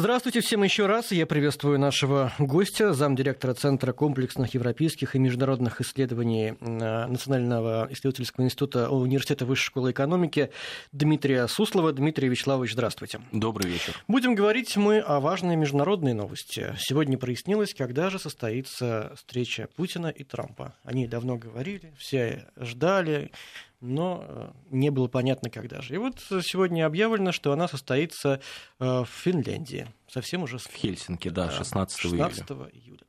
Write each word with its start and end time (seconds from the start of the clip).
Здравствуйте 0.00 0.40
всем 0.40 0.62
еще 0.62 0.86
раз. 0.86 1.12
Я 1.12 1.26
приветствую 1.26 1.78
нашего 1.78 2.32
гостя, 2.38 2.94
замдиректора 2.94 3.52
Центра 3.52 3.92
комплексных 3.92 4.54
европейских 4.54 5.14
и 5.14 5.18
международных 5.18 5.82
исследований 5.82 6.54
э, 6.58 7.06
Национального 7.06 7.86
исследовательского 7.90 8.46
института 8.46 8.88
Университета 8.88 9.44
Высшей 9.44 9.66
школы 9.66 9.90
экономики 9.90 10.52
Дмитрия 10.92 11.46
Суслова. 11.48 11.92
Дмитрий 11.92 12.30
Вячеславович, 12.30 12.72
здравствуйте. 12.72 13.20
Добрый 13.30 13.70
вечер. 13.70 13.94
Будем 14.08 14.34
говорить 14.34 14.74
мы 14.78 15.00
о 15.00 15.20
важной 15.20 15.56
международной 15.56 16.14
новости. 16.14 16.74
Сегодня 16.78 17.18
прояснилось, 17.18 17.74
когда 17.74 18.08
же 18.08 18.18
состоится 18.18 19.12
встреча 19.16 19.68
Путина 19.76 20.06
и 20.06 20.24
Трампа. 20.24 20.76
Они 20.82 21.06
давно 21.06 21.36
говорили, 21.36 21.92
все 21.98 22.46
ждали, 22.56 23.32
но 23.80 24.24
э, 24.26 24.50
не 24.70 24.90
было 24.90 25.08
понятно, 25.08 25.50
когда 25.50 25.80
же. 25.80 25.94
И 25.94 25.98
вот 25.98 26.20
сегодня 26.20 26.86
объявлено, 26.86 27.32
что 27.32 27.52
она 27.52 27.66
состоится 27.68 28.40
э, 28.78 28.84
в 28.84 29.08
Финляндии. 29.08 29.88
Совсем 30.06 30.42
уже... 30.42 30.58
В 30.58 30.66
Хельсинки, 30.66 31.28
да, 31.28 31.50
16, 31.50 31.98
16 31.98 32.50
июля. 32.50 32.70
июля. 32.72 33.04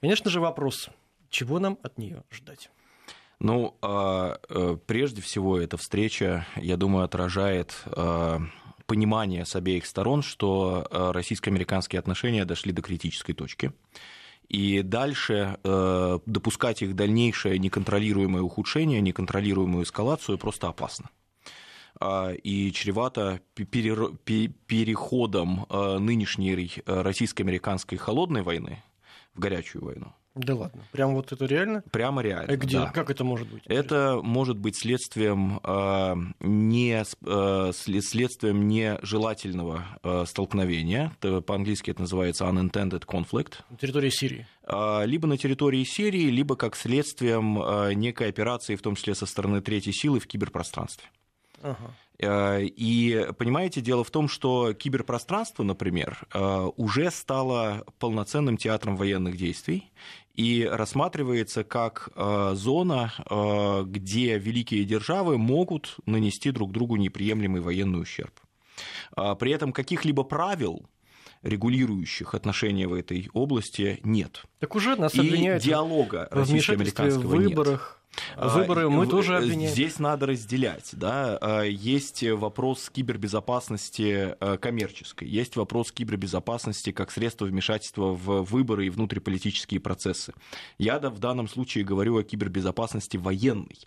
Конечно 0.00 0.30
же, 0.30 0.40
вопрос, 0.40 0.90
чего 1.30 1.58
нам 1.58 1.78
от 1.82 1.98
нее 1.98 2.24
ждать? 2.30 2.70
Ну, 3.40 3.76
а, 3.82 4.38
э, 4.48 4.76
прежде 4.86 5.22
всего, 5.22 5.58
эта 5.58 5.76
встреча, 5.76 6.46
я 6.56 6.76
думаю, 6.76 7.04
отражает 7.04 7.84
понимание 8.86 9.44
с 9.44 9.54
обеих 9.54 9.84
сторон, 9.84 10.22
что 10.22 10.88
российско-американские 10.90 11.98
отношения 11.98 12.46
дошли 12.46 12.72
до 12.72 12.80
критической 12.80 13.34
точки 13.34 13.72
и 14.48 14.82
дальше 14.82 15.58
э, 15.62 16.18
допускать 16.24 16.82
их 16.82 16.96
дальнейшее 16.96 17.58
неконтролируемое 17.58 18.42
ухудшение, 18.42 19.00
неконтролируемую 19.00 19.84
эскалацию 19.84 20.38
просто 20.38 20.68
опасно 20.68 21.10
а, 22.00 22.32
и 22.32 22.72
чревато 22.72 23.40
переходом 23.54 25.66
э, 25.68 25.98
нынешней 25.98 26.82
э, 26.84 27.02
российско-американской 27.02 27.98
холодной 27.98 28.42
войны 28.42 28.82
в 29.34 29.40
горячую 29.40 29.84
войну. 29.84 30.14
Да 30.38 30.54
ладно, 30.54 30.82
прямо 30.92 31.14
вот 31.14 31.32
это 31.32 31.44
реально? 31.46 31.82
Прямо 31.90 32.22
реально. 32.22 32.52
А 32.52 32.56
где? 32.56 32.78
Да. 32.78 32.90
Как 32.90 33.10
это 33.10 33.24
может 33.24 33.48
быть? 33.48 33.62
Это 33.66 34.20
может 34.22 34.56
быть 34.56 34.76
следствием 34.76 35.60
э, 35.64 36.14
не 36.40 37.02
э, 37.02 37.72
следствием 37.72 38.68
нежелательного 38.68 39.84
э, 40.02 40.24
столкновения. 40.26 41.12
По-английски 41.20 41.90
это 41.90 42.02
называется 42.02 42.44
unintended 42.44 43.04
conflict. 43.04 43.54
На 43.68 43.76
территории 43.76 44.10
Сирии. 44.10 44.46
Э, 44.62 45.02
либо 45.06 45.26
на 45.26 45.36
территории 45.36 45.82
Сирии, 45.82 46.30
либо 46.30 46.54
как 46.54 46.76
следствием 46.76 47.60
э, 47.60 47.94
некой 47.94 48.28
операции, 48.28 48.76
в 48.76 48.82
том 48.82 48.94
числе 48.94 49.16
со 49.16 49.26
стороны 49.26 49.60
третьей 49.60 49.92
силы 49.92 50.20
в 50.20 50.28
киберпространстве. 50.28 51.08
Ага. 51.62 51.94
Э, 52.20 52.62
и 52.62 53.26
понимаете, 53.38 53.80
дело 53.80 54.04
в 54.04 54.10
том, 54.10 54.28
что 54.28 54.72
киберпространство, 54.72 55.62
например, 55.62 56.26
э, 56.32 56.68
уже 56.76 57.10
стало 57.10 57.84
полноценным 57.98 58.56
театром 58.56 58.96
военных 58.96 59.36
действий 59.36 59.92
и 60.38 60.64
рассматривается 60.64 61.64
как 61.64 62.10
э, 62.14 62.52
зона, 62.54 63.12
где 63.86 64.38
великие 64.38 64.84
державы 64.84 65.36
могут 65.36 65.96
нанести 66.06 66.52
друг 66.52 66.70
другу 66.70 66.94
неприемлемый 66.96 67.60
военный 67.60 68.00
ущерб. 68.00 68.32
При 69.14 69.50
этом 69.50 69.72
каких-либо 69.72 70.22
правил 70.22 70.86
регулирующих 71.42 72.34
отношения 72.34 72.86
в 72.86 72.94
этой 72.94 73.28
области 73.32 73.98
нет. 74.04 74.42
Так 74.60 74.76
уже 74.76 74.94
нас 74.94 75.14
обвиняют 75.14 75.64
и 75.64 75.68
диалога 75.68 76.28
российско-американского 76.30 77.22
в 77.22 77.26
выборах. 77.26 77.94
Нет. 77.94 77.97
А, 78.36 78.48
выборы 78.48 78.88
мы 78.88 79.06
тоже 79.06 79.36
обвиняем. 79.36 79.72
Здесь 79.72 79.98
надо 79.98 80.26
разделять. 80.26 80.90
Да? 80.92 81.38
А, 81.40 81.62
есть 81.62 82.22
вопрос 82.22 82.90
кибербезопасности 82.90 84.36
а, 84.40 84.56
коммерческой, 84.58 85.28
есть 85.28 85.56
вопрос 85.56 85.92
кибербезопасности 85.92 86.92
как 86.92 87.10
средство 87.10 87.44
вмешательства 87.44 88.14
в 88.14 88.42
выборы 88.42 88.86
и 88.86 88.90
внутриполитические 88.90 89.80
процессы. 89.80 90.32
Я 90.78 90.98
в 90.98 91.18
данном 91.18 91.48
случае 91.48 91.84
говорю 91.84 92.18
о 92.18 92.22
кибербезопасности 92.22 93.16
военной, 93.16 93.78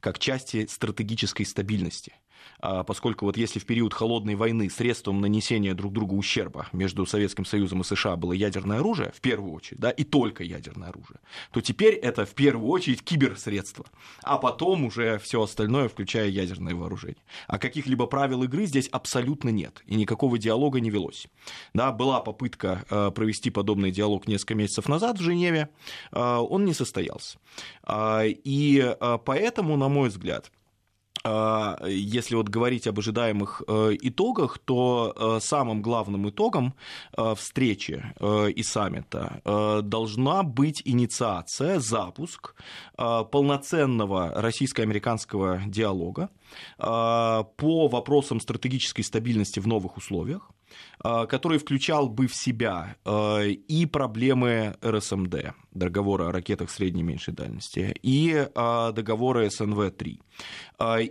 как 0.00 0.18
части 0.18 0.66
стратегической 0.66 1.46
стабильности. 1.46 2.12
А, 2.60 2.84
поскольку 2.84 3.24
вот 3.24 3.36
если 3.36 3.58
в 3.58 3.66
период 3.66 3.94
холодной 3.94 4.34
войны 4.34 4.68
средством 4.70 5.20
нанесения 5.20 5.74
друг 5.74 5.92
другу 5.92 6.16
ущерба 6.16 6.68
между 6.72 7.06
Советским 7.06 7.44
Союзом 7.44 7.80
и 7.80 7.84
США 7.84 8.16
было 8.16 8.32
ядерное 8.32 8.78
оружие, 8.78 9.12
в 9.14 9.20
первую 9.20 9.52
очередь, 9.52 9.80
да, 9.80 9.90
и 9.90 10.04
только 10.04 10.44
ядерное 10.44 10.88
оружие, 10.88 11.20
то 11.52 11.60
теперь 11.60 11.94
это 11.94 12.26
в 12.26 12.34
первую 12.34 12.68
очередь 12.68 13.02
киберсредства, 13.02 13.86
а 14.22 14.38
потом 14.38 14.84
уже 14.84 15.18
все 15.18 15.42
остальное, 15.42 15.88
включая 15.88 16.28
ядерное 16.28 16.74
вооружение. 16.74 17.22
А 17.46 17.58
каких-либо 17.58 18.06
правил 18.06 18.42
игры 18.42 18.66
здесь 18.66 18.88
абсолютно 18.88 19.48
нет, 19.48 19.82
и 19.86 19.94
никакого 19.94 20.38
диалога 20.38 20.80
не 20.80 20.90
велось. 20.90 21.26
Да, 21.74 21.92
была 21.92 22.20
попытка 22.20 22.84
а, 22.90 23.10
провести 23.10 23.50
подобный 23.50 23.90
диалог 23.90 24.28
несколько 24.28 24.54
месяцев 24.54 24.88
назад 24.88 25.18
в 25.18 25.22
Женеве, 25.22 25.70
а, 26.12 26.40
он 26.40 26.64
не 26.64 26.74
состоялся. 26.74 27.38
И 27.90 28.96
поэтому, 29.24 29.76
на 29.76 29.88
мой 29.88 30.08
взгляд, 30.08 30.50
а, 30.50 30.59
если 31.24 32.34
вот 32.34 32.48
говорить 32.48 32.86
об 32.86 32.98
ожидаемых 32.98 33.62
э, 33.66 33.96
итогах, 34.00 34.58
то 34.58 35.14
э, 35.14 35.40
самым 35.40 35.82
главным 35.82 36.30
итогом 36.30 36.74
э, 37.16 37.34
встречи 37.36 38.04
и 38.20 38.62
саммита 38.62 39.40
должна 39.82 40.42
быть 40.42 40.82
инициация, 40.84 41.78
запуск 41.80 42.54
полноценного 42.96 44.32
российско-американского 44.34 45.62
диалога 45.66 46.30
по 46.78 47.88
вопросам 47.88 48.40
стратегической 48.40 49.04
стабильности 49.04 49.60
в 49.60 49.66
новых 49.66 49.96
условиях, 49.96 50.50
который 51.02 51.58
включал 51.58 52.08
бы 52.08 52.26
в 52.26 52.34
себя 52.34 52.96
и 53.06 53.88
проблемы 53.90 54.76
РСМД, 54.84 55.54
договора 55.72 56.28
о 56.28 56.32
ракетах 56.32 56.70
средней 56.70 57.00
и 57.00 57.04
меньшей 57.04 57.34
дальности, 57.34 57.94
и 58.02 58.48
договора 58.54 59.46
СНВ-3, 59.46 60.20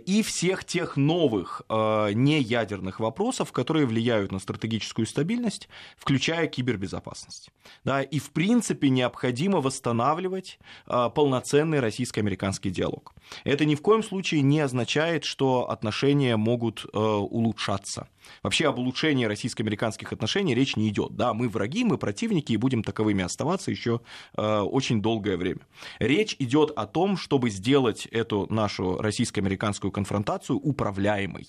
и 0.06 0.22
всех 0.22 0.64
тех 0.64 0.96
новых 0.96 1.62
неядерных 1.68 3.00
вопросов, 3.00 3.52
которые 3.52 3.86
влияют 3.86 4.32
на 4.32 4.38
стратегическую 4.38 5.06
стабильность, 5.06 5.68
включая 5.96 6.46
кибербезопасность. 6.46 7.50
Да, 7.84 8.02
и, 8.02 8.18
в 8.18 8.30
принципе, 8.30 8.90
необходимо 8.90 9.60
восстанавливать 9.60 10.58
полноценный 10.86 11.80
российско-американский 11.80 12.70
диалог. 12.70 13.14
Это 13.44 13.64
ни 13.64 13.74
в 13.74 13.82
коем 13.82 14.02
случае 14.02 14.42
не 14.42 14.60
означает, 14.60 15.24
что 15.24 15.70
отношения 15.70 16.36
могут 16.36 16.84
улучшаться. 16.92 18.08
Вообще 18.42 18.68
об 18.68 18.78
улучшении 18.78 19.24
российско-американских 19.80 20.12
отношений 20.12 20.54
речь 20.54 20.76
не 20.76 20.88
идет. 20.88 21.16
Да, 21.16 21.34
мы 21.34 21.48
враги, 21.48 21.84
мы 21.84 21.98
противники 21.98 22.52
и 22.52 22.56
будем 22.56 22.82
таковыми 22.82 23.24
оставаться 23.24 23.70
еще 23.70 24.00
Э, 24.36 24.60
очень 24.60 25.02
долгое 25.02 25.36
время. 25.36 25.60
Речь 25.98 26.36
идет 26.38 26.70
о 26.76 26.86
том, 26.86 27.16
чтобы 27.16 27.50
сделать 27.50 28.06
эту 28.06 28.46
нашу 28.52 28.96
российско-американскую 28.98 29.90
конфронтацию 29.90 30.58
управляемой. 30.58 31.46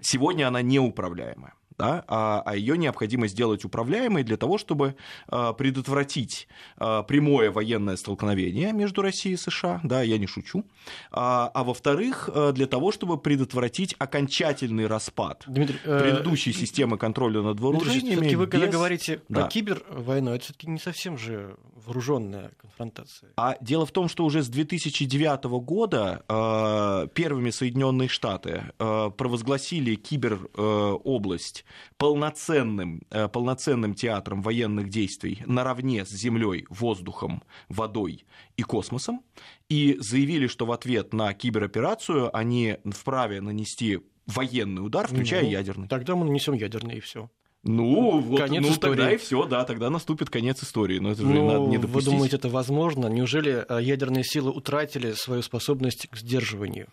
Сегодня 0.00 0.48
она 0.48 0.62
неуправляемая 0.62 1.54
да, 1.78 2.04
а, 2.08 2.42
а 2.44 2.56
ее 2.56 2.78
необходимо 2.78 3.26
сделать 3.26 3.64
управляемой 3.64 4.22
для 4.22 4.36
того, 4.36 4.58
чтобы 4.58 4.96
а, 5.28 5.52
предотвратить 5.52 6.48
а, 6.76 7.02
прямое 7.02 7.50
военное 7.50 7.96
столкновение 7.96 8.72
между 8.72 9.02
Россией 9.02 9.34
и 9.34 9.38
США, 9.38 9.80
да, 9.82 10.02
я 10.02 10.18
не 10.18 10.26
шучу, 10.26 10.64
а, 11.10 11.50
а 11.52 11.64
во-вторых, 11.64 12.28
для 12.52 12.66
того, 12.66 12.92
чтобы 12.92 13.18
предотвратить 13.18 13.94
окончательный 13.98 14.86
распад 14.86 15.44
Дмитрий, 15.46 15.78
э, 15.84 16.00
предыдущей 16.00 16.50
э, 16.50 16.54
системы 16.54 16.98
контроля 16.98 17.42
над 17.42 17.60
вооружениями. 17.60 18.20
Дмитрий, 18.20 18.36
вы 18.36 18.46
без... 18.46 18.52
когда 18.52 18.66
говорите 18.68 19.20
да. 19.28 19.42
про 19.42 19.48
кибервойну, 19.48 20.30
это 20.30 20.44
все-таки 20.44 20.68
не 20.68 20.78
совсем 20.78 21.18
же 21.18 21.56
вооруженная 21.86 22.50
конфронтация. 22.56 23.32
А 23.36 23.56
дело 23.60 23.86
в 23.86 23.92
том, 23.92 24.08
что 24.08 24.24
уже 24.24 24.42
с 24.42 24.48
2009 24.48 25.44
года 25.44 26.24
э, 26.28 27.08
первыми 27.14 27.50
Соединенные 27.50 28.08
Штаты 28.08 28.72
э, 28.78 29.10
провозгласили 29.16 29.94
киберобласть 29.94 31.64
полноценным, 31.96 33.02
э, 33.10 33.28
полноценным 33.28 33.94
театром 33.94 34.42
военных 34.42 34.88
действий 34.88 35.42
наравне 35.46 36.04
с 36.04 36.10
землей, 36.10 36.66
воздухом, 36.68 37.42
водой 37.68 38.24
и 38.56 38.62
космосом, 38.62 39.22
и 39.68 39.96
заявили, 40.00 40.46
что 40.46 40.66
в 40.66 40.72
ответ 40.72 41.12
на 41.12 41.32
кибероперацию 41.34 42.34
они 42.36 42.78
вправе 42.84 43.40
нанести 43.40 44.00
военный 44.26 44.84
удар, 44.84 45.06
включая 45.06 45.42
ну, 45.42 45.50
ядерный. 45.50 45.88
Тогда 45.88 46.16
мы 46.16 46.24
нанесем 46.24 46.54
ядерный 46.54 46.96
и 46.96 47.00
все. 47.00 47.30
Ну, 47.64 48.20
вот, 48.20 48.40
конец 48.40 48.62
ну, 48.62 48.72
истории. 48.72 48.96
тогда 48.96 49.12
и 49.12 49.16
все, 49.16 49.46
да, 49.46 49.64
тогда 49.64 49.88
наступит 49.88 50.28
конец 50.28 50.62
истории. 50.62 50.98
Но 50.98 51.12
это 51.12 51.22
же 51.22 51.28
ну, 51.28 51.46
надо 51.46 51.66
не 51.66 51.78
допустить. 51.78 52.06
Вы 52.06 52.12
думаете, 52.12 52.36
это 52.36 52.48
возможно? 52.50 53.06
Неужели 53.06 53.64
э, 53.66 53.82
ядерные 53.82 54.22
силы 54.22 54.50
утратили 54.50 55.12
свою 55.12 55.40
способность 55.40 56.06
к 56.10 56.16
сдерживанию? 56.16 56.88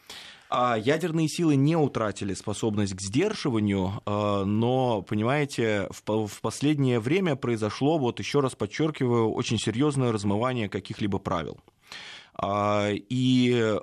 А 0.50 0.78
ядерные 0.78 1.30
силы 1.30 1.56
не 1.56 1.78
утратили 1.78 2.34
способность 2.34 2.94
к 2.94 3.02
сдерживанию, 3.02 4.02
а, 4.06 4.44
но, 4.44 5.02
понимаете, 5.02 5.88
в 6.06 6.42
последнее 6.42 7.00
время 7.00 7.38
произошло, 7.38 7.98
вот 7.98 8.20
еще 8.20 8.42
раз 8.42 8.54
подчеркиваю, 8.56 9.32
очень 9.32 9.58
серьезное 9.58 10.12
размывание 10.12 10.68
каких-либо 10.68 11.20
правил. 11.20 11.58
И 12.44 13.76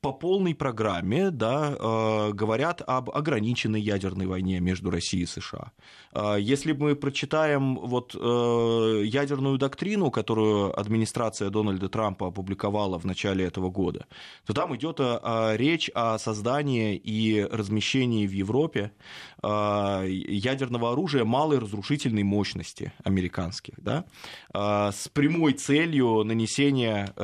по 0.00 0.12
полной 0.12 0.54
программе 0.54 1.30
да, 1.30 2.28
говорят 2.32 2.82
об 2.84 3.10
ограниченной 3.10 3.80
ядерной 3.80 4.26
войне 4.26 4.58
между 4.58 4.90
Россией 4.90 5.22
и 5.22 5.26
США. 5.26 5.70
Если 6.38 6.72
мы 6.72 6.96
прочитаем 6.96 7.76
вот 7.76 8.14
ядерную 8.14 9.58
доктрину, 9.58 10.10
которую 10.10 10.78
администрация 10.78 11.50
Дональда 11.50 11.88
Трампа 11.88 12.26
опубликовала 12.28 12.98
в 12.98 13.04
начале 13.04 13.44
этого 13.44 13.70
года, 13.70 14.06
то 14.44 14.54
там 14.54 14.74
идет 14.74 14.98
речь 15.00 15.88
о 15.94 16.18
создании 16.18 16.96
и 16.96 17.44
размещении 17.44 18.26
в 18.26 18.32
Европе 18.32 18.90
ядерного 19.40 20.92
оружия 20.92 21.24
малой 21.24 21.60
разрушительной 21.60 22.24
мощности 22.24 22.92
американских, 23.04 23.74
да, 23.76 24.04
с 24.52 25.08
прямой 25.12 25.52
целью 25.52 26.24
нанесения 26.24 27.14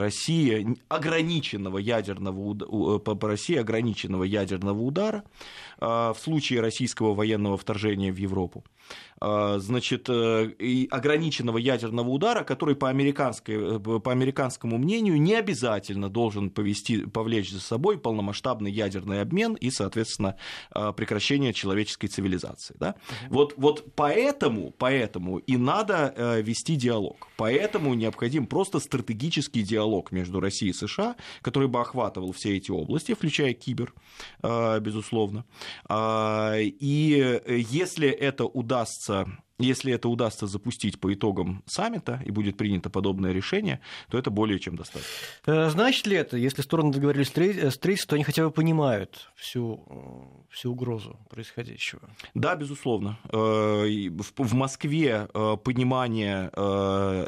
России 0.00 0.76
ограниченного 0.88 1.78
ядерного, 1.78 2.98
по 2.98 3.28
России 3.28 3.56
ограниченного 3.56 4.24
ядерного 4.24 4.80
удара 4.80 5.24
в 5.80 6.16
случае 6.22 6.60
российского 6.60 7.14
военного 7.14 7.56
вторжения 7.56 8.12
в 8.12 8.16
Европу. 8.16 8.64
А, 9.22 9.58
значит, 9.58 10.08
э, 10.08 10.50
и 10.58 10.88
ограниченного 10.90 11.58
ядерного 11.58 12.08
удара, 12.08 12.42
который 12.42 12.74
по, 12.74 12.88
американской, 12.88 13.76
э, 13.76 13.78
по 13.78 14.10
американскому 14.10 14.78
мнению 14.78 15.20
не 15.20 15.34
обязательно 15.34 16.08
должен 16.08 16.48
повести, 16.48 17.04
повлечь 17.04 17.50
за 17.50 17.60
собой 17.60 17.98
полномасштабный 17.98 18.70
ядерный 18.70 19.20
обмен 19.20 19.54
и, 19.54 19.70
соответственно, 19.70 20.36
а, 20.70 20.92
прекращение 20.92 21.52
человеческой 21.52 22.08
цивилизации. 22.08 22.74
Да? 22.78 22.94
Вот, 23.28 23.54
вот 23.58 23.94
поэтому, 23.94 24.72
поэтому 24.78 25.36
и 25.36 25.58
надо 25.58 26.14
э, 26.16 26.40
вести 26.40 26.76
диалог. 26.76 27.28
Поэтому 27.36 27.92
необходим 27.92 28.46
просто 28.46 28.80
стратегический 28.80 29.62
диалог 29.62 30.12
между 30.12 30.40
Россией 30.40 30.70
и 30.70 30.74
США, 30.74 31.16
который 31.42 31.68
бы 31.68 31.80
охватывал 31.80 32.32
все 32.32 32.56
эти 32.56 32.70
области, 32.70 33.12
включая 33.12 33.52
кибер, 33.52 33.92
безусловно. 34.42 35.44
А, 35.88 36.54
и 36.56 37.40
если 37.46 38.08
это 38.08 38.44
удастся 38.44 39.26
если 39.60 39.92
это 39.92 40.08
удастся 40.08 40.46
запустить 40.46 41.00
по 41.00 41.12
итогам 41.12 41.62
саммита 41.66 42.22
и 42.24 42.30
будет 42.30 42.56
принято 42.56 42.90
подобное 42.90 43.32
решение, 43.32 43.80
то 44.10 44.18
это 44.18 44.30
более 44.30 44.58
чем 44.58 44.76
достаточно. 44.76 45.10
Э, 45.46 45.70
значит 45.70 46.06
ли 46.06 46.16
это, 46.16 46.36
если 46.36 46.62
стороны 46.62 46.92
договорились 46.92 47.28
встретиться, 47.28 48.08
то 48.08 48.14
они 48.14 48.24
хотя 48.24 48.44
бы 48.44 48.50
понимают 48.50 49.30
всю, 49.36 49.84
э, 49.88 50.52
всю 50.52 50.72
угрозу 50.72 51.18
происходящего? 51.28 52.02
Да, 52.34 52.54
безусловно. 52.56 53.18
Э, 53.32 54.08
в 54.36 54.54
Москве 54.54 55.28
понимание 55.64 56.50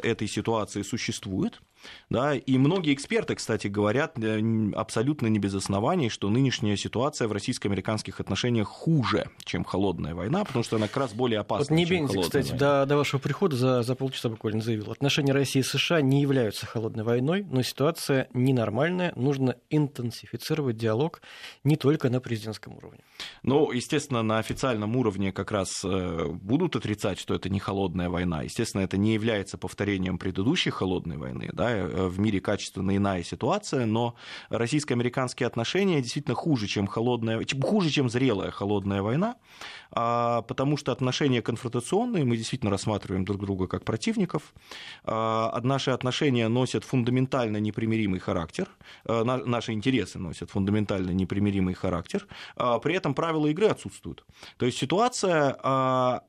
этой 0.03 0.27
ситуации 0.27 0.81
существует. 0.81 1.61
Да, 2.09 2.35
и 2.35 2.57
многие 2.57 2.93
эксперты, 2.93 3.35
кстати, 3.35 3.67
говорят 3.67 4.17
э, 4.19 4.41
абсолютно 4.75 5.27
не 5.27 5.39
без 5.39 5.53
оснований, 5.55 6.09
что 6.09 6.29
нынешняя 6.29 6.75
ситуация 6.75 7.27
в 7.27 7.31
российско-американских 7.31 8.19
отношениях 8.19 8.67
хуже, 8.67 9.29
чем 9.43 9.63
холодная 9.63 10.13
война, 10.15 10.43
потому 10.43 10.63
что 10.63 10.77
она 10.77 10.87
как 10.87 10.97
раз 10.97 11.13
более 11.13 11.39
опасна, 11.39 11.65
вот 11.69 11.75
не 11.75 11.85
чем 12.23 12.31
холодная 12.31 12.41
кстати, 12.41 12.59
война. 12.59 12.81
До, 12.81 12.85
до 12.87 12.97
вашего 12.97 13.19
прихода 13.19 13.55
за, 13.55 13.83
за 13.83 13.95
полчаса 13.95 14.29
буквально 14.29 14.61
заявил, 14.61 14.91
отношения 14.91 15.33
России 15.33 15.59
и 15.59 15.63
США 15.63 16.01
не 16.01 16.21
являются 16.21 16.65
холодной 16.65 17.03
войной, 17.03 17.45
но 17.49 17.61
ситуация 17.61 18.27
ненормальная, 18.33 19.13
нужно 19.15 19.55
интенсифицировать 19.69 20.77
диалог 20.77 21.21
не 21.63 21.75
только 21.75 22.09
на 22.09 22.19
президентском 22.19 22.75
уровне. 22.75 22.99
Ну, 23.43 23.71
естественно, 23.71 24.23
на 24.23 24.39
официальном 24.39 24.95
уровне 24.95 25.31
как 25.31 25.51
раз 25.51 25.69
э, 25.83 26.27
будут 26.29 26.75
отрицать, 26.75 27.19
что 27.19 27.35
это 27.35 27.49
не 27.49 27.59
холодная 27.59 28.09
война. 28.09 28.41
Естественно, 28.41 28.81
это 28.81 28.97
не 28.97 29.13
является 29.13 29.57
повторением 29.57 30.17
предыдущей 30.17 30.71
холодной 30.71 31.17
войны, 31.17 31.49
да, 31.53 31.83
Э, 31.93 32.07
в 32.07 32.19
мире 32.19 32.39
качественно 32.39 32.95
иная 32.95 33.23
ситуация, 33.23 33.85
но 33.85 34.15
российско-американские 34.49 35.47
отношения 35.47 36.01
действительно 36.01 36.35
хуже, 36.35 36.67
чем 36.67 36.87
холодная, 36.87 37.43
хуже, 37.61 37.89
чем 37.89 38.09
зрелая 38.09 38.51
холодная 38.51 39.01
война, 39.01 39.35
а, 39.91 40.41
потому 40.43 40.77
что 40.77 40.91
отношения 40.91 41.41
конфронтационные, 41.41 42.12
мы 42.21 42.37
действительно 42.37 42.71
рассматриваем 42.71 43.25
друг 43.25 43.41
друга 43.41 43.67
как 43.67 43.83
противников, 43.83 44.53
а, 45.03 45.59
наши 45.63 45.91
отношения 45.91 46.47
носят 46.47 46.83
фундаментально 46.83 47.57
непримиримый 47.57 48.19
характер, 48.19 48.69
а, 49.05 49.23
наши 49.23 49.71
интересы 49.71 50.19
носят 50.19 50.51
фундаментально 50.51 51.11
непримиримый 51.11 51.73
характер, 51.73 52.27
при 52.55 52.95
этом 52.95 53.13
правила 53.13 53.47
игры 53.47 53.67
отсутствуют. 53.67 54.25
То 54.57 54.65
есть 54.65 54.77
ситуация 54.77 55.57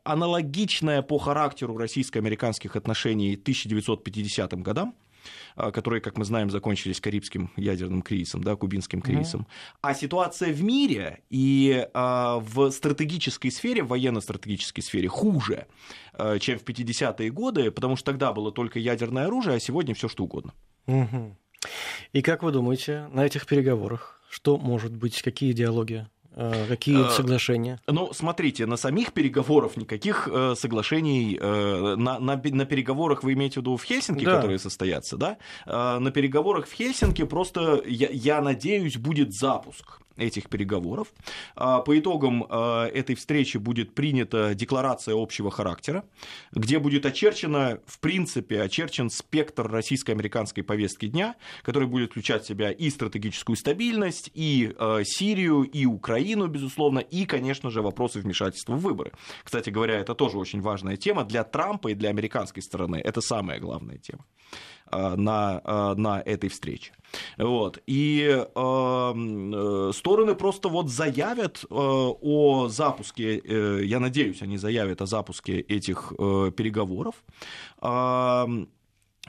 аналогичная 0.04 1.02
по 1.02 1.19
характеру 1.19 1.76
российско-американских 1.76 2.76
отношений 2.76 3.36
1950 3.36 4.62
годам, 4.62 4.94
а, 4.94 5.13
которые, 5.56 6.00
как 6.00 6.19
мы 6.19 6.25
знаем, 6.25 6.50
закончились 6.50 7.00
Карибским 7.00 7.50
ядерным 7.56 8.03
кризисом, 8.03 8.43
да, 8.43 8.56
кубинским 8.56 9.00
кризисом. 9.00 9.43
Mm-hmm. 9.43 9.79
А 9.82 9.94
ситуация 9.94 10.53
в 10.53 10.62
мире 10.62 11.21
и 11.31 11.87
а, 11.94 12.38
в 12.38 12.71
стратегической 12.71 13.50
сфере, 13.50 13.82
в 13.82 13.88
военно-стратегической 13.88 14.82
сфере 14.82 15.09
хуже, 15.09 15.67
а, 16.12 16.38
чем 16.38 16.59
в 16.59 16.65
50-е 16.65 17.31
годы, 17.31 17.71
потому 17.71 17.97
что 17.97 18.06
тогда 18.06 18.32
было 18.32 18.53
только 18.53 18.79
ядерное 18.79 19.26
оружие, 19.26 19.56
а 19.56 19.61
сегодня 19.61 19.94
все 19.94 20.09
что 20.09 20.25
угодно. 20.25 20.53
Mm-hmm. 20.87 21.35
И 22.12 22.23
как 22.23 22.43
вы 22.43 22.53
думаете, 22.53 23.09
на 23.12 23.25
этих 23.25 23.47
переговорах 23.47 24.15
что 24.35 24.59
может 24.59 24.97
быть, 24.97 25.23
какие 25.23 25.53
диалоги 25.53 26.09
какие 26.69 27.06
э, 27.06 27.10
соглашения? 27.10 27.81
Ну, 27.86 28.12
смотрите, 28.12 28.66
на 28.66 28.76
самих 28.76 29.12
переговорах 29.12 29.76
никаких 29.76 30.28
э, 30.31 30.54
соглашений, 30.56 31.38
на, 31.40 32.19
на, 32.19 32.40
на 32.42 32.64
переговорах 32.64 33.22
вы 33.22 33.32
имеете 33.34 33.54
в 33.54 33.62
виду 33.62 33.76
в 33.76 33.84
Хельсинки, 33.84 34.25
да. 34.25 34.36
которые 34.36 34.58
состоятся, 34.58 35.16
да? 35.16 35.36
На 35.66 36.10
переговорах 36.10 36.66
в 36.66 36.72
Хельсинки 36.72 37.25
просто, 37.25 37.82
я, 37.86 38.08
я 38.10 38.40
надеюсь, 38.40 38.96
будет 38.96 39.32
запуск 39.32 40.00
этих 40.16 40.49
переговоров. 40.49 41.08
А, 41.56 41.81
по 41.81 41.99
итогам 41.99 42.46
а, 42.49 42.87
этой 42.87 43.14
встречи 43.14 43.56
будет 43.58 43.94
принята 43.94 44.55
декларация 44.55 45.14
общего 45.16 45.50
характера, 45.50 46.05
где 46.52 46.78
будет 46.78 47.06
очерчено, 47.06 47.81
в 47.87 47.99
принципе, 48.00 48.62
очерчен 48.62 49.11
спектр 49.11 49.66
российско-американской 49.69 50.62
повестки 50.62 51.06
дня, 51.06 51.37
который 51.62 51.88
будет 51.88 52.11
включать 52.11 52.44
в 52.44 52.46
себя 52.46 52.70
и 52.70 52.90
стратегическую 52.90 53.56
стабильность, 53.56 54.31
и 54.34 54.75
а, 54.78 55.02
Сирию, 55.05 55.62
и 55.62 55.87
Украину, 55.87 56.46
безусловно, 56.46 57.00
и, 57.00 57.26
конечно 57.26 57.70
же, 57.70 57.82
вопросы 57.82 58.20
вмешательства 58.20 58.75
в 58.75 58.81
выборы. 58.81 59.12
Кстати 59.43 59.70
говоря, 59.70 59.99
это 59.99 60.14
тоже 60.14 60.38
очень 60.38 60.60
важная 60.60 60.96
тема 60.96 61.25
для 61.25 61.44
Трампа 61.44 61.88
и 61.88 61.94
для 61.94 62.10
американской 62.10 62.62
стороны. 62.62 62.96
Это 62.96 63.20
самая 63.20 63.58
главная 63.58 63.99
тема. 63.99 64.25
Э, 64.92 65.14
на, 65.16 65.60
э, 65.64 65.94
на 65.96 66.20
этой 66.20 66.50
встрече. 66.50 66.92
Вот. 67.38 67.82
И 67.86 68.44
э, 68.54 69.91
стороны 69.94 70.34
просто 70.34 70.69
вот 70.69 70.91
заявят 70.91 71.64
э, 71.64 71.67
о 71.70 72.69
запуске, 72.69 73.38
э, 73.38 73.84
я 73.84 73.98
надеюсь, 73.98 74.43
они 74.43 74.58
заявят 74.58 75.00
о 75.00 75.06
запуске 75.06 75.60
этих 75.60 76.12
э, 76.19 76.50
переговоров. 76.56 77.14
Э, 77.81 78.46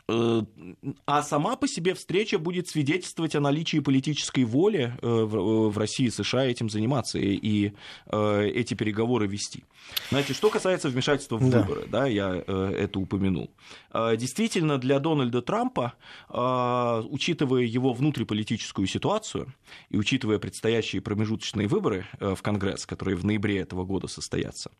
а 0.07 1.23
сама 1.23 1.55
по 1.55 1.67
себе 1.67 1.95
встреча 1.95 2.37
будет 2.37 2.67
свидетельствовать 2.67 3.35
о 3.35 3.39
наличии 3.39 3.79
политической 3.79 4.43
воли 4.43 4.93
э, 5.01 5.07
в 5.07 5.75
России 5.77 6.07
и 6.07 6.11
США 6.11 6.45
этим 6.45 6.69
заниматься 6.69 7.17
и 7.17 7.71
э, 8.05 8.47
эти 8.53 8.75
переговоры 8.75 9.25
вести. 9.25 9.63
Знаете, 10.09 10.33
что 10.33 10.49
касается 10.49 10.89
вмешательства 10.89 11.37
в 11.37 11.49
да. 11.49 11.61
выборы, 11.61 11.87
да, 11.87 12.05
я 12.05 12.35
это 12.35 12.99
упомянул. 12.99 13.51
Действительно, 13.93 14.77
для 14.79 14.99
Дональда 14.99 15.41
Трампа, 15.43 15.93
учитывая 16.29 17.63
его 17.63 17.93
внутриполитическую 17.93 18.87
ситуацию 18.87 19.53
и 19.89 19.97
учитывая 19.97 20.39
предстоящие 20.39 21.01
промежуточные 21.01 21.67
выборы 21.67 22.07
в 22.19 22.37
Конгресс, 22.41 22.87
которые 22.87 23.15
в 23.15 23.25
ноябре 23.25 23.59
этого 23.59 23.85
года 23.85 24.07
состоятся, 24.07 24.71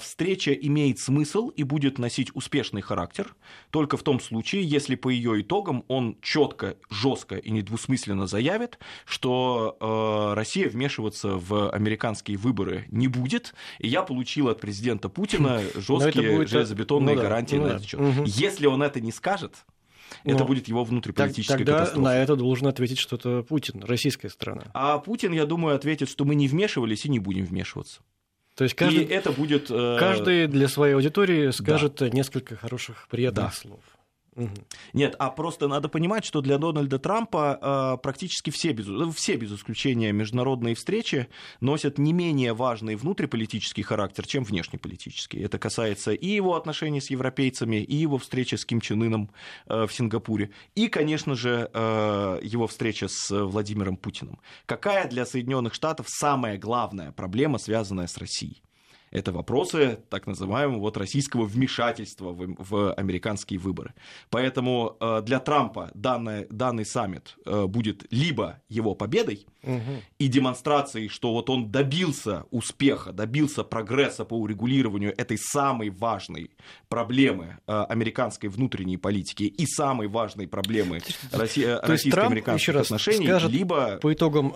встреча 0.00 0.52
имеет 0.52 0.98
смысл 0.98 1.48
и 1.50 1.62
будет 1.62 1.98
носить 1.98 2.30
успешный 2.34 2.80
характер 2.80 3.34
только 3.70 3.98
в 3.98 4.02
том 4.02 4.18
случае, 4.18 4.41
случае, 4.42 4.64
если 4.64 4.96
по 4.96 5.08
ее 5.08 5.40
итогам 5.40 5.84
он 5.88 6.16
четко, 6.20 6.76
жестко 6.90 7.36
и 7.36 7.50
недвусмысленно 7.50 8.26
заявит, 8.26 8.78
что 9.04 9.76
э, 9.80 10.34
Россия 10.34 10.68
вмешиваться 10.68 11.36
в 11.36 11.70
американские 11.70 12.36
выборы 12.36 12.86
не 12.90 13.06
будет, 13.08 13.54
и 13.78 13.88
я 13.88 14.02
получил 14.02 14.48
от 14.48 14.60
президента 14.60 15.08
Путина 15.08 15.60
жесткие 15.76 16.36
будет... 16.36 16.48
железобетонные 16.48 17.14
ну, 17.14 17.22
гарантии 17.22 17.56
ну, 17.56 17.62
на 17.62 17.68
этот 17.68 17.84
счет. 17.86 18.00
Угу. 18.00 18.24
Если 18.26 18.66
он 18.66 18.82
это 18.82 19.00
не 19.00 19.12
скажет, 19.12 19.64
это 20.24 20.38
Но 20.38 20.44
будет 20.44 20.68
его 20.68 20.84
внутриполитическая 20.84 21.58
тогда 21.58 21.72
катастрофа. 21.74 22.04
на 22.04 22.16
это 22.18 22.36
должен 22.36 22.66
ответить 22.66 22.98
что-то 22.98 23.42
Путин, 23.44 23.82
российская 23.84 24.28
страна. 24.28 24.64
А 24.74 24.98
Путин, 24.98 25.32
я 25.32 25.46
думаю, 25.46 25.74
ответит, 25.76 26.08
что 26.08 26.24
мы 26.24 26.34
не 26.34 26.48
вмешивались 26.48 27.06
и 27.06 27.08
не 27.08 27.18
будем 27.18 27.44
вмешиваться. 27.44 28.02
То 28.54 28.64
есть 28.64 28.76
каждый, 28.76 29.04
и 29.04 29.06
это 29.06 29.32
будет... 29.32 29.70
Э... 29.70 29.96
Каждый 29.98 30.46
для 30.46 30.68
своей 30.68 30.94
аудитории 30.94 31.50
скажет 31.50 31.96
да. 32.00 32.10
несколько 32.10 32.56
хороших, 32.56 33.06
приятных 33.08 33.46
да. 33.46 33.50
слов. 33.50 33.80
Нет, 34.94 35.14
а 35.18 35.30
просто 35.30 35.68
надо 35.68 35.88
понимать, 35.88 36.24
что 36.24 36.40
для 36.40 36.56
Дональда 36.56 36.98
Трампа 36.98 37.58
э, 37.60 38.02
практически 38.02 38.48
все 38.50 38.72
без, 38.72 38.86
ну, 38.86 39.10
все 39.10 39.36
без 39.36 39.52
исключения 39.52 40.10
международные 40.12 40.74
встречи 40.74 41.28
носят 41.60 41.98
не 41.98 42.14
менее 42.14 42.54
важный 42.54 42.96
внутриполитический 42.96 43.82
характер, 43.82 44.26
чем 44.26 44.44
внешнеполитический. 44.44 45.42
Это 45.42 45.58
касается 45.58 46.12
и 46.12 46.26
его 46.26 46.56
отношений 46.56 47.02
с 47.02 47.10
европейцами, 47.10 47.76
и 47.76 47.94
его 47.94 48.16
встречи 48.16 48.54
с 48.54 48.64
Ким 48.64 48.80
Чен 48.80 49.02
Ыном 49.02 49.30
э, 49.66 49.86
в 49.86 49.92
Сингапуре, 49.92 50.50
и, 50.74 50.88
конечно 50.88 51.34
же, 51.34 51.70
э, 51.72 52.38
его 52.42 52.66
встреча 52.66 53.08
с 53.08 53.30
Владимиром 53.30 53.96
Путиным. 53.96 54.40
Какая 54.64 55.08
для 55.08 55.26
Соединенных 55.26 55.74
Штатов 55.74 56.06
самая 56.08 56.56
главная 56.56 57.12
проблема, 57.12 57.58
связанная 57.58 58.06
с 58.06 58.16
Россией? 58.16 58.62
Это 59.12 59.30
вопросы 59.30 59.98
так 60.08 60.26
называемого 60.26 60.80
вот 60.80 60.96
российского 60.96 61.44
вмешательства 61.44 62.32
в, 62.32 62.56
в 62.58 62.92
американские 62.94 63.60
выборы. 63.60 63.94
Поэтому 64.30 64.96
э, 64.98 65.22
для 65.22 65.38
Трампа 65.38 65.90
данный, 65.94 66.46
данный 66.50 66.84
саммит 66.84 67.36
э, 67.46 67.66
будет 67.66 68.06
либо 68.10 68.60
его 68.68 68.94
победой 68.94 69.46
угу. 69.62 70.02
и 70.18 70.28
демонстрацией, 70.28 71.08
что 71.08 71.32
вот 71.32 71.50
он 71.50 71.70
добился 71.70 72.44
успеха, 72.50 73.12
добился 73.12 73.64
прогресса 73.64 74.24
по 74.24 74.34
урегулированию 74.34 75.14
этой 75.16 75.38
самой 75.38 75.90
важной 75.90 76.50
проблемы 76.88 77.58
э, 77.66 77.84
американской 77.88 78.48
внутренней 78.48 78.96
политики 78.96 79.44
и 79.44 79.66
самой 79.66 80.08
важной 80.08 80.48
проблемы 80.48 81.00
российско-американских 81.32 82.76
отношений, 82.76 83.26
скажет, 83.26 83.50
либо... 83.50 83.98
По 83.98 84.12
итогам 84.12 84.52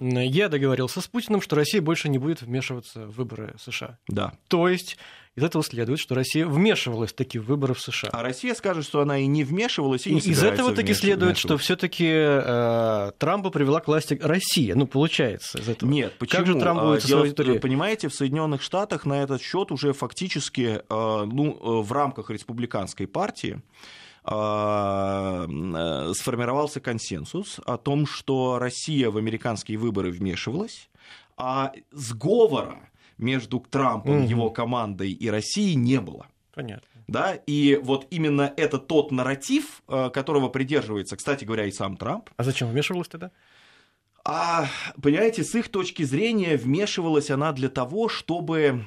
я 0.00 0.48
договорился 0.48 1.00
с 1.00 1.06
Путиным, 1.06 1.40
что 1.40 1.56
Россия 1.56 1.80
больше 1.82 2.08
не 2.08 2.18
будет 2.18 2.42
вмешиваться 2.42 3.06
в 3.06 3.16
выборы 3.16 3.54
США. 3.58 3.98
Да. 4.08 4.34
То 4.48 4.68
есть 4.68 4.96
из 5.36 5.42
этого 5.42 5.64
следует, 5.64 5.98
что 5.98 6.14
Россия 6.14 6.46
вмешивалась 6.46 7.10
в 7.10 7.16
такие 7.16 7.42
выборы 7.42 7.74
в 7.74 7.80
США. 7.80 8.10
А 8.12 8.22
Россия 8.22 8.54
скажет, 8.54 8.84
что 8.84 9.00
она 9.00 9.18
и 9.18 9.26
не 9.26 9.42
вмешивалась, 9.42 10.06
и 10.06 10.14
не 10.14 10.20
Из 10.20 10.42
этого 10.42 10.72
таки 10.72 10.94
следует, 10.94 11.38
что 11.38 11.58
все-таки 11.58 12.06
э, 12.08 13.10
Трампа 13.18 13.50
привела 13.50 13.80
к 13.80 13.88
власти 13.88 14.16
Россия. 14.22 14.76
Ну, 14.76 14.86
получается 14.86 15.58
из 15.58 15.68
этого. 15.68 15.90
Нет, 15.90 16.14
почему? 16.18 16.38
Как 16.38 16.46
же 16.46 16.54
Трамп 16.60 16.82
будет 16.82 17.04
а, 17.04 17.08
Дело, 17.08 17.22
аудиторией? 17.22 17.58
Понимаете, 17.58 18.08
в 18.08 18.14
Соединенных 18.14 18.62
Штатах 18.62 19.06
на 19.06 19.24
этот 19.24 19.42
счет 19.42 19.72
уже 19.72 19.92
фактически 19.92 20.82
э, 20.88 21.24
ну, 21.24 21.58
э, 21.60 21.82
в 21.82 21.90
рамках 21.90 22.30
республиканской 22.30 23.08
партии 23.08 23.60
э, 24.24 26.10
сформировался 26.14 26.78
консенсус 26.78 27.60
о 27.66 27.76
том, 27.76 28.06
что 28.06 28.60
Россия 28.60 29.10
в 29.10 29.16
американские 29.16 29.78
выборы 29.78 30.12
вмешивалась, 30.12 30.88
а 31.36 31.72
сговора 31.90 32.88
между 33.18 33.60
Трампом, 33.60 34.18
угу. 34.18 34.28
его 34.28 34.50
командой 34.50 35.10
и 35.10 35.28
Россией 35.28 35.74
не 35.74 36.00
было. 36.00 36.26
Понятно. 36.54 36.86
Да, 37.06 37.34
и 37.34 37.78
вот 37.82 38.06
именно 38.10 38.52
это 38.56 38.78
тот 38.78 39.12
нарратив, 39.12 39.82
э, 39.88 40.10
которого 40.10 40.48
придерживается, 40.48 41.16
кстати 41.16 41.44
говоря, 41.44 41.66
и 41.66 41.70
сам 41.70 41.96
Трамп. 41.96 42.30
А 42.36 42.44
зачем 42.44 42.68
вмешивалась 42.68 43.08
тогда? 43.08 43.30
А, 44.24 44.68
понимаете, 45.02 45.44
с 45.44 45.54
их 45.54 45.68
точки 45.68 46.02
зрения 46.02 46.56
вмешивалась 46.56 47.30
она 47.30 47.52
для 47.52 47.68
того, 47.68 48.08
чтобы 48.08 48.86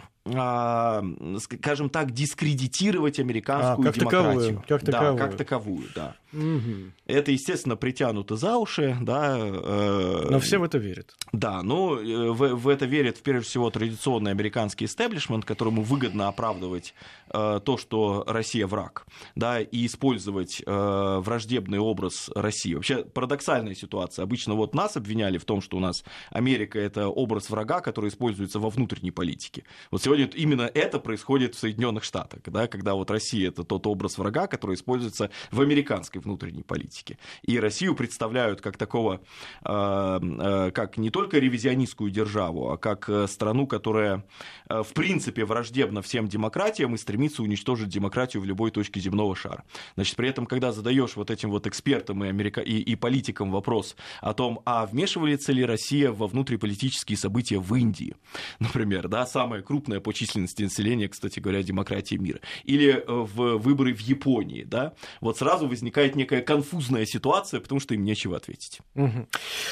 скажем 1.39 1.89
так, 1.89 2.12
дискредитировать 2.12 3.19
американскую 3.19 3.88
а, 3.88 3.91
как 3.91 4.00
демократию. 4.00 4.34
Таковую, 4.34 4.63
как 4.67 4.84
таковую. 4.84 5.17
Да, 5.17 5.25
как 5.25 5.38
таковую, 5.38 5.84
да. 5.96 6.15
Угу. 6.34 6.91
Это, 7.05 7.31
естественно, 7.31 7.77
притянуто 7.77 8.36
за 8.36 8.57
уши, 8.57 8.98
да. 9.01 9.38
Э, 9.39 10.27
но 10.29 10.39
все 10.39 10.57
в 10.57 10.63
это 10.63 10.77
верят. 10.77 11.15
Да, 11.31 11.63
ну, 11.63 11.96
в, 12.34 12.55
в 12.55 12.67
это 12.67 12.86
верит, 12.86 13.22
прежде 13.24 13.48
всего, 13.48 13.69
традиционный 13.69 14.31
американский 14.31 14.86
истеблишмент, 14.86 15.46
которому 15.46 15.84
выгодно 15.84 16.27
оправдывать 16.27 16.93
э, 17.29 17.62
то, 17.63 17.77
что 17.77 18.24
Россия 18.27 18.67
враг, 18.67 19.05
да, 19.36 19.62
и 19.62 19.86
использовать 19.86 20.62
э, 20.65 21.17
враждебный 21.19 21.79
образ 21.79 22.29
России. 22.36 22.74
Вообще, 22.74 23.03
парадоксальная 23.05 23.75
ситуация. 23.75 24.24
Обычно 24.24 24.55
вот 24.55 24.75
нас 24.75 24.98
обвиняли 24.98 25.38
в 25.38 25.46
том, 25.46 25.62
что 25.62 25.77
у 25.77 25.79
нас 25.79 26.03
Америка– 26.29 26.77
это 26.79 27.07
образ 27.07 27.50
врага, 27.50 27.79
который 27.79 28.10
используется 28.10 28.60
во 28.60 28.69
внутренней 28.69 29.12
политике. 29.12 29.63
Вот 29.91 30.03
сегодня 30.03 30.16
именно 30.17 30.69
это 30.74 31.00
происходит 31.00 31.55
в 31.55 31.59
Соединенных 31.59 32.03
Штатах, 32.03 32.41
да, 32.45 32.67
когда 32.67 32.93
вот 32.93 33.12
Россия– 33.12 33.47
это 33.50 33.63
тот 33.63 33.88
образ 33.88 34.17
врага, 34.17 34.47
который 34.47 34.75
используется 34.75 35.29
в 35.51 35.62
американской 35.62 36.21
внутренней 36.21 36.63
политики. 36.63 37.17
И 37.43 37.59
Россию 37.59 37.95
представляют 37.95 38.62
как 38.62 38.77
такого, 38.77 39.21
э, 39.63 40.19
э, 40.21 40.71
как 40.71 40.97
не 40.97 41.09
только 41.09 41.39
ревизионистскую 41.39 42.12
державу, 42.12 42.71
а 42.71 42.77
как 42.77 43.09
э, 43.09 43.27
страну, 43.27 43.67
которая 43.67 44.24
в 44.69 44.93
принципе 44.93 45.45
враждебна 45.45 46.01
всем 46.01 46.27
демократиям 46.27 46.95
и 46.95 46.97
стремится 46.97 47.41
уничтожить 47.41 47.89
демократию 47.89 48.41
в 48.41 48.45
любой 48.45 48.71
точке 48.71 49.00
земного 49.00 49.36
шара. 49.36 49.63
Значит, 49.95 50.15
при 50.15 50.29
этом, 50.29 50.45
когда 50.45 50.71
задаешь 50.71 51.15
вот 51.15 51.31
этим 51.31 51.51
вот 51.51 51.67
экспертам 51.67 52.24
и, 52.24 52.27
америка... 52.27 52.62
и, 52.62 52.79
и 52.79 52.95
политикам 52.95 53.51
вопрос 53.51 53.95
о 54.21 54.33
том, 54.33 54.62
а 54.65 54.86
вмешивается 54.86 55.51
ли 55.51 55.63
Россия 55.63 56.12
во 56.12 56.27
внутриполитические 56.27 57.17
события 57.17 57.59
в 57.59 57.74
Индии, 57.75 58.15
например, 58.59 59.07
да, 59.07 59.25
самая 59.25 59.62
крупная 59.62 60.00
по 60.07 60.13
численности 60.13 60.63
населения, 60.63 61.09
кстати 61.09 61.41
говоря, 61.41 61.61
демократии 61.63 62.15
мира, 62.15 62.39
или 62.63 63.03
в 63.05 63.57
выборы 63.57 63.93
в 63.93 63.99
Японии, 63.99 64.63
да, 64.63 64.93
вот 65.19 65.37
сразу 65.37 65.67
возникает 65.67 66.15
некая 66.15 66.41
конфузная 66.41 67.05
ситуация, 67.05 67.59
потому 67.59 67.81
что 67.81 67.93
им 67.93 68.05
нечего 68.05 68.37
ответить. 68.37 68.79
Угу. 68.95 69.27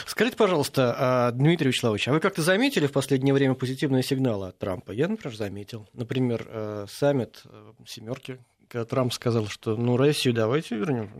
Скажите, 0.05 0.35
пожалуйста, 0.35 0.93
а, 0.97 1.31
Дмитрий 1.31 1.69
Вячеславович, 1.69 2.09
а 2.09 2.11
вы 2.11 2.19
как-то 2.19 2.41
заметили 2.41 2.85
в 2.85 2.91
последнее 2.91 3.33
время 3.33 3.53
позитивные 3.53 4.03
сигналы 4.03 4.49
от 4.49 4.59
Трампа? 4.59 4.91
Я, 4.91 5.07
например, 5.07 5.37
заметил. 5.37 5.87
Например, 5.93 6.45
э, 6.49 6.85
саммит 6.89 7.43
э, 7.45 7.71
семерки, 7.87 8.39
когда 8.67 8.83
Трамп 8.83 9.13
сказал, 9.13 9.47
что 9.47 9.77
ну 9.77 9.95
Россию 9.95 10.35
давайте 10.35 10.75
вернем. 10.75 11.11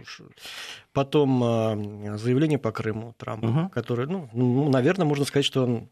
Потом 0.92 1.42
э, 1.42 2.18
заявление 2.18 2.60
по 2.60 2.74
Крыму 2.74 3.16
Трампа, 3.18 3.46
угу. 3.46 3.70
которое, 3.70 4.08
ну, 4.08 4.30
ну, 4.34 4.70
наверное, 4.70 5.06
можно 5.06 5.24
сказать, 5.24 5.46
что 5.46 5.64
он 5.64 5.90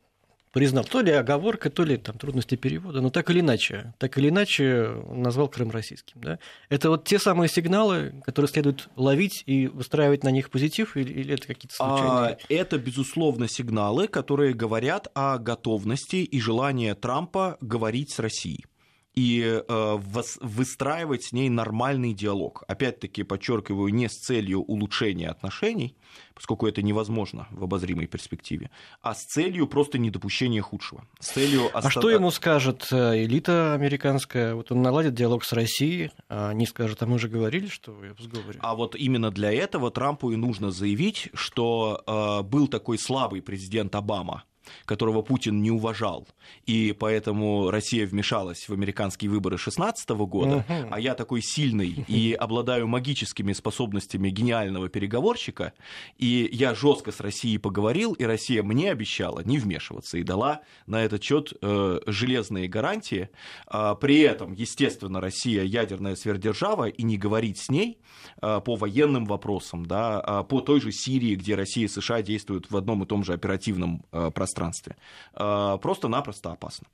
признал. 0.53 0.85
То 0.85 1.01
ли 1.01 1.11
оговорка, 1.11 1.69
то 1.69 1.83
ли 1.83 1.97
там, 1.97 2.17
трудности 2.17 2.55
перевода, 2.55 3.01
но 3.01 3.09
так 3.09 3.29
или 3.29 3.41
иначе, 3.41 3.93
так 3.97 4.17
или 4.17 4.29
иначе 4.29 4.95
назвал 5.09 5.49
Крым 5.49 5.71
российским. 5.71 6.21
Да? 6.21 6.39
Это 6.69 6.89
вот 6.89 7.05
те 7.05 7.19
самые 7.19 7.49
сигналы, 7.49 8.13
которые 8.23 8.49
следует 8.49 8.87
ловить 8.95 9.43
и 9.47 9.67
выстраивать 9.67 10.23
на 10.23 10.29
них 10.29 10.49
позитив, 10.51 10.95
или, 10.95 11.11
или 11.11 11.33
это 11.33 11.47
какие-то 11.47 11.75
случайные? 11.75 12.09
А, 12.09 12.37
это, 12.47 12.77
безусловно, 12.77 13.49
сигналы, 13.49 14.07
которые 14.07 14.53
говорят 14.53 15.07
о 15.15 15.39
готовности 15.39 16.17
и 16.17 16.39
желании 16.39 16.93
Трампа 16.93 17.57
говорить 17.59 18.11
с 18.11 18.19
Россией 18.19 18.65
и 19.13 19.63
э, 19.67 19.97
выстраивать 20.41 21.23
с 21.23 21.31
ней 21.31 21.49
нормальный 21.49 22.13
диалог. 22.13 22.63
Опять-таки, 22.67 23.23
подчеркиваю, 23.23 23.93
не 23.93 24.09
с 24.09 24.13
целью 24.13 24.61
улучшения 24.61 25.29
отношений, 25.29 25.95
поскольку 26.33 26.67
это 26.67 26.81
невозможно 26.81 27.47
в 27.51 27.63
обозримой 27.63 28.07
перспективе, 28.07 28.71
а 29.01 29.13
с 29.13 29.23
целью 29.25 29.67
просто 29.67 29.99
недопущения 29.99 30.61
худшего. 30.61 31.05
С 31.19 31.31
целью 31.31 31.65
оста... 31.65 31.87
А 31.87 31.89
что 31.91 32.09
ему 32.09 32.31
скажет 32.31 32.87
э, 32.91 33.23
элита 33.23 33.73
американская? 33.73 34.55
Вот 34.55 34.71
он 34.71 34.81
наладит 34.81 35.13
диалог 35.13 35.43
с 35.43 35.53
Россией, 35.53 36.11
а 36.29 36.49
они 36.49 36.65
скажут, 36.65 37.01
а 37.03 37.05
мы 37.05 37.19
же 37.19 37.27
говорили, 37.27 37.67
что 37.67 37.91
в 37.91 38.19
сговоре. 38.19 38.59
А 38.61 38.75
вот 38.75 38.95
именно 38.95 39.31
для 39.31 39.51
этого 39.51 39.91
Трампу 39.91 40.31
и 40.31 40.35
нужно 40.35 40.71
заявить, 40.71 41.29
что 41.33 42.03
э, 42.05 42.43
был 42.43 42.67
такой 42.67 42.97
слабый 42.97 43.41
президент 43.41 43.93
Обама, 43.95 44.43
которого 44.85 45.21
Путин 45.21 45.61
не 45.61 45.71
уважал, 45.71 46.27
и 46.65 46.95
поэтому 46.97 47.71
Россия 47.71 48.05
вмешалась 48.05 48.67
в 48.67 48.73
американские 48.73 49.29
выборы 49.29 49.57
2016 49.57 50.09
года, 50.09 50.65
uh-huh. 50.67 50.87
а 50.91 50.99
я 50.99 51.15
такой 51.15 51.41
сильный 51.41 52.05
и 52.07 52.33
обладаю 52.33 52.87
магическими 52.87 53.53
способностями 53.53 54.29
гениального 54.29 54.89
переговорщика, 54.89 55.73
и 56.17 56.49
я 56.51 56.75
жестко 56.75 57.11
с 57.11 57.19
Россией 57.19 57.57
поговорил, 57.57 58.13
и 58.13 58.23
Россия 58.23 58.63
мне 58.63 58.91
обещала 58.91 59.41
не 59.43 59.57
вмешиваться 59.57 60.17
и 60.17 60.23
дала 60.23 60.61
на 60.87 61.03
этот 61.03 61.23
счет 61.23 61.53
э, 61.61 61.99
железные 62.07 62.67
гарантии. 62.67 63.29
А, 63.67 63.95
при 63.95 64.19
этом, 64.19 64.53
естественно, 64.53 65.21
Россия 65.21 65.63
ядерная 65.63 66.15
сверхдержава, 66.15 66.89
и 66.89 67.03
не 67.03 67.17
говорить 67.17 67.59
с 67.59 67.69
ней 67.69 67.99
э, 68.41 68.61
по 68.63 68.75
военным 68.75 69.25
вопросам, 69.25 69.85
да, 69.85 70.19
а 70.19 70.43
по 70.43 70.61
той 70.61 70.81
же 70.81 70.91
Сирии, 70.91 71.35
где 71.35 71.55
Россия 71.55 71.85
и 71.85 71.87
США 71.87 72.21
действуют 72.21 72.71
в 72.71 72.77
одном 72.77 73.03
и 73.03 73.05
том 73.05 73.23
же 73.23 73.33
оперативном 73.33 74.05
э, 74.11 74.31
пространстве, 74.31 74.62
пространстве. 74.63 74.95
А, 75.33 75.77
просто-напросто 75.77 76.51
опасно. 76.51 76.87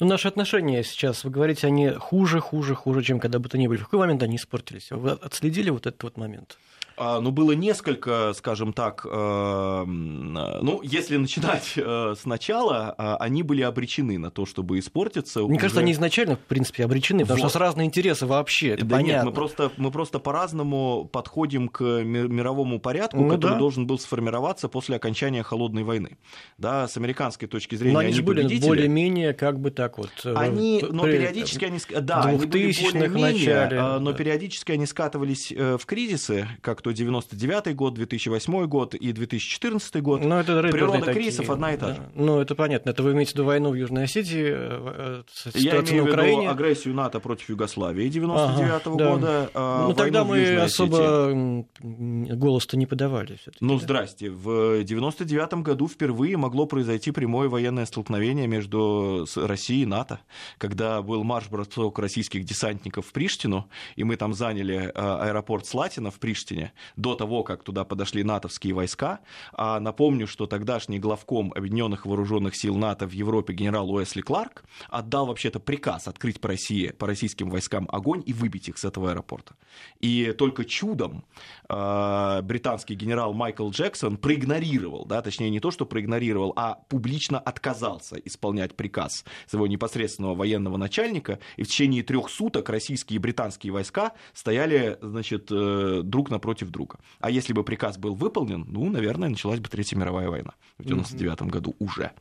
Ну, 0.00 0.06
наши 0.06 0.28
отношения 0.28 0.82
сейчас, 0.82 1.24
вы 1.24 1.30
говорите, 1.30 1.66
они 1.66 1.90
хуже, 1.90 2.40
хуже, 2.40 2.74
хуже, 2.74 3.02
чем 3.02 3.20
когда 3.20 3.38
бы 3.38 3.48
то 3.48 3.58
ни 3.58 3.68
были. 3.68 3.78
В 3.78 3.84
какой 3.84 3.98
момент 3.98 4.22
они 4.22 4.36
испортились? 4.36 4.90
Вы 4.90 5.10
отследили 5.10 5.70
вот 5.70 5.86
этот 5.86 6.02
вот 6.02 6.16
момент? 6.16 6.58
А, 7.02 7.18
ну, 7.18 7.30
было 7.30 7.52
несколько, 7.52 8.34
скажем 8.34 8.74
так, 8.74 9.06
э, 9.10 9.84
ну, 9.86 10.80
если 10.82 11.16
начинать 11.16 11.72
э, 11.76 12.14
сначала, 12.20 12.94
а, 12.98 13.16
они 13.16 13.42
были 13.42 13.62
обречены 13.62 14.18
на 14.18 14.30
то, 14.30 14.44
чтобы 14.44 14.78
испортиться. 14.78 15.40
Мне 15.40 15.52
уже... 15.52 15.60
кажется, 15.60 15.80
они 15.80 15.92
изначально, 15.92 16.36
в 16.36 16.40
принципе, 16.40 16.84
обречены, 16.84 17.20
потому 17.20 17.40
вот. 17.40 17.48
что 17.48 17.58
у 17.58 17.60
нас 17.62 17.68
разные 17.68 17.86
интересы 17.86 18.26
вообще, 18.26 18.72
это 18.72 18.84
да 18.84 18.96
понятно. 18.96 19.12
Нет, 19.12 19.24
мы 19.24 19.32
просто, 19.32 19.72
мы 19.78 19.90
просто 19.90 20.18
по-разному 20.18 21.08
подходим 21.10 21.68
к 21.68 21.82
мировому 21.82 22.78
порядку, 22.78 23.16
ну, 23.16 23.30
который 23.30 23.52
да. 23.52 23.58
должен 23.58 23.86
был 23.86 23.98
сформироваться 23.98 24.68
после 24.68 24.96
окончания 24.96 25.42
Холодной 25.42 25.84
войны. 25.84 26.18
Да, 26.58 26.86
с 26.86 26.98
американской 26.98 27.48
точки 27.48 27.76
зрения 27.76 27.94
Но 27.94 28.00
они, 28.00 28.12
они 28.12 28.20
были 28.20 28.58
более-менее 28.60 29.32
как 29.32 29.58
бы 29.58 29.70
так 29.70 29.96
вот... 29.96 30.10
Э, 30.24 30.34
они, 30.36 30.84
но 30.86 31.04
периодически 31.04 31.64
они... 31.64 31.78
Да, 32.02 32.24
они 32.24 32.44
были 32.44 32.74
более-менее, 32.92 33.98
но 34.00 34.12
периодически 34.12 34.72
они 34.72 34.84
скатывались 34.84 35.50
в 35.50 35.86
кризисы, 35.86 36.46
как 36.60 36.82
то 36.82 36.89
99 36.92 37.74
год, 37.74 37.94
2008 37.94 38.66
год 38.66 38.94
и 38.94 39.12
2014 39.12 40.02
год. 40.02 40.24
Но 40.24 40.40
это 40.40 40.60
Природа 40.62 40.98
такие, 41.00 41.14
кризисов 41.14 41.50
одна 41.50 41.74
и 41.74 41.76
та 41.76 41.94
же. 41.94 42.10
Ну, 42.14 42.40
это 42.40 42.54
понятно. 42.54 42.90
Это 42.90 43.02
вы 43.02 43.12
имеете 43.12 43.32
в 43.32 43.34
виду 43.34 43.44
войну 43.44 43.70
в 43.70 43.74
Южной 43.74 44.04
Осетии, 44.04 44.44
э, 44.44 45.22
э, 45.46 45.50
Я 45.54 45.80
имею 45.80 46.04
в 46.04 46.06
виду 46.06 46.48
агрессию 46.48 46.94
НАТО 46.94 47.20
против 47.20 47.48
Югославии 47.48 48.08
99 48.08 48.70
ага, 48.70 48.96
да. 48.96 49.10
года. 49.10 49.50
А 49.54 49.88
ну, 49.88 49.94
тогда 49.94 50.24
мы 50.24 50.56
особо 50.56 51.64
голос-то 51.80 52.76
не 52.76 52.86
подавали. 52.86 53.38
Ну, 53.60 53.78
да. 53.78 53.84
здрасте. 53.84 54.30
В 54.30 54.82
99 54.84 55.54
году 55.54 55.88
впервые 55.88 56.36
могло 56.36 56.66
произойти 56.66 57.10
прямое 57.10 57.48
военное 57.48 57.86
столкновение 57.86 58.46
между 58.46 59.26
Россией 59.36 59.82
и 59.82 59.86
НАТО, 59.86 60.20
когда 60.58 61.02
был 61.02 61.24
марш-бросок 61.24 61.98
российских 61.98 62.44
десантников 62.44 63.06
в 63.06 63.12
Приштину, 63.12 63.68
и 63.96 64.04
мы 64.04 64.16
там 64.16 64.34
заняли 64.34 64.76
э, 64.76 64.90
аэропорт 64.94 65.66
Слатина 65.66 66.10
в 66.10 66.18
Приштине, 66.18 66.72
до 66.96 67.14
того, 67.14 67.42
как 67.42 67.62
туда 67.62 67.84
подошли 67.84 68.24
натовские 68.24 68.74
войска. 68.74 69.20
А 69.52 69.80
напомню, 69.80 70.26
что 70.26 70.46
тогдашний 70.46 70.98
главком 70.98 71.52
Объединенных 71.54 72.06
Вооруженных 72.06 72.56
Сил 72.56 72.76
НАТО 72.76 73.06
в 73.06 73.12
Европе 73.12 73.54
генерал 73.54 73.90
Уэсли 73.90 74.20
Кларк 74.20 74.64
отдал 74.88 75.26
вообще-то 75.26 75.60
приказ 75.60 76.08
открыть 76.08 76.40
по 76.40 76.48
России, 76.48 76.88
по 76.88 77.06
российским 77.06 77.50
войскам 77.50 77.88
огонь 77.90 78.22
и 78.26 78.32
выбить 78.32 78.68
их 78.68 78.78
с 78.78 78.84
этого 78.84 79.10
аэропорта. 79.10 79.54
И 80.00 80.32
только 80.32 80.64
чудом 80.64 81.24
э, 81.68 82.40
британский 82.42 82.94
генерал 82.94 83.32
Майкл 83.32 83.68
Джексон 83.70 84.16
проигнорировал, 84.16 85.04
да, 85.04 85.22
точнее 85.22 85.50
не 85.50 85.60
то, 85.60 85.70
что 85.70 85.86
проигнорировал, 85.86 86.52
а 86.56 86.74
публично 86.88 87.38
отказался 87.38 88.16
исполнять 88.16 88.76
приказ 88.76 89.24
своего 89.46 89.66
непосредственного 89.66 90.34
военного 90.34 90.76
начальника, 90.76 91.38
и 91.56 91.62
в 91.62 91.68
течение 91.68 92.02
трех 92.02 92.28
суток 92.30 92.68
российские 92.68 93.16
и 93.16 93.18
британские 93.18 93.72
войска 93.72 94.12
стояли, 94.32 94.98
значит, 95.00 95.48
э, 95.50 96.00
друг 96.04 96.30
напротив 96.30 96.69
друга. 96.70 96.98
А 97.20 97.30
если 97.30 97.52
бы 97.52 97.64
приказ 97.64 97.98
был 97.98 98.14
выполнен, 98.14 98.64
ну, 98.68 98.88
наверное, 98.88 99.28
началась 99.28 99.60
бы 99.60 99.68
Третья 99.68 99.96
мировая 99.96 100.28
война 100.28 100.54
в 100.78 100.84
1999 100.84 101.38
mm-hmm. 101.38 101.50
году 101.50 101.76
уже. 101.78 102.12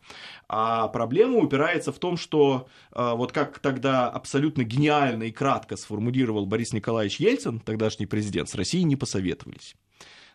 А 0.48 0.88
проблема 0.88 1.38
упирается 1.38 1.92
в 1.92 2.00
том, 2.00 2.18
что 2.18 2.68
э, 2.92 3.14
вот 3.16 3.32
как 3.32 3.60
тогда 3.60 4.10
абсолютно 4.10 4.64
гениально 4.64 5.24
и 5.24 5.32
кратко 5.32 5.78
сформулировал 5.78 6.46
Борис 6.46 6.74
Николаевич 6.74 7.20
Ельцин, 7.20 7.60
тогдашний 7.60 8.06
президент, 8.06 8.50
с 8.50 8.56
Россией 8.56 8.84
не 8.84 8.96
посоветовались 8.96 9.76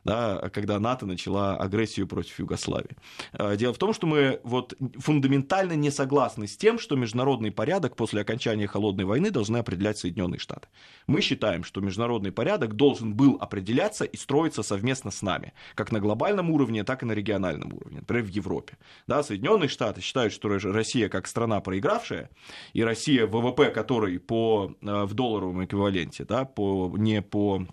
да, 0.05 0.51
когда 0.53 0.79
НАТО 0.79 1.07
начала 1.07 1.57
агрессию 1.57 2.07
против 2.07 2.39
Югославии. 2.39 2.97
Э, 3.33 3.57
дело 3.57 3.73
в 3.73 3.79
том, 3.79 3.93
что 3.93 4.07
мы 4.07 4.41
вот 4.45 4.75
фундаментально 4.99 5.73
не 5.73 5.91
согласны 5.91 6.47
с 6.47 6.57
тем, 6.57 6.79
что 6.79 6.97
международный 6.97 7.51
порядок 7.51 7.97
после 7.97 8.21
окончания 8.21 8.67
холодной 8.67 9.05
войны 9.05 9.31
должны 9.31 9.59
определять 9.59 9.99
Соединенные 9.99 10.39
Штаты. 10.39 10.69
Мы 11.07 11.21
считаем, 11.21 11.65
что 11.65 11.81
международный 11.81 12.33
порядок 12.33 12.75
должен 12.75 13.15
был 13.15 13.39
определяться 13.41 14.05
и 14.05 14.17
строиться 14.17 14.63
совместно 14.63 15.11
с 15.11 15.23
нами, 15.23 15.53
как 15.75 15.93
на 15.93 16.01
глобальном 16.01 16.51
уровне, 16.51 16.85
так 16.85 17.03
и 17.03 17.07
на 17.07 17.13
региональном 17.13 17.73
уровне, 17.73 18.01
например, 18.01 18.25
в 18.25 18.29
Европе. 18.29 18.77
Да, 19.07 19.23
Соединенные 19.23 19.69
Штаты 19.69 20.01
считают, 20.01 20.33
что 20.33 20.49
Россия 20.49 21.09
как 21.09 21.27
страна 21.27 21.61
проигравшая, 21.61 22.31
и 22.73 22.83
Россия, 22.83 23.27
ВВП 23.27 23.71
которой 23.71 24.19
по, 24.19 24.75
э, 24.81 25.05
в 25.05 25.15
долларовом 25.15 25.65
эквиваленте, 25.65 26.25
да, 26.25 26.45
по, 26.45 26.93
не 26.97 27.23
по 27.23 27.67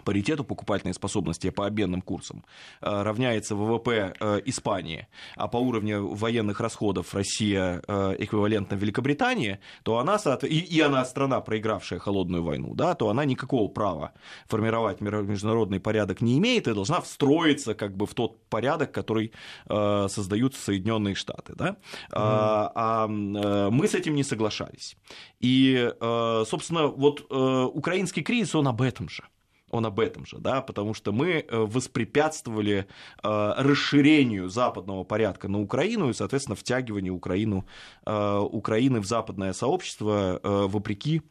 паритету 0.00 0.44
покупательной 0.44 0.94
способности 0.94 1.50
по 1.50 1.66
обменным 1.66 2.02
курсам 2.02 2.44
э, 2.80 3.02
равняется 3.02 3.54
ВВП 3.54 4.14
э, 4.18 4.40
Испании, 4.46 5.06
а 5.36 5.48
по 5.48 5.58
уровню 5.58 6.08
военных 6.08 6.60
расходов 6.60 7.14
Россия 7.14 7.82
э, 7.86 8.16
эквивалентна 8.18 8.74
Великобритании, 8.74 9.58
то 9.82 9.98
она, 9.98 10.18
и, 10.42 10.58
и 10.58 10.80
она 10.80 11.04
страна, 11.04 11.40
проигравшая 11.40 11.98
холодную 11.98 12.42
войну, 12.42 12.74
да, 12.74 12.94
то 12.94 13.08
она 13.08 13.24
никакого 13.24 13.68
права 13.68 14.12
формировать 14.46 15.00
международный 15.00 15.80
порядок 15.80 16.20
не 16.20 16.38
имеет 16.38 16.68
и 16.68 16.74
должна 16.74 17.00
встроиться 17.00 17.74
как 17.74 17.96
бы 17.96 18.06
в 18.06 18.14
тот 18.14 18.48
порядок, 18.48 18.92
который 18.92 19.32
создают 19.66 20.54
Соединенные 20.54 21.14
Штаты. 21.14 21.54
Да? 21.54 21.68
Mm. 21.68 21.76
А, 22.12 22.72
а 22.74 23.08
мы 23.08 23.86
с 23.86 23.94
этим 23.94 24.14
не 24.14 24.24
соглашались. 24.24 24.96
И, 25.40 25.92
собственно, 26.00 26.86
вот 26.86 27.26
украинский 27.30 28.22
кризис, 28.22 28.54
он 28.54 28.68
об 28.68 28.82
этом 28.82 29.08
же 29.08 29.22
он 29.70 29.86
об 29.86 30.00
этом 30.00 30.26
же, 30.26 30.38
да, 30.38 30.60
потому 30.60 30.94
что 30.94 31.12
мы 31.12 31.44
э, 31.46 31.56
воспрепятствовали 31.56 32.86
э, 33.22 33.52
расширению 33.56 34.48
западного 34.48 35.04
порядка 35.04 35.48
на 35.48 35.60
Украину 35.60 36.10
и, 36.10 36.12
соответственно, 36.12 36.56
втягиванию 36.56 37.14
Украину, 37.14 37.66
э, 38.04 38.38
Украины 38.38 39.00
в 39.00 39.06
западное 39.06 39.52
сообщество 39.52 40.40
вопреки 40.42 41.22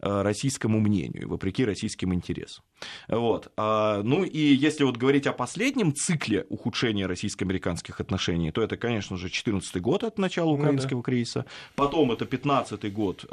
российскому 0.00 0.80
мнению, 0.80 1.28
вопреки 1.28 1.64
российским 1.64 2.14
интересам. 2.14 2.64
Вот. 3.08 3.50
А, 3.56 4.02
ну 4.02 4.24
и 4.24 4.38
если 4.38 4.84
вот 4.84 4.96
говорить 4.96 5.26
о 5.26 5.32
последнем 5.32 5.92
цикле 5.94 6.46
ухудшения 6.48 7.06
российско-американских 7.06 8.00
отношений, 8.00 8.52
то 8.52 8.62
это, 8.62 8.76
конечно 8.76 9.16
же, 9.16 9.24
2014 9.24 9.80
год 9.80 10.04
от 10.04 10.18
начала 10.18 10.50
украинского 10.50 10.98
ну, 10.98 11.02
да. 11.02 11.04
кризиса, 11.04 11.44
потом 11.74 12.12
это 12.12 12.24
2015 12.26 12.92
год 12.92 13.24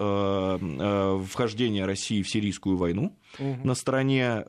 вхождения 1.29 1.85
России 1.85 2.21
в 2.21 2.29
сирийскую 2.29 2.77
войну 2.77 3.15
угу. 3.39 3.59
на 3.63 3.75
стороне 3.75 4.43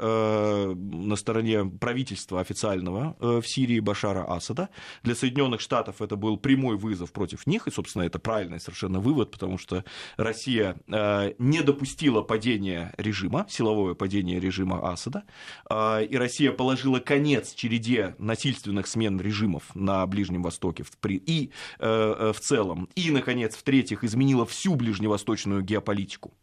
на 0.75 1.17
стороне 1.17 1.65
правительства 1.65 2.41
официального 2.41 3.17
э, 3.21 3.41
в 3.41 3.49
Сирии 3.49 3.81
Башара 3.81 4.25
Асада. 4.25 4.69
Для 5.03 5.15
Соединенных 5.15 5.61
Штатов 5.61 6.03
это 6.03 6.17
был 6.17 6.37
прямой 6.37 6.77
вызов 6.77 7.13
против 7.13 7.47
них, 7.47 7.67
и, 7.67 7.71
собственно, 7.71 8.03
это 8.03 8.19
правильный 8.19 8.61
совершенно 8.61 9.01
вывод, 9.01 9.31
потому 9.31 9.59
что 9.59 9.85
Россия 10.17 10.77
э, 10.89 11.35
не 11.39 11.63
допустила 11.63 12.23
падения 12.23 12.95
режима, 12.97 13.47
силовое 13.49 13.95
падение 13.95 14.41
режима 14.41 14.93
Асада, 14.93 15.25
и 15.71 16.17
Россия 16.17 16.53
положила 16.53 16.99
конец 16.99 17.55
череде 17.55 18.15
насильственных 18.19 18.87
смен 18.87 19.21
режимов 19.21 19.75
на 19.75 20.07
Ближнем 20.07 20.43
Востоке 20.43 20.85
и 21.05 21.51
в 21.79 22.37
целом, 22.41 22.89
и, 22.95 23.11
наконец, 23.11 23.57
в-третьих, 23.57 24.05
изменила 24.05 24.45
всю 24.47 24.75
ближневосточную 24.75 25.63
геополитику, 25.63 26.35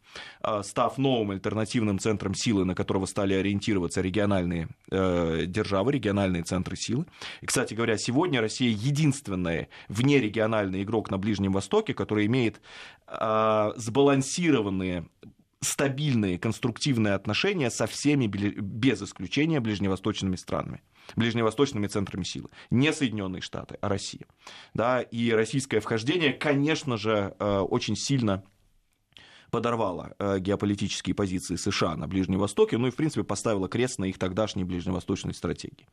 став 0.62 0.98
новым 0.98 1.32
альтернативным 1.32 1.98
центром 1.98 2.34
силы, 2.34 2.64
на 2.64 2.74
которого 2.74 3.06
стали 3.06 3.34
ориентироваться 3.34 4.00
региональные 4.00 4.68
э, 4.90 5.44
державы, 5.46 5.92
региональные 5.92 6.42
центры 6.42 6.76
силы. 6.76 7.06
И, 7.40 7.46
кстати 7.46 7.74
говоря, 7.74 7.96
сегодня 7.98 8.40
Россия 8.40 8.70
единственная 8.70 9.68
внерегиональный 9.88 10.82
игрок 10.82 11.10
на 11.10 11.18
Ближнем 11.18 11.52
Востоке, 11.52 11.94
который 11.94 12.26
имеет 12.26 12.60
э, 13.06 13.72
сбалансированные 13.76 15.06
стабильные, 15.60 16.38
конструктивные 16.38 17.14
отношения 17.14 17.70
со 17.70 17.86
всеми, 17.86 18.26
без 18.26 19.02
исключения, 19.02 19.60
ближневосточными 19.60 20.36
странами 20.36 20.82
ближневосточными 21.16 21.86
центрами 21.86 22.24
силы. 22.24 22.48
Не 22.70 22.92
Соединенные 22.92 23.42
Штаты, 23.42 23.76
а 23.80 23.88
Россия. 23.88 24.26
Да, 24.72 25.02
и 25.02 25.32
российское 25.32 25.80
вхождение, 25.80 26.32
конечно 26.32 26.96
же, 26.96 27.34
э, 27.38 27.58
очень 27.58 27.96
сильно 27.96 28.42
подорвала 29.54 30.10
э, 30.18 30.40
геополитические 30.40 31.14
позиции 31.14 31.54
США 31.54 31.94
на 31.94 32.08
Ближнем 32.08 32.40
Востоке, 32.40 32.76
ну 32.76 32.88
и, 32.88 32.90
в 32.90 32.96
принципе, 32.96 33.22
поставила 33.22 33.68
крест 33.68 34.00
на 34.00 34.06
их 34.06 34.18
тогдашней 34.18 34.64
ближневосточной 34.64 35.32
стратегии. 35.32 35.86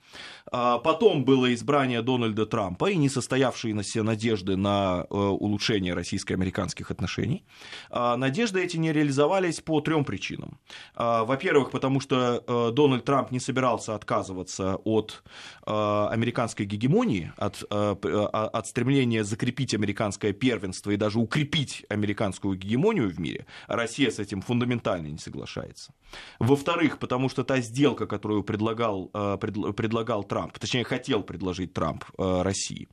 А 0.52 0.80
потом 0.80 1.26
было 1.26 1.54
избрание 1.54 2.02
Дональда 2.02 2.48
Трампа 2.48 2.90
и 2.90 2.98
несостоявшиеся 2.98 4.02
надежды 4.02 4.56
на 4.56 5.06
э, 5.08 5.14
улучшение 5.14 5.94
российско-американских 5.94 6.90
отношений. 6.90 7.46
А 7.92 8.18
надежды 8.18 8.64
эти 8.64 8.78
не 8.78 8.92
реализовались 8.92 9.62
по 9.62 9.80
трем 9.80 10.06
причинам. 10.06 10.58
А, 10.96 11.24
во-первых, 11.24 11.70
потому 11.70 12.00
что 12.00 12.44
э, 12.48 12.72
Дональд 12.74 13.06
Трамп 13.06 13.30
не 13.30 13.40
собирался 13.40 13.94
отказываться 13.94 14.78
от 14.84 15.24
американской 15.64 16.66
гегемонии, 16.66 17.32
от, 17.38 17.64
от 17.70 18.68
стремления 18.68 19.24
закрепить 19.24 19.74
американское 19.74 20.34
первенство 20.34 20.92
и 20.92 20.98
даже 20.98 21.20
укрепить 21.20 21.86
американскую 21.90 22.58
гегемонию 22.58 23.10
в 23.10 23.20
мире. 23.20 23.46
Россия 23.68 24.10
с 24.10 24.20
этим 24.20 24.42
фундаментально 24.42 25.08
не 25.08 25.18
соглашается. 25.18 25.94
Во-вторых, 26.40 27.00
потому 27.00 27.30
что 27.30 27.44
та 27.44 27.62
сделка, 27.62 28.08
которую 28.08 28.44
предлагал, 28.44 29.10
э, 29.14 29.38
предлагал 29.38 30.24
Трамп, 30.24 30.58
точнее 30.60 30.84
хотел 30.84 31.24
предложить 31.24 31.74
Трамп 31.74 32.04
э, 32.18 32.42
России, 32.42 32.88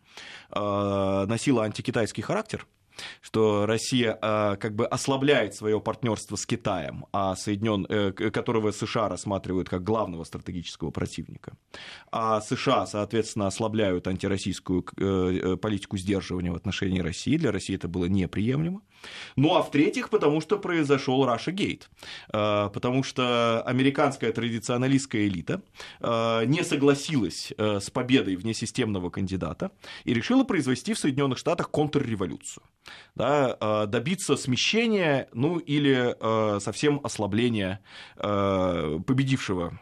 э, 0.51 1.25
носила 1.29 1.65
антикитайский 1.65 2.23
характер– 2.23 2.67
что 3.21 3.67
Россия 3.67 4.15
как 4.15 4.75
бы 4.75 4.87
ослабляет 4.87 5.55
свое 5.55 5.81
партнерство 5.81 6.37
с 6.37 6.47
Китаем, 6.47 7.07
а 7.13 7.37
Соединен... 7.37 8.13
которого 8.31 8.71
США 8.71 9.09
рассматривают 9.09 9.69
как 9.69 9.83
главного 9.83 10.25
стратегического 10.25 10.91
противника. 10.91 11.57
А 12.11 12.41
США, 12.41 12.87
соответственно, 12.87 13.47
ослабляют 13.47 14.07
антироссийскую 14.09 14.83
политику 15.59 15.97
сдерживания 15.97 16.53
в 16.53 16.57
отношении 16.57 17.01
России. 17.01 17.37
Для 17.37 17.53
России 17.53 17.75
это 17.75 17.89
было 17.89 18.07
неприемлемо. 18.07 18.83
Ну 19.37 19.55
а 19.55 19.63
в-третьих, 19.63 20.11
потому 20.11 20.41
что 20.41 20.59
произошел 20.59 21.25
Russia 21.25 21.55
Gate. 21.55 21.85
Потому 22.73 23.03
что 23.05 23.63
американская 23.63 24.33
традиционалистская 24.33 25.27
элита 25.27 25.63
не 26.01 26.65
согласилась 26.65 27.53
с 27.57 27.91
победой 27.91 28.37
внесистемного 28.37 29.11
кандидата 29.11 29.71
и 30.05 30.15
решила 30.15 30.45
произвести 30.45 30.95
в 30.95 30.99
Соединенных 30.99 31.39
Штатах 31.39 31.71
контрреволюцию. 31.71 32.65
Да, 33.15 33.57
э, 33.61 33.87
добиться 33.87 34.37
смещения, 34.37 35.29
ну 35.33 35.59
или 35.59 36.15
э, 36.19 36.61
совсем 36.61 37.01
ослабления 37.03 37.81
э, 38.17 39.01
победившего 39.07 39.79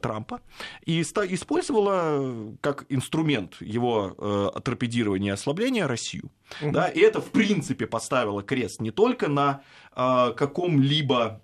Трампа 0.00 0.42
и 0.84 1.02
использовала 1.02 2.56
как 2.60 2.86
инструмент 2.88 3.56
его 3.58 4.52
торпедирования 4.62 5.32
и 5.32 5.34
ослабления 5.34 5.88
Россию. 5.88 6.30
Угу. 6.62 6.70
Да, 6.70 6.86
и 6.86 7.00
это, 7.00 7.20
в 7.20 7.32
принципе, 7.32 7.88
поставило 7.88 8.44
крест 8.44 8.80
не 8.80 8.92
только 8.92 9.26
на 9.26 9.62
каком-либо 9.92 11.42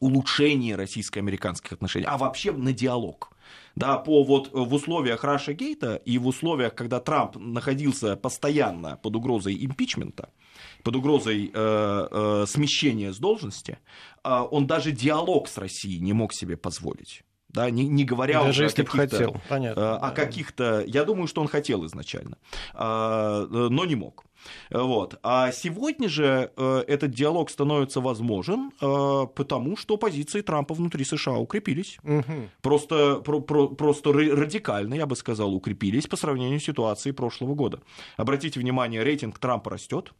улучшении 0.00 0.72
российско-американских 0.72 1.70
отношений, 1.70 2.06
а 2.08 2.18
вообще 2.18 2.50
на 2.50 2.72
диалог 2.72 3.32
да, 3.74 3.98
по 3.98 4.22
вот 4.24 4.50
в 4.52 4.74
условиях 4.74 5.24
Раша 5.24 5.52
Гейта 5.52 5.96
и 5.96 6.18
в 6.18 6.26
условиях, 6.26 6.74
когда 6.74 7.00
Трамп 7.00 7.36
находился 7.36 8.16
постоянно 8.16 8.96
под 8.96 9.16
угрозой 9.16 9.64
импичмента, 9.64 10.30
под 10.82 10.96
угрозой 10.96 11.50
э, 11.52 12.08
э, 12.10 12.44
смещения 12.46 13.12
с 13.12 13.18
должности, 13.18 13.78
э, 14.24 14.46
он 14.50 14.66
даже 14.66 14.92
диалог 14.92 15.48
с 15.48 15.58
Россией 15.58 16.00
не 16.00 16.12
мог 16.12 16.32
себе 16.32 16.56
позволить. 16.56 17.22
Да, 17.52 17.70
не, 17.70 17.86
не 17.86 18.04
говоря 18.04 18.42
Даже 18.42 18.64
уже 18.64 18.66
о 18.66 18.68
каких-то, 18.68 18.96
хотел, 18.96 19.36
понятно. 19.48 19.80
Э, 19.80 19.96
о 19.96 20.10
каких-то, 20.10 20.84
я 20.86 21.04
думаю, 21.04 21.26
что 21.26 21.42
он 21.42 21.48
хотел 21.48 21.84
изначально, 21.86 22.38
э, 22.74 23.46
но 23.50 23.84
не 23.84 23.94
мог. 23.94 24.24
Вот. 24.70 25.18
А 25.22 25.52
сегодня 25.52 26.08
же 26.08 26.50
э, 26.56 26.84
этот 26.86 27.10
диалог 27.10 27.50
становится 27.50 28.00
возможен, 28.00 28.70
э, 28.80 29.26
потому 29.34 29.76
что 29.76 29.96
позиции 29.96 30.40
Трампа 30.40 30.74
внутри 30.74 31.04
США 31.04 31.34
укрепились. 31.34 31.98
Угу. 32.02 32.48
Просто, 32.60 33.16
про, 33.16 33.40
про, 33.40 33.68
просто 33.68 34.12
радикально, 34.12 34.94
я 34.94 35.06
бы 35.06 35.16
сказал, 35.16 35.54
укрепились 35.54 36.06
по 36.06 36.16
сравнению 36.16 36.60
с 36.60 36.64
ситуацией 36.64 37.12
прошлого 37.12 37.54
года. 37.54 37.80
Обратите 38.16 38.60
внимание, 38.60 39.02
рейтинг 39.02 39.38
Трампа 39.38 39.70
растет. 39.70 40.12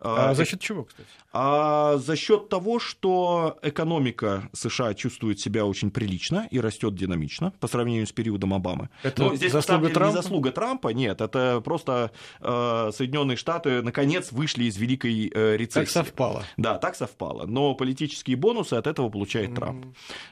А, 0.00 0.30
а 0.30 0.34
за 0.34 0.44
счет 0.44 0.60
чего, 0.60 0.84
кстати? 0.84 1.08
А 1.32 1.96
за 1.96 2.14
счет 2.14 2.48
того, 2.48 2.78
что 2.78 3.58
экономика 3.62 4.48
США 4.52 4.94
чувствует 4.94 5.40
себя 5.40 5.66
очень 5.66 5.90
прилично 5.90 6.46
и 6.50 6.60
растет 6.60 6.94
динамично 6.94 7.52
по 7.58 7.66
сравнению 7.66 8.06
с 8.06 8.12
периодом 8.12 8.54
Обамы. 8.54 8.88
Это 9.02 9.22
Но 9.22 9.34
здесь 9.34 9.50
заслуга 9.50 9.82
деле, 9.82 9.94
Трампа? 9.94 10.10
не 10.16 10.22
заслуга 10.22 10.52
Трампа, 10.52 10.88
нет, 10.88 11.20
это 11.20 11.60
просто 11.64 12.12
э, 12.40 12.90
Соединенные 12.94 13.36
Штаты 13.36 13.82
наконец 13.82 14.30
вышли 14.30 14.64
из 14.64 14.76
великой 14.76 15.30
э, 15.34 15.56
рецессии. 15.56 15.80
Так 15.80 15.88
совпало. 15.88 16.44
Да, 16.56 16.78
так 16.78 16.94
совпало. 16.94 17.46
Но 17.46 17.74
политические 17.74 18.36
бонусы 18.36 18.74
от 18.74 18.86
этого 18.86 19.08
получает 19.08 19.50
mm-hmm. 19.50 19.54
Трамп. 19.54 19.86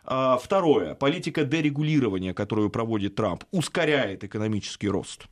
А, 0.05 0.39
второе, 0.39 0.95
политика 0.95 1.45
дерегулирования, 1.45 2.33
которую 2.33 2.71
проводит 2.71 3.17
Трамп, 3.17 3.45
ускоряет 3.51 4.23
экономический 4.23 4.89
рост. 4.89 5.27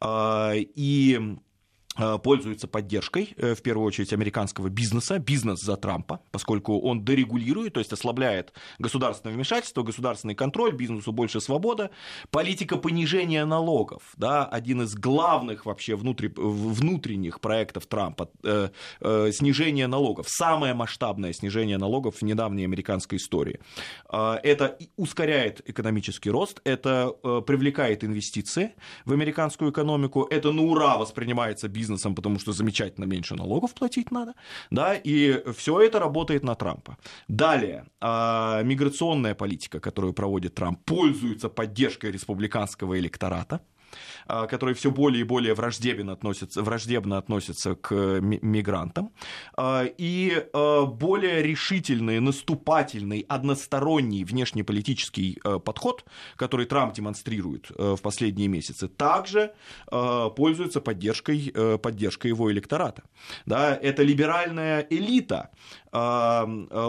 А, 0.00 0.52
и 0.54 1.08
Э, 1.08 1.47
пользуется 1.98 2.68
поддержкой, 2.68 3.34
э, 3.36 3.54
в 3.54 3.62
первую 3.62 3.86
очередь, 3.86 4.12
американского 4.12 4.68
бизнеса, 4.68 5.18
бизнес 5.18 5.60
за 5.60 5.76
Трампа, 5.76 6.20
поскольку 6.30 6.78
он 6.80 7.04
дерегулирует, 7.04 7.74
то 7.74 7.80
есть 7.80 7.92
ослабляет 7.92 8.52
государственное 8.78 9.34
вмешательство, 9.34 9.82
государственный 9.82 10.34
контроль, 10.34 10.72
бизнесу 10.72 11.12
больше 11.12 11.40
свобода. 11.40 11.90
Политика 12.30 12.76
понижения 12.76 13.44
налогов, 13.44 14.02
да, 14.16 14.46
один 14.46 14.82
из 14.82 14.94
главных 14.94 15.66
вообще 15.66 15.96
внутри, 15.96 16.32
внутренних 16.36 17.40
проектов 17.40 17.86
Трампа, 17.86 18.30
э, 18.44 18.68
э, 19.00 19.32
снижение 19.32 19.88
налогов, 19.88 20.26
самое 20.28 20.74
масштабное 20.74 21.32
снижение 21.32 21.78
налогов 21.78 22.16
в 22.16 22.22
недавней 22.22 22.64
американской 22.64 23.18
истории. 23.18 23.58
Э, 24.08 24.36
это 24.44 24.78
ускоряет 24.96 25.68
экономический 25.68 26.30
рост, 26.30 26.60
это 26.64 27.12
э, 27.24 27.42
привлекает 27.44 28.04
инвестиции 28.04 28.74
в 29.04 29.12
американскую 29.12 29.72
экономику, 29.72 30.28
это 30.30 30.52
на 30.52 30.62
ура 30.62 30.96
воспринимается 30.96 31.68
бизнесом 31.68 31.87
бизнесом, 31.88 32.14
потому 32.14 32.38
что 32.38 32.52
замечательно 32.52 33.06
меньше 33.06 33.34
налогов 33.34 33.74
платить 33.74 34.10
надо, 34.10 34.34
да, 34.70 34.94
и 34.94 35.42
все 35.52 35.80
это 35.80 35.98
работает 35.98 36.44
на 36.44 36.54
Трампа. 36.54 36.96
Далее, 37.28 37.84
а, 38.00 38.62
миграционная 38.62 39.34
политика, 39.34 39.80
которую 39.80 40.12
проводит 40.12 40.54
Трамп, 40.54 40.78
пользуется 40.84 41.48
поддержкой 41.48 42.12
республиканского 42.12 42.94
электората, 42.98 43.60
который 44.26 44.74
все 44.74 44.90
более 44.90 45.20
и 45.20 45.24
более 45.24 45.54
враждебно 45.54 46.12
относится, 46.12 46.62
враждебно 46.62 47.18
относится 47.18 47.74
к 47.74 47.94
мигрантам, 48.20 49.10
а, 49.56 49.84
и 49.84 50.46
а, 50.52 50.84
более 50.84 51.42
решительный, 51.42 52.20
наступательный, 52.20 53.24
односторонний 53.28 54.24
внешнеполитический 54.24 55.38
подход, 55.64 56.04
который 56.36 56.66
Трамп 56.66 56.94
демонстрирует 56.94 57.70
в 57.70 57.98
последние 57.98 58.48
месяцы, 58.48 58.88
также 58.88 59.52
пользуется 59.90 60.80
поддержкой, 60.80 61.52
поддержкой 61.82 62.28
его 62.28 62.50
электората. 62.52 63.02
Да, 63.46 63.74
это 63.74 64.02
либеральная 64.02 64.86
элита, 64.90 65.50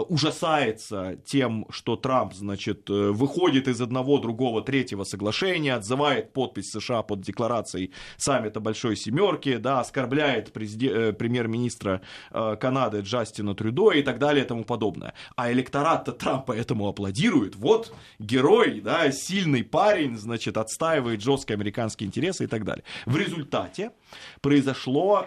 ужасается 0.08 1.16
тем, 1.24 1.66
что 1.70 1.96
Трамп, 1.96 2.34
значит, 2.34 2.88
выходит 2.88 3.68
из 3.68 3.80
одного, 3.80 4.18
другого, 4.18 4.62
третьего 4.62 5.04
соглашения, 5.04 5.74
отзывает 5.74 6.32
подпись 6.32 6.70
США 6.70 6.89
под 7.02 7.20
декларацией 7.20 7.92
саммита 8.16 8.60
Большой 8.60 8.96
Семерки, 8.96 9.56
да, 9.56 9.80
оскорбляет 9.80 10.48
э, 10.56 11.12
премьер-министра 11.12 12.02
э, 12.30 12.56
Канады 12.60 13.00
Джастина 13.00 13.54
Трюдо 13.54 13.92
и 13.92 14.02
так 14.02 14.18
далее 14.18 14.44
и 14.44 14.48
тому 14.48 14.64
подобное. 14.64 15.14
А 15.36 15.50
электорат 15.52 16.18
Трампа 16.18 16.52
этому 16.52 16.88
аплодирует. 16.88 17.56
Вот 17.56 17.94
герой, 18.18 18.80
да, 18.80 19.10
сильный 19.12 19.64
парень, 19.64 20.16
значит, 20.16 20.56
отстаивает 20.56 21.22
жесткие 21.22 21.54
американские 21.54 22.06
интересы 22.06 22.44
и 22.44 22.46
так 22.46 22.64
далее. 22.64 22.84
В 23.06 23.16
результате 23.16 23.92
произошло 24.40 25.26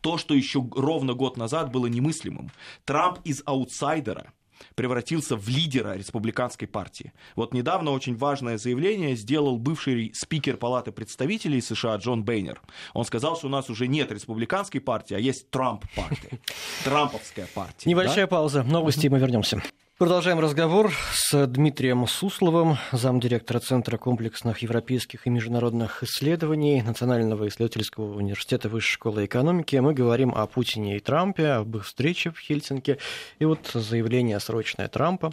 то, 0.00 0.18
что 0.18 0.34
еще 0.34 0.64
ровно 0.74 1.14
год 1.14 1.36
назад 1.36 1.72
было 1.72 1.86
немыслимым. 1.86 2.50
Трамп 2.84 3.18
из 3.24 3.42
аутсайдера 3.44 4.32
превратился 4.74 5.36
в 5.36 5.48
лидера 5.48 5.96
республиканской 5.96 6.68
партии. 6.68 7.12
Вот 7.34 7.54
недавно 7.54 7.90
очень 7.90 8.16
важное 8.16 8.58
заявление 8.58 9.16
сделал 9.16 9.58
бывший 9.58 10.12
спикер 10.14 10.56
Палаты 10.56 10.92
представителей 10.92 11.60
США 11.60 11.96
Джон 11.96 12.24
Бейнер. 12.24 12.60
Он 12.94 13.04
сказал, 13.04 13.36
что 13.36 13.46
у 13.46 13.50
нас 13.50 13.70
уже 13.70 13.86
нет 13.86 14.12
республиканской 14.12 14.80
партии, 14.80 15.14
а 15.14 15.18
есть 15.18 15.50
Трамп-партия. 15.50 16.38
Трамповская 16.84 17.48
партия. 17.54 17.88
Небольшая 17.88 18.26
да? 18.26 18.28
пауза. 18.28 18.62
Новости, 18.62 19.08
мы 19.08 19.18
вернемся. 19.18 19.62
Продолжаем 19.98 20.40
разговор 20.40 20.92
с 21.14 21.46
Дмитрием 21.46 22.06
Сусловым, 22.06 22.76
замдиректора 22.92 23.60
Центра 23.60 23.96
комплексных 23.96 24.58
европейских 24.58 25.26
и 25.26 25.30
международных 25.30 26.02
исследований 26.02 26.82
Национального 26.82 27.48
исследовательского 27.48 28.14
университета 28.14 28.68
Высшей 28.68 28.92
школы 28.92 29.24
экономики. 29.24 29.76
Мы 29.76 29.94
говорим 29.94 30.34
о 30.34 30.46
Путине 30.48 30.98
и 30.98 31.00
Трампе, 31.00 31.46
об 31.46 31.78
их 31.78 31.86
встрече 31.86 32.30
в 32.30 32.38
Хельсинки. 32.38 32.98
И 33.38 33.46
вот 33.46 33.70
заявление 33.72 34.38
срочное 34.38 34.88
Трампа. 34.88 35.32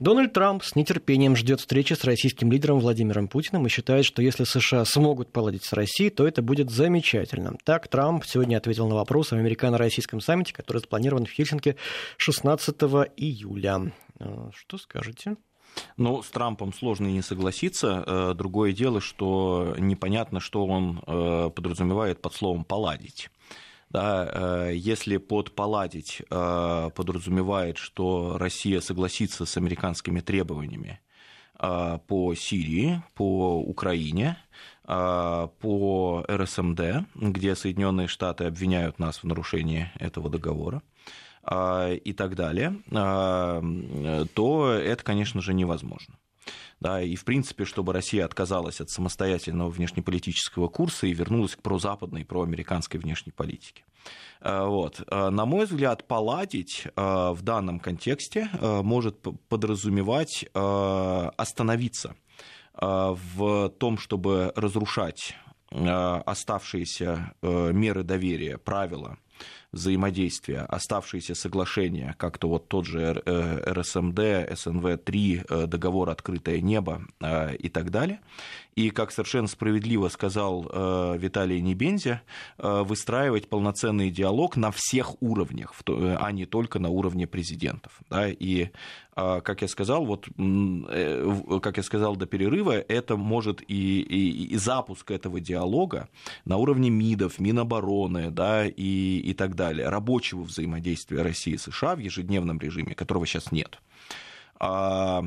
Дональд 0.00 0.32
Трамп 0.32 0.64
с 0.64 0.74
нетерпением 0.74 1.36
ждет 1.36 1.60
встречи 1.60 1.92
с 1.92 2.02
российским 2.02 2.50
лидером 2.50 2.80
Владимиром 2.80 3.28
Путиным 3.28 3.64
и 3.66 3.70
считает, 3.70 4.04
что 4.04 4.22
если 4.22 4.42
США 4.42 4.84
смогут 4.86 5.30
поладить 5.30 5.62
с 5.62 5.72
Россией, 5.72 6.10
то 6.10 6.26
это 6.26 6.42
будет 6.42 6.68
замечательно. 6.70 7.56
Так 7.62 7.86
Трамп 7.86 8.24
сегодня 8.26 8.56
ответил 8.56 8.88
на 8.88 8.96
вопрос 8.96 9.32
о 9.32 9.36
американо-российском 9.36 10.20
саммите, 10.20 10.52
который 10.52 10.78
запланирован 10.78 11.26
в 11.26 11.30
Хельсинки 11.30 11.76
16 12.16 12.74
июля. 13.16 13.92
Э, 14.20 14.50
что 14.54 14.78
скажете? 14.78 15.36
Ну, 15.96 16.22
с 16.22 16.30
Трампом 16.30 16.72
сложно 16.72 17.06
не 17.06 17.22
согласиться. 17.22 18.04
Э, 18.06 18.34
другое 18.34 18.72
дело, 18.72 19.00
что 19.00 19.74
непонятно, 19.78 20.40
что 20.40 20.66
он 20.66 21.02
э, 21.06 21.50
подразумевает 21.54 22.20
под 22.20 22.34
словом 22.34 22.64
«поладить». 22.64 23.30
Да, 23.88 24.70
если 24.70 25.16
под 25.16 25.56
«поладить» 25.56 26.22
подразумевает, 26.28 27.76
что 27.76 28.38
Россия 28.38 28.80
согласится 28.80 29.46
с 29.46 29.56
американскими 29.56 30.20
требованиями 30.20 31.00
по 31.58 32.32
Сирии, 32.36 33.02
по 33.16 33.58
Украине, 33.60 34.38
по 34.86 36.24
РСМД, 36.30 36.80
где 37.16 37.56
Соединенные 37.56 38.06
Штаты 38.06 38.44
обвиняют 38.44 39.00
нас 39.00 39.24
в 39.24 39.24
нарушении 39.24 39.90
этого 39.98 40.30
договора, 40.30 40.82
и 41.42 42.12
так 42.12 42.36
далее, 42.36 42.76
а, 42.92 43.62
то 44.34 44.72
это, 44.72 45.02
конечно 45.02 45.40
же, 45.40 45.54
невозможно. 45.54 46.16
да, 46.80 47.02
и, 47.02 47.16
в 47.16 47.24
принципе, 47.24 47.64
чтобы 47.64 47.92
Россия 47.92 48.24
отказалась 48.24 48.80
от 48.80 48.90
самостоятельного 48.90 49.70
внешнеполитического 49.70 50.68
курса 50.68 51.06
и 51.06 51.14
вернулась 51.14 51.56
к 51.56 51.62
прозападной, 51.62 52.24
проамериканской 52.24 53.00
внешней 53.00 53.32
политике. 53.32 53.84
Э, 54.40 54.64
вот. 54.66 55.02
Э, 55.06 55.30
на 55.30 55.46
мой 55.46 55.64
взгляд, 55.64 56.06
поладить 56.06 56.86
в 56.94 57.38
данном 57.42 57.80
контексте 57.80 58.48
может 58.60 59.20
подразумевать 59.48 60.46
остановиться 60.54 62.14
в 62.74 63.68
том, 63.78 63.98
чтобы 63.98 64.52
разрушать 64.56 65.34
оставшиеся 65.70 67.34
меры 67.42 68.02
доверия, 68.02 68.58
правила 68.58 69.18
взаимодействия, 69.72 70.60
оставшиеся 70.60 71.34
соглашения, 71.34 72.14
как-то 72.18 72.48
вот 72.48 72.68
тот 72.68 72.86
же 72.86 73.12
РСМД, 73.12 74.18
СНВ-3, 74.18 75.66
договор 75.66 76.10
«Открытое 76.10 76.60
небо» 76.60 77.02
и 77.58 77.68
так 77.68 77.90
далее. 77.90 78.20
И, 78.80 78.90
как 78.90 79.10
совершенно 79.10 79.48
справедливо 79.48 80.08
сказал 80.08 80.66
э, 80.72 81.16
Виталий 81.18 81.60
Небензя, 81.60 82.22
э, 82.56 82.82
выстраивать 82.82 83.48
полноценный 83.48 84.10
диалог 84.10 84.56
на 84.56 84.70
всех 84.70 85.20
уровнях, 85.20 85.74
а 85.86 86.32
не 86.32 86.46
только 86.46 86.78
на 86.78 86.88
уровне 86.88 87.26
президентов. 87.26 87.92
Да? 88.08 88.28
И, 88.28 88.70
э, 89.16 89.40
как 89.42 89.62
я 89.62 89.68
сказал, 89.68 90.06
вот, 90.06 90.28
как 91.62 91.76
я 91.76 91.82
сказал 91.82 92.16
до 92.16 92.26
перерыва, 92.26 92.72
это 92.72 93.16
может 93.16 93.60
и, 93.68 94.00
и, 94.00 94.46
и 94.46 94.56
запуск 94.56 95.10
этого 95.10 95.40
диалога 95.40 96.08
на 96.44 96.56
уровне 96.56 96.90
МИДов, 96.90 97.38
Минобороны 97.38 98.30
да, 98.30 98.66
и 98.66 99.29
так 99.34 99.54
далее, 99.54 99.88
рабочего 99.88 100.42
взаимодействия 100.42 101.22
России 101.22 101.54
и 101.54 101.58
США 101.58 101.96
в 101.96 101.98
ежедневном 101.98 102.58
режиме, 102.58 102.94
которого 102.94 103.26
сейчас 103.26 103.52
нет 103.52 103.80
а, 104.58 105.24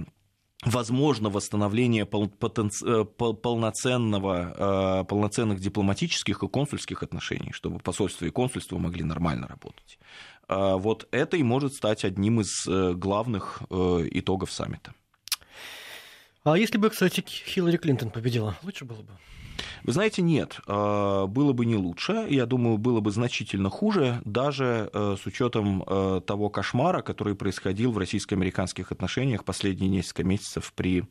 возможно 0.65 1.29
восстановление 1.29 2.03
э, 2.03 3.05
полноценного, 3.35 5.01
э, 5.01 5.03
полноценных 5.05 5.59
дипломатических 5.59 6.43
и 6.43 6.47
консульских 6.47 7.03
отношений, 7.03 7.51
чтобы 7.51 7.79
посольство 7.79 8.25
и 8.25 8.29
консульство 8.29 8.77
могли 8.77 9.03
нормально 9.03 9.47
работать. 9.47 9.99
А 10.47 10.77
вот 10.77 11.07
это 11.11 11.37
и 11.37 11.43
может 11.43 11.73
стать 11.73 12.05
одним 12.05 12.41
из 12.41 12.67
э, 12.67 12.93
главных 12.93 13.61
итогов 13.69 14.51
саммита. 14.51 14.93
А 16.43 16.57
если 16.57 16.77
бы, 16.77 16.89
кстати, 16.89 17.23
Хиллари 17.25 17.77
Клинтон 17.77 18.09
победила, 18.09 18.57
лучше 18.63 18.85
было 18.85 19.01
бы? 19.01 19.17
Вы 19.83 19.93
знаете, 19.93 20.21
нет, 20.21 20.59
а, 20.67 21.27
было 21.27 21.53
бы 21.53 21.65
не 21.65 21.75
лучше, 21.75 22.25
я 22.29 22.45
думаю, 22.45 22.77
было 22.77 22.99
бы 22.99 23.11
значительно 23.11 23.69
хуже, 23.69 24.21
даже 24.25 24.89
э, 24.93 25.15
с 25.21 25.25
учетом 25.25 25.83
э, 25.85 26.21
того 26.25 26.49
кошмара, 26.49 27.01
который 27.01 27.35
происходил 27.35 27.91
в 27.91 27.97
российско-американских 27.97 28.91
отношениях 28.91 29.43
последние 29.43 29.89
несколько 29.89 30.23
месяцев 30.23 30.73
при, 30.75 31.05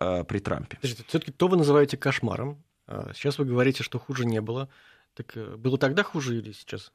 э, 0.00 0.24
при 0.24 0.38
Трампе. 0.38 0.78
Все-таки 0.82 1.32
то 1.32 1.48
вы 1.48 1.56
называете 1.56 1.96
кошмаром. 1.96 2.62
А 2.86 3.12
сейчас 3.14 3.38
вы 3.38 3.44
говорите, 3.44 3.82
что 3.82 3.98
хуже 3.98 4.26
не 4.26 4.40
было. 4.40 4.68
Так 5.14 5.36
было 5.58 5.78
тогда 5.78 6.02
хуже 6.02 6.38
или 6.38 6.52
сейчас? 6.52 6.92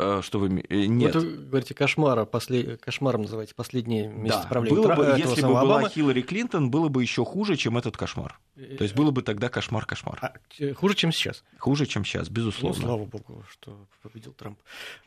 Э, 0.00 0.22
что 0.22 0.38
вы... 0.38 0.64
Э, 0.68 0.86
нет. 0.86 1.14
Вот 1.14 1.24
вы 1.24 1.36
говорите, 1.36 1.74
кошмара, 1.74 2.24
послед... 2.24 2.80
кошмаром 2.80 3.22
называете 3.22 3.54
последние 3.54 4.08
месяцы 4.08 4.42
да. 4.42 4.48
правления 4.48 4.76
было 4.76 4.94
бы, 4.94 5.14
Если 5.18 5.42
бы 5.42 5.48
была 5.48 5.60
Обамы... 5.60 5.90
Хиллари 5.90 6.22
Клинтон, 6.22 6.70
было 6.70 6.88
бы 6.88 7.02
еще 7.02 7.24
хуже, 7.24 7.56
чем 7.56 7.76
этот 7.76 7.96
кошмар. 7.96 8.38
То 8.54 8.82
есть 8.82 8.94
было 8.94 9.10
бы 9.10 9.22
тогда 9.22 9.48
кошмар-кошмар. 9.48 10.18
А, 10.20 10.74
хуже, 10.74 10.94
чем 10.94 11.12
сейчас? 11.12 11.44
Хуже, 11.58 11.86
чем 11.86 12.04
сейчас, 12.04 12.28
безусловно. 12.28 12.78
Ну, 12.78 12.86
слава 12.86 13.04
богу, 13.04 13.44
что 13.50 13.86
победил 14.02 14.32
Трамп. 14.32 14.58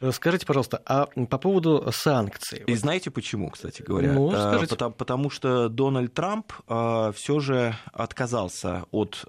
Э, 0.02 0.12
скажите, 0.12 0.46
пожалуйста, 0.46 0.82
а 0.86 1.06
по 1.06 1.38
поводу 1.38 1.92
санкций? 1.92 2.64
И 2.66 2.72
вот... 2.72 2.80
знаете 2.80 3.12
почему, 3.12 3.50
кстати 3.50 3.82
говоря? 3.82 4.14
Ну, 4.14 4.32
скажите. 4.32 4.70
Потому, 4.76 4.94
потому 4.94 5.30
что 5.30 5.70
Дональд 5.70 6.14
Трамп 6.14 6.52
все 7.16 7.40
же 7.40 7.76
отказался 7.92 8.86
от 8.92 9.26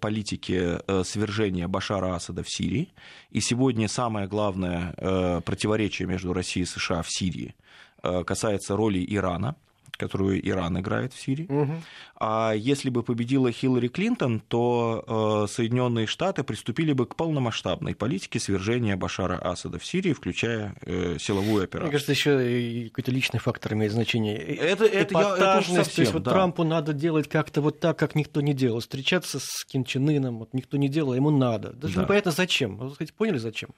политики 0.00 0.78
свержения 1.04 1.66
Башара 1.68 2.14
Асада 2.14 2.42
в 2.42 2.50
Сирии. 2.50 2.92
И 3.30 3.40
сегодня 3.40 3.88
самое 3.88 4.26
главное 4.26 4.94
Э, 5.08 5.40
противоречие 5.40 6.06
между 6.06 6.32
Россией 6.32 6.64
и 6.64 6.66
США 6.66 7.02
в 7.02 7.10
Сирии 7.10 7.54
э, 8.02 8.24
касается 8.24 8.76
роли 8.76 9.04
Ирана 9.08 9.56
которую 9.96 10.48
Иран 10.48 10.78
играет 10.78 11.12
в 11.12 11.20
Сирии. 11.20 11.46
Угу. 11.48 11.72
А 12.20 12.52
если 12.52 12.88
бы 12.88 13.02
победила 13.02 13.50
Хиллари 13.50 13.88
Клинтон, 13.88 14.38
то 14.38 15.44
э, 15.48 15.52
Соединенные 15.52 16.06
Штаты 16.06 16.44
приступили 16.44 16.92
бы 16.92 17.04
к 17.04 17.16
полномасштабной 17.16 17.96
политике 17.96 18.38
свержения 18.38 18.96
Башара 18.96 19.36
Асада 19.38 19.80
в 19.80 19.84
Сирии, 19.84 20.12
включая 20.12 20.76
силовую 21.18 21.64
операцию. 21.64 21.88
Мне 21.88 21.90
кажется, 21.90 22.12
еще 22.12 22.90
какой-то 22.90 23.10
личный 23.10 23.40
фактор 23.40 23.74
имеет 23.74 23.90
значение. 23.90 24.38
Это, 24.38 24.84
это, 24.84 25.18
я, 25.18 25.34
это 25.34 25.62
совсем, 25.66 25.84
то 25.94 26.00
есть 26.02 26.12
вот 26.12 26.22
да. 26.22 26.30
Трампу 26.30 26.62
надо 26.62 26.92
делать 26.92 27.28
как-то 27.28 27.60
вот 27.60 27.80
так, 27.80 27.98
как 27.98 28.14
никто 28.14 28.40
не 28.40 28.54
делал. 28.54 28.78
Встречаться 28.78 29.40
с 29.40 29.64
Ким 29.64 29.84
Чен 29.84 30.08
Ыном, 30.08 30.38
вот 30.38 30.54
никто 30.54 30.76
не 30.76 30.88
делал, 30.88 31.14
ему 31.14 31.30
надо. 31.30 31.72
Даже 31.72 31.96
да. 31.96 32.02
непонятно 32.04 32.30
зачем. 32.30 32.76
Вы 32.76 32.94
сказать, 32.94 33.12
поняли 33.12 33.38
зачем? 33.38 33.70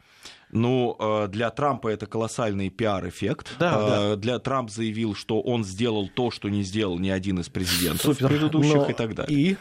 Ну, 0.53 0.97
э, 0.99 1.29
для 1.29 1.51
Трампа 1.51 1.89
это 1.89 2.07
колоссальный 2.07 2.71
пиар-эффект. 2.71 3.55
Да, 3.59 3.89
да. 3.89 4.17
Для 4.17 4.39
Трамп 4.39 4.71
заявил, 4.71 5.15
что 5.15 5.41
он 5.41 5.65
сделал 5.65 6.09
то, 6.09 6.31
что 6.31 6.49
не 6.49 6.63
сделал 6.63 6.99
ни 6.99 7.09
один 7.09 7.41
из 7.41 7.49
президентов 7.49 8.03
Супер. 8.03 8.29
предыдущих 8.29 8.75
Но... 8.75 8.91
и 8.91 8.93
так 8.93 9.15
далее. 9.15 9.39
И? 9.39 9.57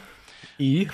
И? 0.58 0.88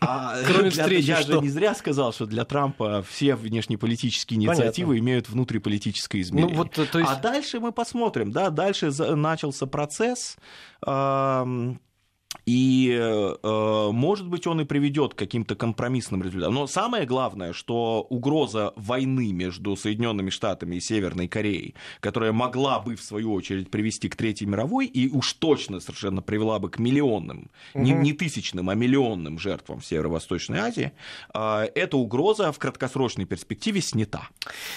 А, 0.00 0.36
Кроме 0.46 0.70
для, 0.70 0.82
встречи, 0.84 1.06
я 1.06 1.22
что? 1.22 1.34
же 1.34 1.40
не 1.40 1.48
зря 1.48 1.74
сказал, 1.74 2.12
что 2.12 2.26
для 2.26 2.44
Трампа 2.44 3.02
все 3.08 3.34
внешнеполитические 3.34 4.38
инициативы 4.38 4.92
Понятно. 4.92 5.06
имеют 5.06 5.28
внутриполитическое 5.28 6.20
измерение. 6.20 6.56
Ну, 6.56 6.62
вот, 6.62 6.72
то 6.72 6.98
есть... 6.98 7.10
А 7.10 7.16
дальше 7.16 7.60
мы 7.60 7.72
посмотрим. 7.72 8.30
Да, 8.30 8.50
дальше 8.50 8.90
начался 8.90 9.66
процесс. 9.66 10.36
Э, 10.86 11.74
и, 12.46 12.96
э, 12.96 13.90
может 13.92 14.28
быть, 14.28 14.46
он 14.46 14.60
и 14.60 14.64
приведет 14.64 15.14
к 15.14 15.18
каким-то 15.18 15.54
компромиссным 15.54 16.22
результатам. 16.22 16.54
Но 16.54 16.66
самое 16.66 17.06
главное, 17.06 17.52
что 17.52 18.06
угроза 18.10 18.72
войны 18.76 19.32
между 19.32 19.76
Соединенными 19.76 20.30
Штатами 20.30 20.76
и 20.76 20.80
Северной 20.80 21.28
Кореей, 21.28 21.74
которая 22.00 22.32
могла 22.32 22.80
бы, 22.80 22.96
в 22.96 23.02
свою 23.02 23.32
очередь, 23.32 23.70
привести 23.70 24.08
к 24.08 24.16
Третьей 24.16 24.46
мировой, 24.46 24.86
и 24.86 25.08
уж 25.08 25.32
точно 25.34 25.80
совершенно 25.80 26.22
привела 26.22 26.58
бы 26.58 26.70
к 26.70 26.78
миллионным, 26.78 27.50
угу. 27.74 27.84
не, 27.84 27.92
не 27.92 28.12
тысячным, 28.12 28.70
а 28.70 28.74
миллионным 28.74 29.38
жертвам 29.38 29.80
в 29.80 29.86
Северо-Восточной 29.86 30.58
Азии, 30.58 30.92
э, 31.32 31.68
эта 31.74 31.96
угроза 31.96 32.52
в 32.52 32.58
краткосрочной 32.58 33.24
перспективе 33.24 33.80
снята. 33.80 34.28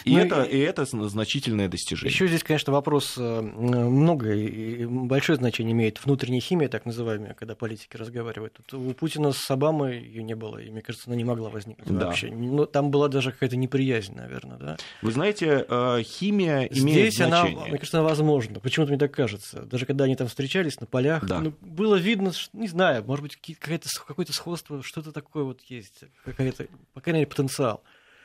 И, 0.05 0.11
ну, 0.11 0.19
это, 0.19 0.43
и 0.43 0.57
это 0.57 0.85
значительное 0.85 1.67
достижение. 1.67 2.13
Еще 2.13 2.27
здесь, 2.27 2.43
конечно, 2.43 2.73
вопрос 2.73 3.15
э, 3.17 3.41
много 3.41 4.33
и 4.33 4.85
большое 4.85 5.37
значение 5.37 5.73
имеет 5.73 6.03
внутренняя 6.03 6.41
химия, 6.41 6.69
так 6.69 6.85
называемая, 6.85 7.33
когда 7.47 7.55
политики 7.55 7.95
разговаривают. 7.95 8.53
Тут 8.53 8.73
у 8.73 8.93
Путина 8.93 9.31
с 9.31 9.49
Обамой 9.49 9.99
ее 9.99 10.21
не 10.21 10.35
было, 10.35 10.57
и, 10.57 10.69
мне 10.69 10.81
кажется, 10.81 11.07
она 11.07 11.15
не 11.15 11.23
могла 11.23 11.49
возникнуть 11.49 11.87
да. 11.97 12.07
вообще. 12.07 12.29
Но 12.29 12.55
ну, 12.55 12.65
там 12.65 12.91
была 12.91 13.07
даже 13.07 13.31
какая-то 13.31 13.55
неприязнь, 13.55 14.13
наверное, 14.13 14.57
да? 14.57 14.77
Вы 15.01 15.11
знаете, 15.13 15.65
э, 15.67 16.01
химия 16.03 16.63
имеет 16.65 17.13
Здесь 17.13 17.15
значение. 17.15 17.55
она, 17.55 17.67
мне 17.69 17.77
кажется, 17.77 17.99
она 17.99 18.07
возможна. 18.09 18.59
Почему-то 18.59 18.91
мне 18.91 18.99
так 18.99 19.13
кажется. 19.13 19.61
Даже 19.61 19.85
когда 19.85 20.03
они 20.03 20.17
там 20.17 20.27
встречались 20.27 20.81
на 20.81 20.87
полях, 20.87 21.25
да. 21.25 21.39
ну, 21.39 21.53
было 21.61 21.95
видно, 21.95 22.33
что, 22.33 22.57
не 22.57 22.67
знаю, 22.67 23.05
может 23.05 23.23
быть, 23.23 23.37
какое-то 23.37 24.33
сходство, 24.33 24.83
что-то 24.83 25.13
такое 25.13 25.45
вот 25.45 25.61
есть, 25.69 26.01
какая-то, 26.25 26.67
по 26.93 26.99
крайней 26.99 27.19
мере, 27.19 27.29
потенциал. 27.29 27.81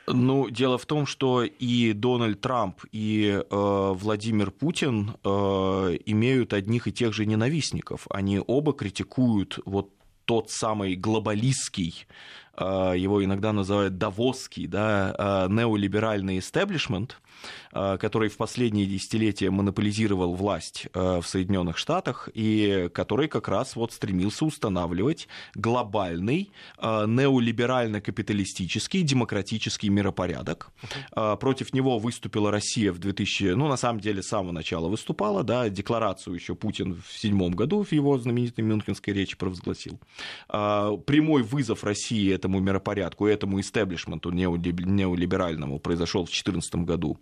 Ну, 0.07 0.49
дело 0.49 0.77
в 0.77 0.85
том, 0.85 1.05
что 1.05 1.43
и 1.43 1.93
Дональд 1.93 2.41
Трамп, 2.41 2.81
и 2.91 3.41
э, 3.41 3.93
Владимир 3.95 4.51
Путин 4.51 5.11
э, 5.23 5.27
имеют 6.05 6.53
одних 6.53 6.87
и 6.87 6.91
тех 6.91 7.13
же 7.13 7.25
ненавистников. 7.25 8.07
Они 8.09 8.41
оба 8.45 8.73
критикуют 8.73 9.59
вот 9.65 9.91
тот 10.25 10.49
самый 10.49 10.95
глобалистский, 10.95 12.05
его 12.57 13.23
иногда 13.23 13.51
называют 13.53 13.97
давосский, 13.97 14.67
да, 14.67 15.15
э, 15.17 15.47
неолиберальный 15.51 16.39
истеблишмент, 16.39 17.19
Э, 17.73 17.97
который 17.97 18.29
в 18.29 18.37
последние 18.37 18.85
десятилетия 18.85 19.49
монополизировал 19.49 20.35
власть 20.35 20.87
э, 20.93 21.19
в 21.21 21.27
Соединенных 21.27 21.77
Штатах 21.77 22.29
и 22.33 22.89
который 22.93 23.27
как 23.27 23.47
раз 23.47 23.75
вот 23.75 23.91
стремился 23.93 24.45
устанавливать 24.45 25.27
глобальный 25.55 26.51
э, 26.77 27.05
неолиберально-капиталистический 27.07 29.01
демократический 29.01 29.89
миропорядок. 29.89 30.69
Против 31.11 31.73
него 31.73 31.99
выступила 31.99 32.51
Россия 32.51 32.91
в 32.91 32.99
2000, 32.99 33.55
ну, 33.55 33.67
на 33.67 33.77
самом 33.77 33.99
деле, 33.99 34.21
с 34.21 34.27
самого 34.27 34.51
начала 34.51 34.87
выступала, 34.87 35.43
да, 35.43 35.69
декларацию 35.69 36.35
еще 36.35 36.55
Путин 36.55 37.01
в 37.05 37.17
седьмом 37.17 37.53
году 37.53 37.83
в 37.83 37.91
его 37.91 38.17
знаменитой 38.17 38.63
Мюнхенской 38.63 39.13
речи 39.13 39.37
провозгласил. 39.37 39.99
Прямой 40.47 41.43
вызов 41.43 41.83
России 41.83 42.29
этому 42.43 42.59
миропорядку, 42.59 43.25
этому 43.25 43.59
истеблишменту 43.59 44.31
неолиберальному 44.31 45.79
произошел 45.79 46.23
в 46.23 46.29
2014 46.29 46.75
году 46.75 47.17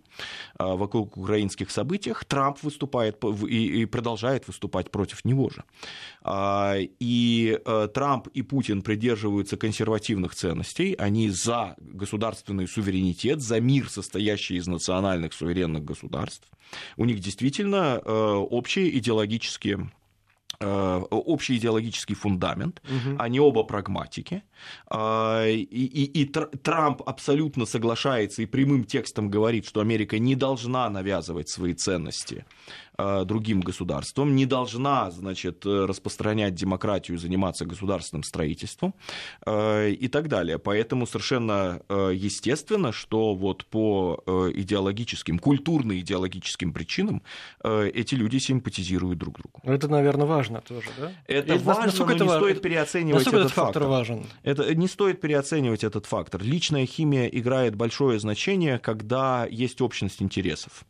а, 0.58 0.74
вокруг 0.74 1.16
украинских 1.16 1.70
событиях, 1.70 2.24
Трамп 2.24 2.62
выступает 2.62 3.22
и 3.48 3.86
продолжает 3.86 4.48
выступать 4.48 4.90
против 4.90 5.24
него 5.24 5.50
же. 5.50 5.62
А, 6.22 6.76
и 6.78 7.58
э, 7.64 7.88
Трамп 7.94 8.28
и 8.28 8.42
Путин 8.42 8.82
придерживаются 8.82 9.56
консервативных 9.56 10.34
ценностей, 10.34 10.94
они 10.94 11.30
за 11.30 11.76
государственный 11.78 12.66
суверенитет, 12.66 13.40
за 13.40 13.60
мир, 13.60 13.88
состоящий 13.88 14.56
из 14.56 14.66
национальных 14.66 15.32
суверенных 15.32 15.84
государств. 15.84 16.48
У 16.96 17.04
них 17.04 17.20
действительно 17.20 18.00
э, 18.04 18.10
общие 18.10 18.98
идеологические 18.98 19.90
общий 20.62 21.56
идеологический 21.56 22.14
фундамент, 22.14 22.80
угу. 22.84 23.16
они 23.18 23.40
оба 23.40 23.64
прагматики. 23.64 24.42
И, 24.94 25.68
и, 25.70 26.22
и 26.22 26.24
Трамп 26.26 27.02
абсолютно 27.04 27.66
соглашается 27.66 28.42
и 28.42 28.46
прямым 28.46 28.84
текстом 28.84 29.28
говорит, 29.28 29.66
что 29.66 29.80
Америка 29.80 30.18
не 30.18 30.36
должна 30.36 30.88
навязывать 30.88 31.48
свои 31.48 31.74
ценности 31.74 32.44
Э, 32.91 32.91
другим 32.98 33.60
государством, 33.60 34.36
не 34.36 34.46
должна, 34.46 35.10
значит, 35.10 35.64
распространять 35.64 36.54
демократию, 36.54 37.18
заниматься 37.18 37.64
государственным 37.64 38.22
строительством 38.22 38.94
э, 39.46 39.90
и 39.90 40.08
так 40.08 40.28
далее. 40.28 40.58
Поэтому 40.58 41.06
совершенно 41.06 41.80
э, 41.88 42.12
естественно, 42.14 42.92
что 42.92 43.34
вот 43.34 43.64
по 43.64 44.22
идеологическим, 44.54 45.38
культурно-идеологическим 45.38 46.72
причинам 46.72 47.22
эти 47.64 48.14
люди 48.14 48.38
симпатизируют 48.38 49.18
друг 49.18 49.38
другу. 49.38 49.60
Это, 49.64 49.88
наверное, 49.88 50.26
важно 50.26 50.60
тоже, 50.60 50.88
да? 50.98 51.12
Это 51.26 51.54
Или 51.54 51.62
важно, 51.62 51.92
но 52.06 52.12
не 52.12 52.18
важно? 52.20 52.36
стоит 52.36 52.62
переоценивать 52.62 53.24
насколько 53.24 53.36
этот, 53.38 53.52
этот 53.52 53.64
фактор. 53.64 53.84
важен? 53.84 54.26
Это 54.42 54.74
не 54.74 54.88
стоит 54.88 55.20
переоценивать 55.20 55.84
этот 55.84 56.06
фактор. 56.06 56.42
Личная 56.42 56.86
химия 56.86 57.26
играет 57.26 57.74
большое 57.74 58.18
значение, 58.20 58.78
когда 58.78 59.46
есть 59.50 59.80
общность 59.80 60.20
интересов. 60.22 60.84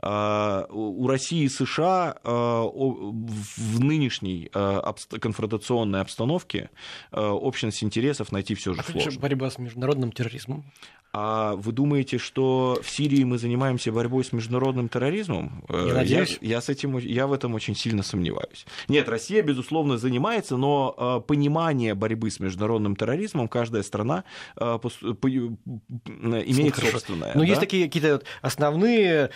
У 0.00 1.06
России 1.06 1.47
и 1.48 1.50
США 1.50 2.16
э, 2.22 2.28
в 2.30 3.80
нынешней 3.80 4.50
э, 4.54 4.92
конфронтационной 5.20 6.00
обстановке 6.00 6.70
э, 7.10 7.20
общность 7.20 7.82
интересов 7.82 8.30
найти 8.32 8.54
все 8.54 8.74
же 8.74 8.80
а 8.80 8.84
сложно. 8.84 9.20
Борьба 9.20 9.50
с 9.50 9.58
международным 9.58 10.12
терроризмом? 10.12 10.64
А 11.12 11.54
вы 11.56 11.72
думаете, 11.72 12.18
что 12.18 12.78
в 12.82 12.90
Сирии 12.90 13.24
мы 13.24 13.38
занимаемся 13.38 13.90
борьбой 13.90 14.24
с 14.24 14.32
международным 14.32 14.90
терроризмом? 14.90 15.64
Не 15.68 15.92
надеюсь. 15.92 16.38
Я, 16.42 16.56
я, 16.56 16.60
с 16.60 16.68
этим, 16.68 16.98
я 16.98 17.26
в 17.26 17.32
этом 17.32 17.54
очень 17.54 17.74
сильно 17.74 18.02
сомневаюсь. 18.02 18.66
Нет, 18.88 19.08
Россия, 19.08 19.42
безусловно, 19.42 19.96
занимается, 19.96 20.58
но 20.58 21.24
понимание 21.26 21.94
борьбы 21.94 22.30
с 22.30 22.40
международным 22.40 22.94
терроризмом 22.94 23.48
каждая 23.48 23.82
страна 23.82 24.24
имеет 24.56 26.74
Хорошо. 26.74 26.92
собственное. 26.92 27.32
Но 27.34 27.40
да? 27.40 27.46
есть 27.46 27.60
такие 27.60 27.86
какие-то 27.86 28.22
основные, 28.42 29.30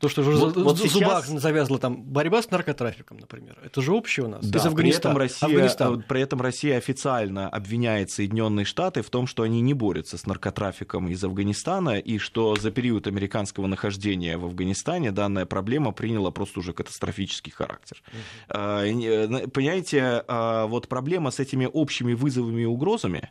то, 0.00 0.08
что 0.08 0.22
уже 0.22 0.32
вот, 0.32 0.56
вот 0.56 0.78
зубах 0.78 1.26
сейчас... 1.26 1.40
завязла 1.40 1.78
там, 1.78 2.02
борьба 2.02 2.42
с 2.42 2.50
наркотрафиком, 2.50 3.18
например. 3.18 3.56
Это 3.64 3.82
же 3.82 3.92
общее 3.92 4.26
у 4.26 4.28
нас. 4.28 4.44
Да, 4.44 4.68
при 4.70 4.90
этом, 4.90 5.16
Россия, 5.16 5.48
Афганистан. 5.48 6.02
при 6.02 6.20
этом 6.20 6.40
Россия 6.40 6.76
официально 6.76 7.48
обвиняет 7.48 8.10
Соединенные 8.10 8.64
Штаты 8.64 9.02
в 9.02 9.10
том, 9.10 9.28
что 9.28 9.44
они 9.44 9.60
не 9.60 9.74
борются 9.74 10.18
с 10.18 10.26
наркотрафиком 10.26 11.03
из 11.08 11.22
Афганистана, 11.24 11.98
и 11.98 12.18
что 12.18 12.56
за 12.56 12.70
период 12.70 13.06
американского 13.06 13.66
нахождения 13.66 14.36
в 14.36 14.44
Афганистане 14.44 15.12
данная 15.12 15.46
проблема 15.46 15.92
приняла 15.92 16.30
просто 16.30 16.60
уже 16.60 16.72
катастрофический 16.72 17.52
характер. 17.52 18.02
Угу. 18.08 19.50
Понимаете, 19.50 20.24
а, 20.28 20.66
вот 20.66 20.88
проблема 20.88 21.30
с 21.30 21.40
этими 21.40 21.68
общими 21.72 22.14
вызовами 22.14 22.62
и 22.62 22.66
угрозами 22.66 23.30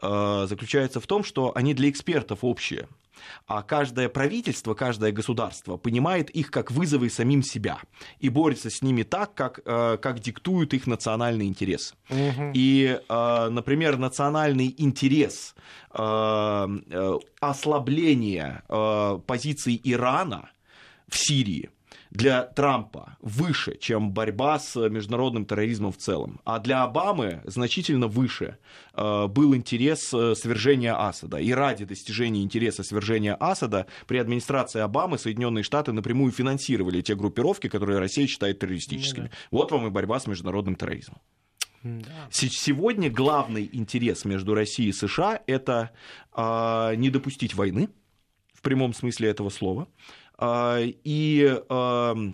заключается 0.00 1.00
в 1.00 1.06
том, 1.06 1.24
что 1.24 1.52
они 1.54 1.74
для 1.74 1.88
экспертов 1.88 2.40
общие 2.42 2.88
а 3.46 3.62
каждое 3.62 4.08
правительство, 4.08 4.74
каждое 4.74 5.12
государство 5.12 5.76
понимает 5.76 6.30
их 6.30 6.50
как 6.50 6.70
вызовы 6.70 7.10
самим 7.10 7.42
себя 7.42 7.78
и 8.20 8.28
борется 8.28 8.70
с 8.70 8.82
ними 8.82 9.02
так, 9.02 9.34
как, 9.34 9.62
как 9.64 10.20
диктуют 10.20 10.74
их 10.74 10.86
национальные 10.86 11.48
интересы. 11.48 11.94
Угу. 12.10 12.52
И, 12.54 13.00
например, 13.08 13.96
национальный 13.96 14.74
интерес 14.78 15.54
Э, 15.96 16.66
э, 16.90 17.18
ослабление 17.40 18.62
э, 18.68 19.18
позиций 19.26 19.80
Ирана 19.84 20.50
в 21.08 21.16
Сирии 21.16 21.70
для 22.14 22.42
Трампа 22.42 23.18
выше, 23.20 23.76
чем 23.78 24.12
борьба 24.12 24.58
с 24.58 24.76
международным 24.88 25.44
терроризмом 25.44 25.92
в 25.92 25.98
целом. 25.98 26.40
А 26.44 26.60
для 26.60 26.82
Обамы 26.84 27.42
значительно 27.44 28.06
выше 28.06 28.56
был 28.96 29.54
интерес 29.54 30.08
свержения 30.08 30.96
Асада. 30.96 31.38
И 31.38 31.52
ради 31.52 31.84
достижения 31.84 32.42
интереса 32.42 32.84
свержения 32.84 33.36
Асада 33.38 33.86
при 34.06 34.18
администрации 34.18 34.80
Обамы 34.80 35.18
Соединенные 35.18 35.64
Штаты 35.64 35.92
напрямую 35.92 36.30
финансировали 36.30 37.00
те 37.00 37.16
группировки, 37.16 37.68
которые 37.68 37.98
Россия 37.98 38.28
считает 38.28 38.60
террористическими. 38.60 39.24
Ну, 39.24 39.28
да. 39.30 39.36
Вот 39.50 39.72
вам 39.72 39.88
и 39.88 39.90
борьба 39.90 40.20
с 40.20 40.26
международным 40.28 40.76
терроризмом. 40.76 41.18
Да. 41.82 42.28
Сегодня 42.30 43.10
главный 43.10 43.68
интерес 43.70 44.24
между 44.24 44.54
Россией 44.54 44.88
и 44.88 44.92
США 44.92 45.42
это 45.46 45.90
э, 46.34 46.94
не 46.96 47.10
допустить 47.10 47.54
войны 47.54 47.90
в 48.54 48.62
прямом 48.62 48.94
смысле 48.94 49.28
этого 49.28 49.50
слова 49.50 49.86
э, 50.06 50.23
и 50.40 51.60
э, 51.68 52.32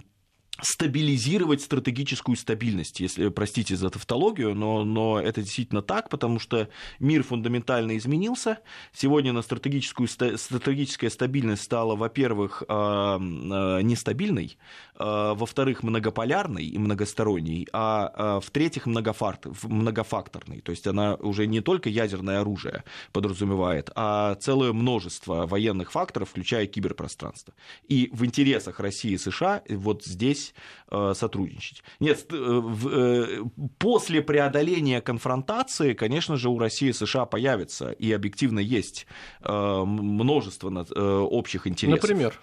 стабилизировать 0.63 1.63
стратегическую 1.63 2.37
стабильность, 2.37 3.01
если, 3.01 3.29
простите 3.29 3.77
за 3.77 3.91
тавтологию, 3.91 4.55
но, 4.55 4.85
но 4.85 5.21
это 5.21 5.43
действительно 5.43 5.83
так, 5.83 6.09
потому 6.09 6.39
что 6.39 6.69
мир 6.99 7.23
фундаментально 7.23 7.97
изменился. 7.97 8.59
Сегодня 8.93 9.33
на 9.33 9.43
стратегическую, 9.43 10.09
стратегическая 10.09 11.11
стабильность 11.11 11.63
стала, 11.63 11.97
во-первых, 11.97 12.63
а, 12.69 13.19
а, 13.21 13.81
нестабильной, 13.81 14.59
а, 14.97 15.35
во-вторых, 15.35 15.83
многополярной 15.83 16.65
и 16.65 16.79
многосторонней, 16.79 17.67
а 17.73 18.41
в-третьих, 18.41 18.87
многофакторной. 18.87 20.61
То 20.61 20.71
есть 20.71 20.87
она 20.87 21.15
уже 21.15 21.47
не 21.47 21.61
только 21.61 21.89
ядерное 21.89 22.41
оружие 22.41 22.85
подразумевает, 23.13 23.91
а 23.95 24.35
целое 24.37 24.73
множество 24.73 25.47
военных 25.47 25.93
факторов, 25.93 26.31
включая 26.31 26.67
киберпространство. 26.67 27.55
И 27.89 28.11
в 28.13 28.25
интересах 28.25 28.81
России 28.81 29.13
и 29.13 29.19
США 29.19 29.63
вот 29.69 30.05
здесь 30.05 30.50
здесь 30.51 30.55
э, 30.91 31.13
сотрудничать. 31.15 31.83
Нет, 32.01 32.27
э, 32.31 32.63
э, 32.93 33.45
после 33.79 34.23
преодоления 34.23 35.01
конфронтации, 35.01 35.95
конечно 35.95 36.37
же, 36.37 36.49
у 36.49 36.59
России 36.59 36.89
и 36.89 36.93
США 36.93 37.27
появится, 37.27 37.91
и 37.91 38.13
объективно 38.13 38.61
есть 38.61 39.07
множество 39.43 40.71
общих 40.71 41.67
интересов. 41.67 42.03
Например? 42.03 42.35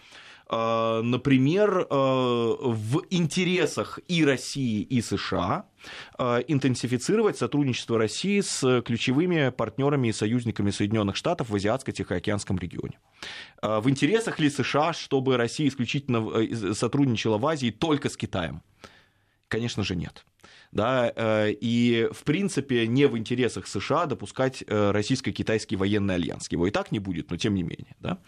Например, 0.50 1.88
в 1.90 3.04
интересах 3.10 4.00
и 4.08 4.24
России, 4.24 4.82
и 4.82 5.02
США 5.02 5.66
интенсифицировать 6.48 7.38
сотрудничество 7.38 7.98
России 7.98 8.40
с 8.42 8.82
ключевыми 8.82 9.50
партнерами 9.50 10.08
и 10.08 10.14
союзниками 10.14 10.72
Соединенных 10.72 11.16
Штатов 11.16 11.50
в 11.50 11.56
Азиатско-Тихоокеанском 11.56 12.58
регионе. 12.60 13.00
В 13.62 13.90
интересах 13.90 14.40
ли 14.40 14.50
США, 14.50 14.94
чтобы 14.94 15.38
Россия 15.38 15.68
исключительно 15.68 16.74
сотрудничала 16.74 17.38
в 17.38 17.46
Азии 17.46 17.72
только 17.72 18.10
с 18.10 18.16
Китаем? 18.16 18.62
Конечно 19.50 19.84
же, 19.84 19.96
нет 19.96 20.26
да, 20.78 21.12
э, 21.16 21.54
и, 21.60 22.08
в 22.12 22.24
принципе, 22.24 22.86
не 22.86 23.08
в 23.08 23.18
интересах 23.18 23.66
США 23.66 24.06
допускать 24.06 24.64
э, 24.68 24.92
российско-китайский 24.92 25.76
военный 25.76 26.14
альянс. 26.14 26.52
Его 26.52 26.68
и 26.68 26.72
так 26.72 26.92
не 26.92 27.00
будет, 27.00 27.32
но 27.32 27.38
тем 27.38 27.56
не 27.56 27.64
менее. 27.64 27.96
Да. 28.00 28.20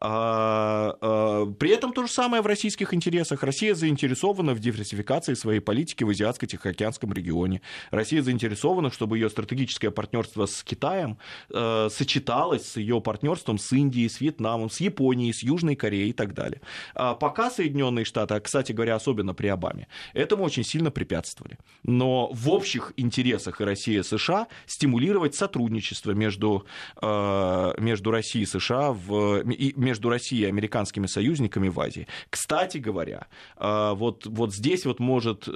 А, 0.00 0.96
а, 1.02 1.46
при 1.58 1.70
этом 1.70 1.92
то 1.92 2.06
же 2.06 2.10
самое 2.10 2.40
в 2.40 2.46
российских 2.46 2.94
интересах. 2.94 3.42
Россия 3.42 3.74
заинтересована 3.74 4.54
в 4.54 4.58
диверсификации 4.58 5.34
своей 5.34 5.60
политики 5.60 6.02
в 6.02 6.08
Азиатско-Тихоокеанском 6.08 7.12
регионе. 7.12 7.60
Россия 7.90 8.22
заинтересована, 8.22 8.90
чтобы 8.90 9.18
ее 9.18 9.28
стратегическое 9.28 9.90
партнерство 9.90 10.46
с 10.46 10.62
Китаем 10.62 11.18
э, 11.50 11.88
сочеталось 11.90 12.66
с 12.70 12.76
ее 12.78 13.02
партнерством 13.02 13.58
с 13.58 13.70
Индией, 13.70 14.08
с 14.08 14.22
Вьетнамом, 14.22 14.70
с 14.70 14.80
Японией, 14.80 15.34
с 15.34 15.42
Южной 15.42 15.76
Кореей 15.76 16.08
и 16.08 16.14
так 16.14 16.32
далее. 16.32 16.62
А 16.94 17.14
пока 17.14 17.50
Соединенные 17.50 18.06
Штаты, 18.06 18.34
а, 18.34 18.40
кстати 18.40 18.72
говоря, 18.72 18.94
особенно 18.94 19.34
при 19.34 19.48
Обаме, 19.48 19.88
этому 20.14 20.44
очень 20.44 20.64
сильно 20.64 20.90
препятствовали 20.90 21.58
но 21.98 22.30
в 22.32 22.48
общих 22.48 22.92
интересах 22.96 23.60
и 23.60 23.64
России 23.64 23.98
и 23.98 24.02
США 24.02 24.46
стимулировать 24.66 25.34
сотрудничество 25.34 26.12
между, 26.12 26.64
э, 27.02 27.72
между 27.78 28.10
Россией 28.10 28.44
и 28.44 28.46
США, 28.46 28.92
в, 28.92 29.40
и 29.40 29.72
между 29.76 30.08
Россией 30.08 30.42
и 30.42 30.46
американскими 30.46 31.06
союзниками 31.06 31.68
в 31.68 31.80
Азии. 31.80 32.06
Кстати 32.30 32.78
говоря, 32.78 33.26
э, 33.56 33.92
вот, 33.94 34.26
вот 34.26 34.54
здесь 34.54 34.86
вот 34.86 35.00
может 35.00 35.48
э, 35.48 35.50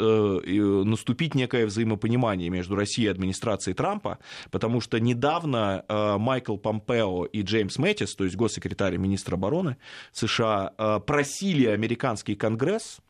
наступить 0.84 1.34
некое 1.36 1.66
взаимопонимание 1.66 2.50
между 2.50 2.74
Россией 2.74 3.06
и 3.06 3.10
администрацией 3.10 3.74
Трампа, 3.74 4.18
потому 4.50 4.80
что 4.80 4.98
недавно 4.98 5.84
Майкл 6.18 6.56
Помпео 6.56 7.24
и 7.26 7.42
Джеймс 7.42 7.78
Мэттис, 7.78 8.14
то 8.16 8.24
есть 8.24 8.36
госсекретарь 8.36 8.94
и 8.94 8.98
министр 8.98 9.34
обороны 9.34 9.76
США, 10.12 10.72
просили 11.06 11.66
американский 11.66 12.34
конгресс 12.34 13.00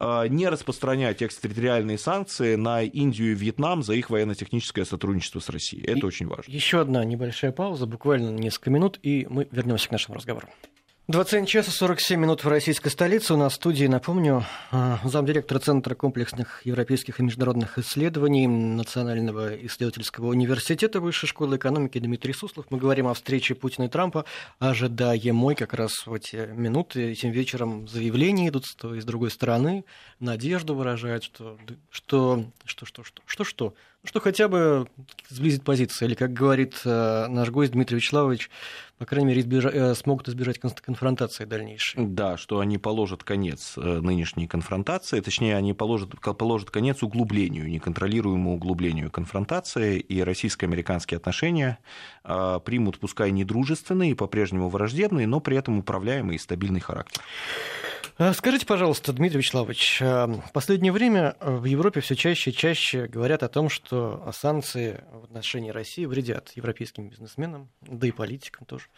не 0.00 0.48
распространять 0.48 1.22
экстерриториальные 1.22 1.98
санкции 1.98 2.54
на 2.54 2.70
на 2.70 2.82
Индию 2.82 3.32
и 3.32 3.34
Вьетнам 3.34 3.82
за 3.82 3.94
их 3.94 4.10
военно-техническое 4.10 4.84
сотрудничество 4.84 5.40
с 5.40 5.48
Россией. 5.48 5.82
Это 5.82 5.98
и 5.98 6.04
очень 6.04 6.26
важно. 6.26 6.50
Еще 6.50 6.80
одна 6.80 7.04
небольшая 7.04 7.50
пауза, 7.50 7.86
буквально 7.86 8.30
несколько 8.30 8.70
минут, 8.70 9.00
и 9.02 9.26
мы 9.28 9.48
вернемся 9.50 9.88
к 9.88 9.90
нашему 9.90 10.16
разговору. 10.16 10.48
21 11.08 11.46
час 11.46 11.66
и 11.66 11.70
47 11.72 12.20
минут 12.20 12.44
в 12.44 12.48
российской 12.48 12.88
столице. 12.88 13.34
У 13.34 13.36
нас 13.36 13.54
в 13.54 13.56
студии, 13.56 13.86
напомню, 13.86 14.44
а, 14.70 15.00
замдиректора 15.02 15.58
Центра 15.58 15.96
комплексных 15.96 16.64
европейских 16.64 17.18
и 17.18 17.22
международных 17.24 17.78
исследований 17.78 18.46
Национального 18.46 19.56
исследовательского 19.66 20.28
университета 20.28 21.00
Высшей 21.00 21.28
школы 21.28 21.56
экономики 21.56 21.98
Дмитрий 21.98 22.32
Суслов. 22.32 22.66
Мы 22.70 22.78
говорим 22.78 23.08
о 23.08 23.14
встрече 23.14 23.56
Путина 23.56 23.86
и 23.86 23.88
Трампа, 23.88 24.24
ожидаемой 24.60 25.56
как 25.56 25.74
раз 25.74 26.06
в 26.06 26.14
эти 26.14 26.48
минуты. 26.54 27.10
Этим 27.10 27.32
вечером 27.32 27.88
заявления 27.88 28.48
идут 28.48 28.66
с 28.66 28.76
той 28.76 28.98
и 28.98 29.00
с 29.00 29.04
другой 29.04 29.32
стороны. 29.32 29.84
Надежду 30.20 30.76
выражают, 30.76 31.24
что, 31.24 31.58
что, 31.90 32.44
что, 32.64 32.86
что, 32.86 33.02
что, 33.02 33.22
что, 33.26 33.44
что, 33.44 33.74
что 34.04 34.20
хотя 34.20 34.48
бы 34.48 34.88
сблизит 35.28 35.62
позиции. 35.62 36.06
Или, 36.06 36.14
как 36.14 36.32
говорит 36.32 36.80
э, 36.84 37.26
наш 37.28 37.50
гость 37.50 37.72
Дмитрий 37.72 37.96
Вячеславович, 37.96 38.50
по 38.98 39.04
крайней 39.04 39.28
мере, 39.28 39.40
избежа... 39.42 39.70
Э, 39.70 39.94
смогут 39.94 40.28
избежать 40.28 40.58
конфронтации 40.58 41.44
дальнейшей. 41.44 42.06
Да, 42.06 42.36
что 42.36 42.60
они 42.60 42.78
положат 42.78 43.24
конец 43.24 43.74
э, 43.76 43.80
нынешней 43.80 44.46
конфронтации, 44.46 45.20
точнее, 45.20 45.56
они 45.56 45.74
положат, 45.74 46.18
положат 46.20 46.70
конец 46.70 47.02
углублению, 47.02 47.68
неконтролируемому 47.68 48.54
углублению 48.54 49.10
конфронтации, 49.10 49.98
и 49.98 50.22
российско-американские 50.22 51.18
отношения 51.18 51.78
примут, 52.22 52.98
пускай 52.98 53.30
не 53.30 53.44
дружественные, 53.44 54.14
по-прежнему 54.14 54.68
враждебные, 54.68 55.26
но 55.26 55.40
при 55.40 55.56
этом 55.56 55.78
управляемый 55.78 56.36
и 56.36 56.38
стабильный 56.38 56.80
характер. 56.80 57.22
А 58.20 58.34
скажите, 58.34 58.66
пожалуйста, 58.66 59.14
Дмитрий 59.14 59.38
Вячеславович, 59.38 60.02
а, 60.02 60.26
в 60.26 60.52
последнее 60.52 60.92
время 60.92 61.36
в 61.40 61.64
Европе 61.64 62.02
все 62.02 62.14
чаще 62.14 62.50
и 62.50 62.52
чаще 62.52 63.06
говорят 63.06 63.42
о 63.42 63.48
том, 63.48 63.70
что 63.70 64.30
санкции 64.36 65.02
в 65.10 65.24
отношении 65.24 65.70
России 65.70 66.04
вредят 66.04 66.52
европейским 66.54 67.08
бизнесменам, 67.08 67.70
да 67.80 68.06
и 68.06 68.10
политикам 68.10 68.66
тоже. 68.66 68.88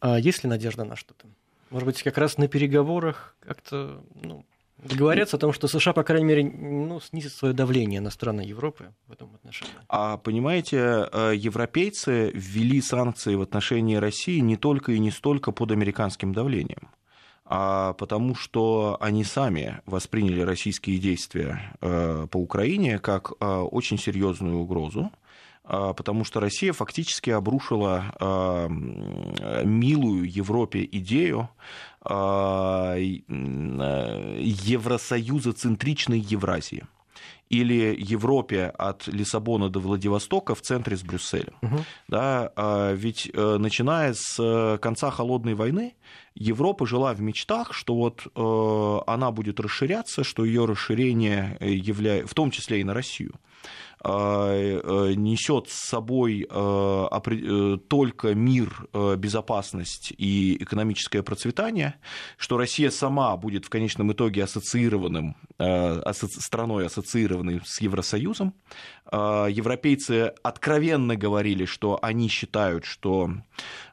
А 0.00 0.18
есть 0.20 0.44
ли 0.44 0.50
надежда 0.50 0.84
на 0.84 0.94
что-то? 0.94 1.26
Может 1.70 1.86
быть, 1.86 2.02
как 2.02 2.18
раз 2.18 2.36
на 2.36 2.46
переговорах 2.46 3.34
как-то 3.40 4.04
ну, 4.22 4.44
договорятся 4.76 5.38
о 5.38 5.40
том, 5.40 5.54
что 5.54 5.66
США, 5.66 5.94
по 5.94 6.02
крайней 6.02 6.26
мере, 6.26 6.44
ну, 6.44 7.00
снизит 7.00 7.32
свое 7.32 7.54
давление 7.54 8.02
на 8.02 8.10
страны 8.10 8.42
Европы 8.42 8.92
в 9.06 9.12
этом 9.12 9.34
отношении. 9.36 9.72
А 9.88 10.18
понимаете, 10.18 11.08
европейцы 11.32 12.30
ввели 12.34 12.82
санкции 12.82 13.36
в 13.36 13.40
отношении 13.40 13.96
России 13.96 14.40
не 14.40 14.58
только 14.58 14.92
и 14.92 14.98
не 14.98 15.10
столько 15.10 15.50
под 15.50 15.72
американским 15.72 16.34
давлением 16.34 16.90
а 17.46 17.92
потому 17.94 18.34
что 18.34 18.96
они 19.00 19.22
сами 19.22 19.80
восприняли 19.84 20.40
российские 20.40 20.98
действия 20.98 21.76
э, 21.80 22.26
по 22.30 22.38
Украине 22.38 22.98
как 22.98 23.32
э, 23.38 23.46
очень 23.46 23.98
серьезную 23.98 24.56
угрозу, 24.58 25.12
э, 25.64 25.92
потому 25.94 26.24
что 26.24 26.40
Россия 26.40 26.72
фактически 26.72 27.28
обрушила 27.30 28.04
милую 29.64 30.30
Европе 30.30 30.88
идею 30.90 31.50
евросоюза 34.46 35.52
центричной 35.52 36.18
Евразии 36.18 36.84
или 37.50 37.94
Европе 37.98 38.66
от 38.66 39.06
Лиссабона 39.06 39.68
до 39.68 39.80
Владивостока 39.80 40.54
в 40.54 40.62
центре 40.62 40.96
с 40.96 41.02
Брюсселем. 41.02 41.54
Угу. 41.62 41.78
Да, 42.08 42.92
ведь 42.94 43.30
начиная 43.34 44.14
с 44.14 44.78
конца 44.82 45.10
холодной 45.10 45.54
войны 45.54 45.94
Европа 46.34 46.84
жила 46.86 47.14
в 47.14 47.20
мечтах, 47.20 47.72
что 47.72 47.94
вот 47.94 48.26
э, 48.26 49.00
она 49.06 49.30
будет 49.30 49.60
расширяться, 49.60 50.24
что 50.24 50.44
ее 50.44 50.64
расширение 50.64 51.56
является, 51.60 52.26
в 52.26 52.34
том 52.34 52.50
числе 52.50 52.80
и 52.80 52.84
на 52.84 52.92
Россию, 52.92 53.34
э, 54.04 54.80
э, 54.82 55.14
несет 55.14 55.68
с 55.68 55.88
собой 55.88 56.44
э, 56.50 57.78
только 57.88 58.34
мир, 58.34 58.88
безопасность 59.16 60.12
и 60.18 60.56
экономическое 60.60 61.22
процветание, 61.22 61.94
что 62.36 62.58
Россия 62.58 62.90
сама 62.90 63.36
будет 63.36 63.64
в 63.64 63.70
конечном 63.70 64.12
итоге 64.12 64.42
ассоциированным, 64.42 65.36
страной, 65.56 66.86
ассоциированной 66.86 67.60
с 67.64 67.80
Евросоюзом. 67.80 68.54
Европейцы 69.12 70.32
откровенно 70.42 71.16
говорили, 71.16 71.64
что 71.64 71.98
они 72.02 72.28
считают, 72.28 72.84
что 72.84 73.30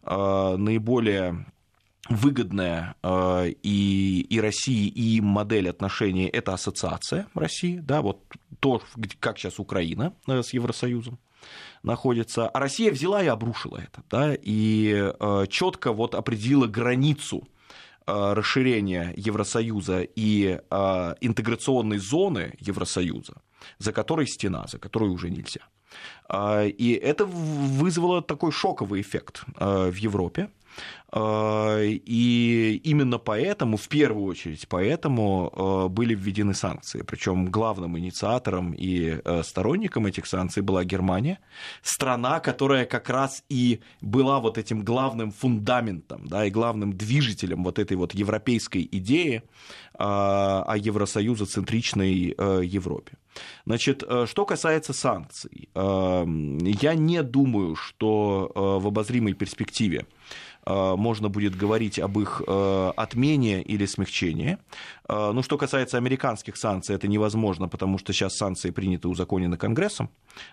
наиболее 0.03 1.45
выгодная 2.09 2.95
э, 3.03 3.53
и, 3.63 4.21
и 4.29 4.41
России, 4.41 4.87
и 4.87 5.21
модель 5.21 5.69
отношений– 5.69 6.25
это 6.33 6.53
ассоциация 6.53 7.27
России, 7.33 7.77
да, 7.77 8.01
вот 8.01 8.23
то, 8.59 8.81
как 9.19 9.37
сейчас 9.37 9.59
Украина 9.59 10.13
э, 10.27 10.41
с 10.41 10.53
Евросоюзом 10.53 11.19
находится. 11.83 12.47
А 12.49 12.59
Россия 12.59 12.91
взяла 12.91 13.23
и 13.23 13.27
обрушила 13.27 13.77
это, 13.77 14.03
да, 14.09 14.33
и 14.35 15.11
э, 15.19 15.45
четко 15.49 15.93
вот 15.93 16.15
определила 16.15 16.67
границу 16.67 17.47
расширения 18.07 19.13
Евросоюза 19.15 20.01
и 20.01 20.59
интеграционной 21.21 21.99
зоны 21.99 22.55
Евросоюза, 22.59 23.35
за 23.77 23.93
которой 23.93 24.25
стена, 24.27 24.65
за 24.67 24.79
которой 24.79 25.11
уже 25.11 25.29
нельзя. 25.29 25.61
И 26.33 26.99
это 27.01 27.25
вызвало 27.25 28.23
такой 28.23 28.51
шоковый 28.51 29.01
эффект 29.01 29.43
в 29.55 29.95
Европе. 29.95 30.49
А, 31.13 31.82
и 31.84 32.82
именно 32.86 33.17
поэтому, 33.17 33.76
в 33.76 33.89
первую 33.89 34.26
очередь, 34.26 34.65
поэтому 34.69 35.51
а, 35.53 35.88
были 35.89 36.15
введены 36.15 36.53
санкции. 36.53 37.01
Причем 37.01 37.47
главным 37.47 37.99
инициатором 37.99 38.72
и 38.72 39.19
а, 39.26 39.43
сторонником 39.43 40.05
этих 40.05 40.26
санкций 40.26 40.63
была 40.63 40.86
Германия, 40.86 41.39
страна, 41.82 42.39
которая 42.39 42.86
как 42.86 43.09
раз 43.09 43.43
и 43.49 43.82
была 43.99 44.39
вот 44.39 44.57
этим 44.57 44.86
главным 44.86 45.32
фундаментом, 45.32 46.28
да, 46.28 46.45
и 46.45 46.49
главным 46.49 46.93
движителем 46.93 47.65
вот 47.65 47.78
этой 47.78 47.97
вот 47.97 48.13
европейской 48.13 48.88
идеи 48.89 49.43
о 49.93 50.74
евросоюзоцентричной 50.78 52.36
Европе. 52.65 53.17
Значит, 53.65 54.03
что 54.26 54.45
касается 54.45 54.93
санкций, 54.93 55.69
я 55.76 56.93
не 56.95 57.22
думаю, 57.22 57.76
что 57.76 58.51
в 58.55 58.88
обозримой 58.88 59.34
перспективе 59.34 60.05
Э, 60.50 60.50
можно 60.66 61.30
будет 61.30 61.55
говорить 61.55 61.97
об 61.99 62.20
их 62.20 62.41
э, 62.45 62.91
отмене 62.95 63.62
или 63.62 63.86
смягчении. 63.86 64.57
Э, 65.09 65.32
ну, 65.34 65.41
что 65.41 65.57
касается 65.57 65.97
американских 65.97 66.55
санкций, 66.55 66.95
это 66.95 67.07
невозможно, 67.07 67.68
потому 67.68 67.97
что 67.97 68.14
сейчас 68.14 68.36
санкции 68.36 68.70
приняты 68.70 69.07
узаконены 69.07 69.57
Конгрессом, 69.57 70.09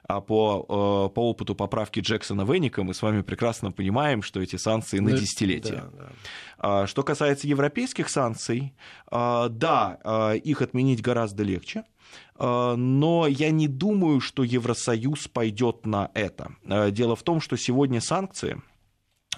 а 0.07 0.21
по, 0.21 1.09
по 1.09 1.31
опыту 1.31 1.55
поправки 1.55 2.01
Джексона 2.01 2.43
Веника 2.51 2.83
мы 2.83 2.95
с 2.95 3.03
вами 3.03 3.23
прекрасно 3.23 3.71
понимаем, 3.71 4.23
что 4.23 4.41
эти 4.41 4.57
санкции 4.57 4.99
на 4.99 5.13
десятилетия. 5.13 5.85
Да, 5.93 6.11
да. 6.61 6.87
Что 6.87 7.03
касается 7.03 7.47
европейских 7.47 8.09
санкций, 8.09 8.75
да, 9.11 10.35
их 10.43 10.63
отменить 10.63 11.03
гораздо 11.03 11.45
легче, 11.45 11.85
но 12.39 13.27
я 13.29 13.51
не 13.51 13.69
думаю, 13.69 14.21
что 14.21 14.43
Евросоюз 14.43 15.29
пойдет 15.29 15.87
на 15.87 16.11
это. 16.15 16.57
Дело 16.91 17.15
в 17.15 17.23
том, 17.23 17.41
что 17.41 17.57
сегодня 17.57 18.01
санкции 18.01 18.61
а, 18.61 18.68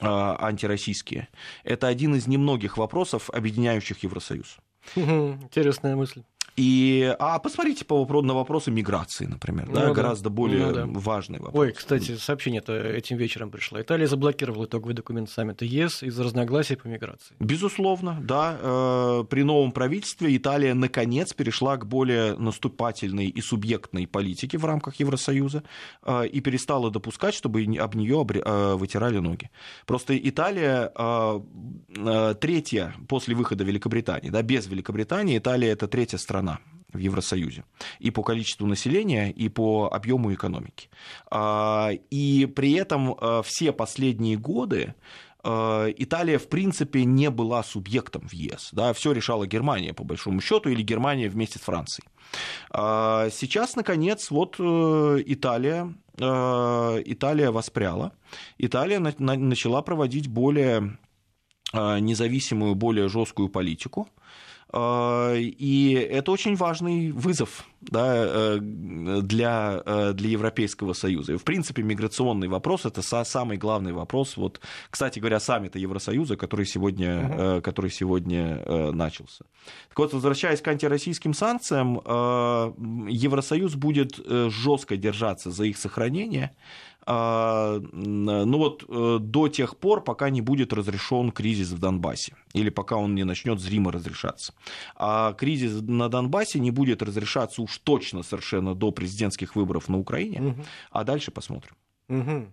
антироссийские. 0.01 1.29
Это 1.65 1.89
один 1.89 2.15
из 2.15 2.27
немногих 2.27 2.77
вопросов, 2.77 3.31
объединяющих 3.31 4.03
Евросоюз. 4.03 4.59
Интересная 4.97 5.97
мысль. 5.97 6.23
И, 6.57 7.15
а 7.19 7.39
посмотрите 7.39 7.85
по, 7.85 8.05
на 8.23 8.35
вопросы 8.35 8.71
миграции, 8.71 9.27
например, 9.27 9.69
ну, 9.69 9.75
да, 9.75 9.87
да, 9.87 9.93
гораздо 9.93 10.31
более 10.31 10.67
ну, 10.67 10.73
да. 10.73 10.87
важный 10.87 11.39
вопрос. 11.39 11.55
Ой, 11.55 11.73
кстати, 11.73 12.17
сообщение-то 12.17 12.73
этим 12.75 13.17
вечером 13.17 13.51
пришло. 13.51 13.81
Италия 13.81 14.07
заблокировала 14.07 14.67
итоговый 14.67 14.95
документ 14.95 15.31
саммита 15.31 15.65
ЕС 15.65 16.03
из-за 16.03 16.25
разногласий 16.25 16.77
по 16.77 16.87
миграции. 16.89 17.35
Безусловно, 17.39 18.19
да. 18.21 18.59
Э, 18.61 19.25
при 19.29 19.43
новом 19.43 19.73
правительстве 19.73 20.37
Италия 20.37 20.75
наконец 20.75 21.33
перешла 21.33 21.77
к 21.77 21.87
более 21.87 22.37
наступательной 22.37 23.29
и 23.29 23.41
субъектной 23.41 24.07
политике 24.07 24.59
в 24.59 24.65
рамках 24.65 24.97
Евросоюза 24.97 25.63
э, 26.03 26.27
и 26.27 26.41
перестала 26.41 26.91
допускать, 26.91 27.35
чтобы 27.35 27.65
об 27.79 27.95
нее 27.95 28.27
э, 28.29 28.75
вытирали 28.75 29.19
ноги. 29.19 29.51
Просто 29.87 30.17
Италия 30.19 30.93
третья 32.41 32.95
после 33.09 33.35
выхода 33.35 33.65
Великобритании, 33.65 34.31
да, 34.31 34.43
без 34.43 34.67
Великобритании 34.67 35.39
Италия 35.39 35.71
это 35.71 35.89
третья 35.89 36.19
страна 36.19 36.40
страна 36.41 36.59
в 36.93 36.99
Евросоюзе 36.99 37.65
и 38.01 38.11
по 38.11 38.23
количеству 38.23 38.67
населения, 38.67 39.31
и 39.31 39.49
по 39.49 39.89
объему 39.93 40.33
экономики. 40.33 40.89
А, 41.31 41.91
и 42.11 42.47
при 42.47 42.73
этом 42.73 43.15
а, 43.21 43.43
все 43.43 43.73
последние 43.73 44.37
годы 44.37 44.95
а, 45.45 45.87
Италия, 45.97 46.39
в 46.39 46.49
принципе, 46.49 47.05
не 47.05 47.31
была 47.31 47.63
субъектом 47.63 48.29
в 48.29 48.33
ЕС. 48.33 48.71
Да, 48.73 48.93
все 48.93 49.13
решала 49.13 49.47
Германия, 49.47 49.93
по 49.93 50.05
большому 50.05 50.41
счету, 50.41 50.69
или 50.69 50.83
Германия 50.83 51.29
вместе 51.29 51.59
с 51.59 51.63
Францией. 51.63 52.09
Сейчас, 52.73 53.77
наконец, 53.77 54.31
вот 54.31 54.57
э, 54.61 55.23
Италия, 55.27 55.93
Италия 56.17 57.51
воспряла. 57.51 58.13
Италия 58.59 59.01
начала 59.01 59.83
проводить 59.83 60.29
более 60.29 60.99
независимую, 61.73 62.75
более 62.75 63.09
жесткую 63.09 63.49
политику. 63.49 64.09
И 64.73 66.09
это 66.11 66.31
очень 66.31 66.55
важный 66.55 67.11
вызов 67.11 67.65
да, 67.81 68.59
для, 68.59 69.83
для 70.13 70.31
Европейского 70.31 70.93
Союза. 70.93 71.33
И, 71.33 71.37
в 71.37 71.43
принципе, 71.43 71.83
миграционный 71.83 72.47
вопрос– 72.47 72.85
это 72.87 73.03
самый 73.03 73.57
главный 73.57 73.93
вопрос, 73.93 74.37
вот, 74.37 74.61
кстати 74.89 75.19
говоря, 75.19 75.41
саммита 75.41 75.79
Евросоюза, 75.79 76.37
который 76.37 76.67
сегодня, 76.67 77.09
uh-huh. 77.09 77.63
который 77.63 77.91
сегодня 77.91 78.93
начался. 78.93 79.45
Так 79.89 79.99
вот, 79.99 80.13
возвращаясь 80.13 80.61
к 80.61 80.69
антироссийским 80.69 81.35
санкциям, 81.35 81.97
Евросоюз 83.09 83.75
будет 83.75 84.21
жестко 84.25 84.97
держаться 84.97 85.51
за 85.51 85.65
их 85.65 85.79
сохранение, 85.79 86.55
ну 87.13 88.59
вот 88.59 88.85
э, 88.89 89.19
до 89.21 89.49
тех 89.49 89.77
пор, 89.77 90.05
пока 90.05 90.31
не 90.31 90.41
будет 90.41 90.73
разрешен 90.73 91.33
кризис 91.33 91.71
в 91.71 91.79
Донбассе, 91.79 92.35
или 92.53 92.71
пока 92.71 92.97
он 92.97 93.15
не 93.15 93.25
начнет 93.25 93.61
зримо 93.61 93.91
разрешаться. 93.91 94.53
А 94.97 95.33
кризис 95.33 95.83
на 95.83 96.09
Донбассе 96.09 96.61
не 96.61 96.71
будет 96.71 97.03
разрешаться 97.03 97.63
уж 97.63 97.79
точно 97.79 98.23
совершенно 98.23 98.75
до 98.75 98.93
президентских 98.93 99.57
выборов 99.57 99.89
на 99.89 99.99
Украине, 99.99 100.41
угу. 100.41 100.65
а 100.91 101.05
дальше 101.05 101.31
посмотрим. 101.31 101.75
Угу. 102.09 102.47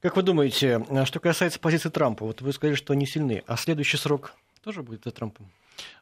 Как 0.00 0.16
вы 0.16 0.22
думаете, 0.22 0.84
а 0.88 1.04
что 1.04 1.20
касается 1.20 1.60
позиции 1.60 1.88
Трампа, 1.88 2.24
вот 2.24 2.40
вы 2.42 2.52
сказали, 2.52 2.74
что 2.74 2.92
они 2.92 3.06
сильны, 3.06 3.42
а 3.46 3.56
следующий 3.56 3.98
срок 3.98 4.34
тоже 4.62 4.82
будет 4.82 5.04
за 5.04 5.10
Трампом? 5.10 5.50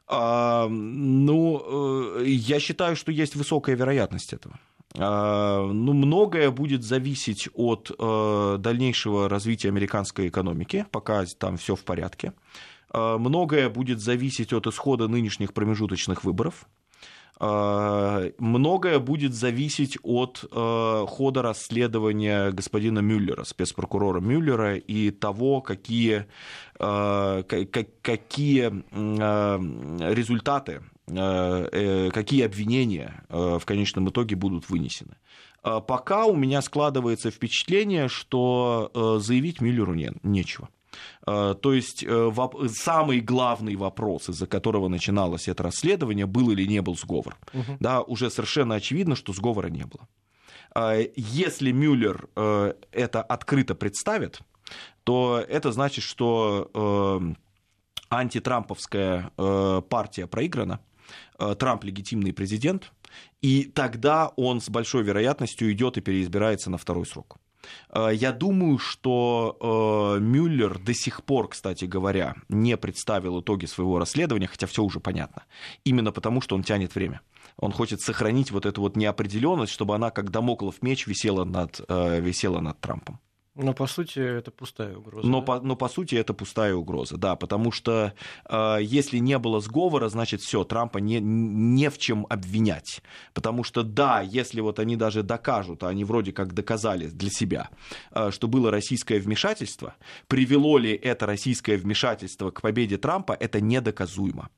А, 0.07 0.67
ну, 0.67 2.17
э, 2.19 2.25
я 2.27 2.59
считаю, 2.59 2.95
что 2.95 3.11
есть 3.11 3.35
высокая 3.35 3.75
вероятность 3.75 4.33
этого. 4.33 4.59
А, 4.97 5.65
ну, 5.65 5.93
многое 5.93 6.51
будет 6.51 6.83
зависеть 6.83 7.47
от 7.53 7.91
э, 7.97 8.57
дальнейшего 8.59 9.29
развития 9.29 9.69
американской 9.69 10.27
экономики, 10.27 10.85
пока 10.91 11.23
там 11.37 11.55
все 11.57 11.75
в 11.75 11.83
порядке. 11.83 12.33
А, 12.89 13.17
многое 13.17 13.69
будет 13.69 14.01
зависеть 14.01 14.53
от 14.53 14.67
исхода 14.67 15.07
нынешних 15.07 15.53
промежуточных 15.53 16.25
выборов. 16.25 16.67
А, 17.39 18.31
многое 18.37 18.99
будет 18.99 19.33
зависеть 19.33 19.97
от 20.03 20.43
э, 20.51 21.05
хода 21.07 21.41
расследования 21.41 22.51
господина 22.51 22.99
Мюллера, 22.99 23.45
спецпрокурора 23.45 24.19
Мюллера, 24.19 24.75
и 24.75 25.11
того, 25.11 25.61
какие, 25.61 26.25
какие 26.77 28.83
результаты 30.13 30.73
Э, 30.73 30.81
э, 30.81 31.00
какие 31.07 32.43
обвинения 32.43 33.23
э, 33.29 33.57
в 33.59 33.65
конечном 33.65 34.09
итоге 34.09 34.35
будут 34.35 34.69
вынесены. 34.69 35.17
Пока 35.61 36.25
у 36.25 36.35
меня 36.35 36.61
складывается 36.63 37.29
впечатление, 37.29 38.07
что 38.07 39.19
заявить 39.21 39.61
Миллеру 39.61 39.93
не, 39.93 40.11
нечего. 40.23 40.69
То 41.23 41.59
есть 41.63 42.03
самый 42.69 43.19
главный 43.19 43.75
вопрос, 43.75 44.29
из-за 44.29 44.47
которого 44.47 44.87
начиналось 44.87 45.47
это 45.47 45.61
расследование, 45.61 46.25
был 46.25 46.49
или 46.49 46.65
не 46.65 46.81
был 46.81 46.97
сговор. 46.97 47.37
Угу. 47.53 47.77
Да, 47.79 48.01
уже 48.01 48.31
совершенно 48.31 48.73
очевидно, 48.73 49.15
что 49.15 49.33
сговора 49.33 49.67
не 49.67 49.85
было. 49.85 51.05
Если 51.15 51.71
Мюллер 51.71 52.27
это 52.35 53.21
открыто 53.21 53.75
представит, 53.75 54.39
то 55.03 55.45
это 55.47 55.71
значит, 55.71 56.03
что 56.03 57.21
антитрамповская 58.09 59.29
партия 59.37 60.25
проиграна, 60.25 60.79
Э, 60.79 60.90
Трамп 61.37 61.83
легитимный 61.83 62.33
президент, 62.33 62.91
и 63.41 63.63
тогда 63.63 64.31
он 64.35 64.61
с 64.61 64.69
большой 64.69 65.03
вероятностью 65.03 65.71
идет 65.71 65.97
и 65.97 66.01
переизбирается 66.01 66.69
на 66.69 66.77
второй 66.77 67.05
срок. 67.05 67.37
Э, 67.89 68.09
я 68.13 68.31
думаю, 68.31 68.77
что 68.77 69.57
э, 69.59 70.19
Мюллер 70.19 70.79
до 70.79 70.93
сих 70.93 71.23
пор, 71.23 71.49
кстати 71.49 71.85
говоря, 71.85 72.35
не 72.49 72.77
представил 72.77 73.41
итоги 73.41 73.65
своего 73.65 73.99
расследования, 73.99 74.47
хотя 74.47 74.67
все 74.67 74.83
уже 74.83 74.99
понятно. 74.99 75.43
Именно 75.83 76.11
потому, 76.11 76.41
что 76.41 76.55
он 76.55 76.63
тянет 76.63 76.95
время. 76.95 77.21
Он 77.57 77.71
хочет 77.71 78.01
сохранить 78.01 78.51
вот 78.51 78.65
эту 78.65 78.81
вот 78.81 78.95
неопределенность, 78.95 79.73
чтобы 79.73 79.95
она, 79.95 80.09
как 80.09 80.31
домоклов 80.31 80.81
меч, 80.81 81.05
висела 81.05 81.43
над, 81.43 81.79
висела 81.89 82.59
над 82.59 82.79
Трампом. 82.79 83.19
Но 83.55 83.73
по 83.73 83.85
сути 83.85 84.19
это 84.19 84.49
пустая 84.49 84.95
угроза. 84.95 85.27
Но, 85.27 85.41
да? 85.41 85.45
по, 85.45 85.59
но 85.59 85.75
по 85.75 85.89
сути 85.89 86.15
это 86.15 86.33
пустая 86.33 86.73
угроза, 86.73 87.17
да, 87.17 87.35
потому 87.35 87.73
что 87.73 88.13
э, 88.49 88.77
если 88.81 89.17
не 89.17 89.37
было 89.37 89.59
сговора, 89.59 90.07
значит 90.07 90.39
все, 90.39 90.63
Трампа 90.63 90.99
не, 90.99 91.19
не 91.19 91.89
в 91.89 91.97
чем 91.97 92.25
обвинять. 92.29 93.01
Потому 93.33 93.65
что 93.65 93.83
да, 93.83 94.21
если 94.21 94.61
вот 94.61 94.79
они 94.79 94.95
даже 94.95 95.21
докажут, 95.21 95.83
а 95.83 95.89
они 95.89 96.05
вроде 96.05 96.31
как 96.31 96.53
доказали 96.53 97.07
для 97.07 97.29
себя, 97.29 97.69
э, 98.11 98.31
что 98.31 98.47
было 98.47 98.71
российское 98.71 99.19
вмешательство, 99.19 99.95
привело 100.27 100.77
ли 100.77 100.93
это 100.93 101.25
российское 101.25 101.75
вмешательство 101.75 102.51
к 102.51 102.61
победе 102.61 102.97
Трампа, 102.97 103.33
это 103.33 103.59
недоказуемо 103.59 104.49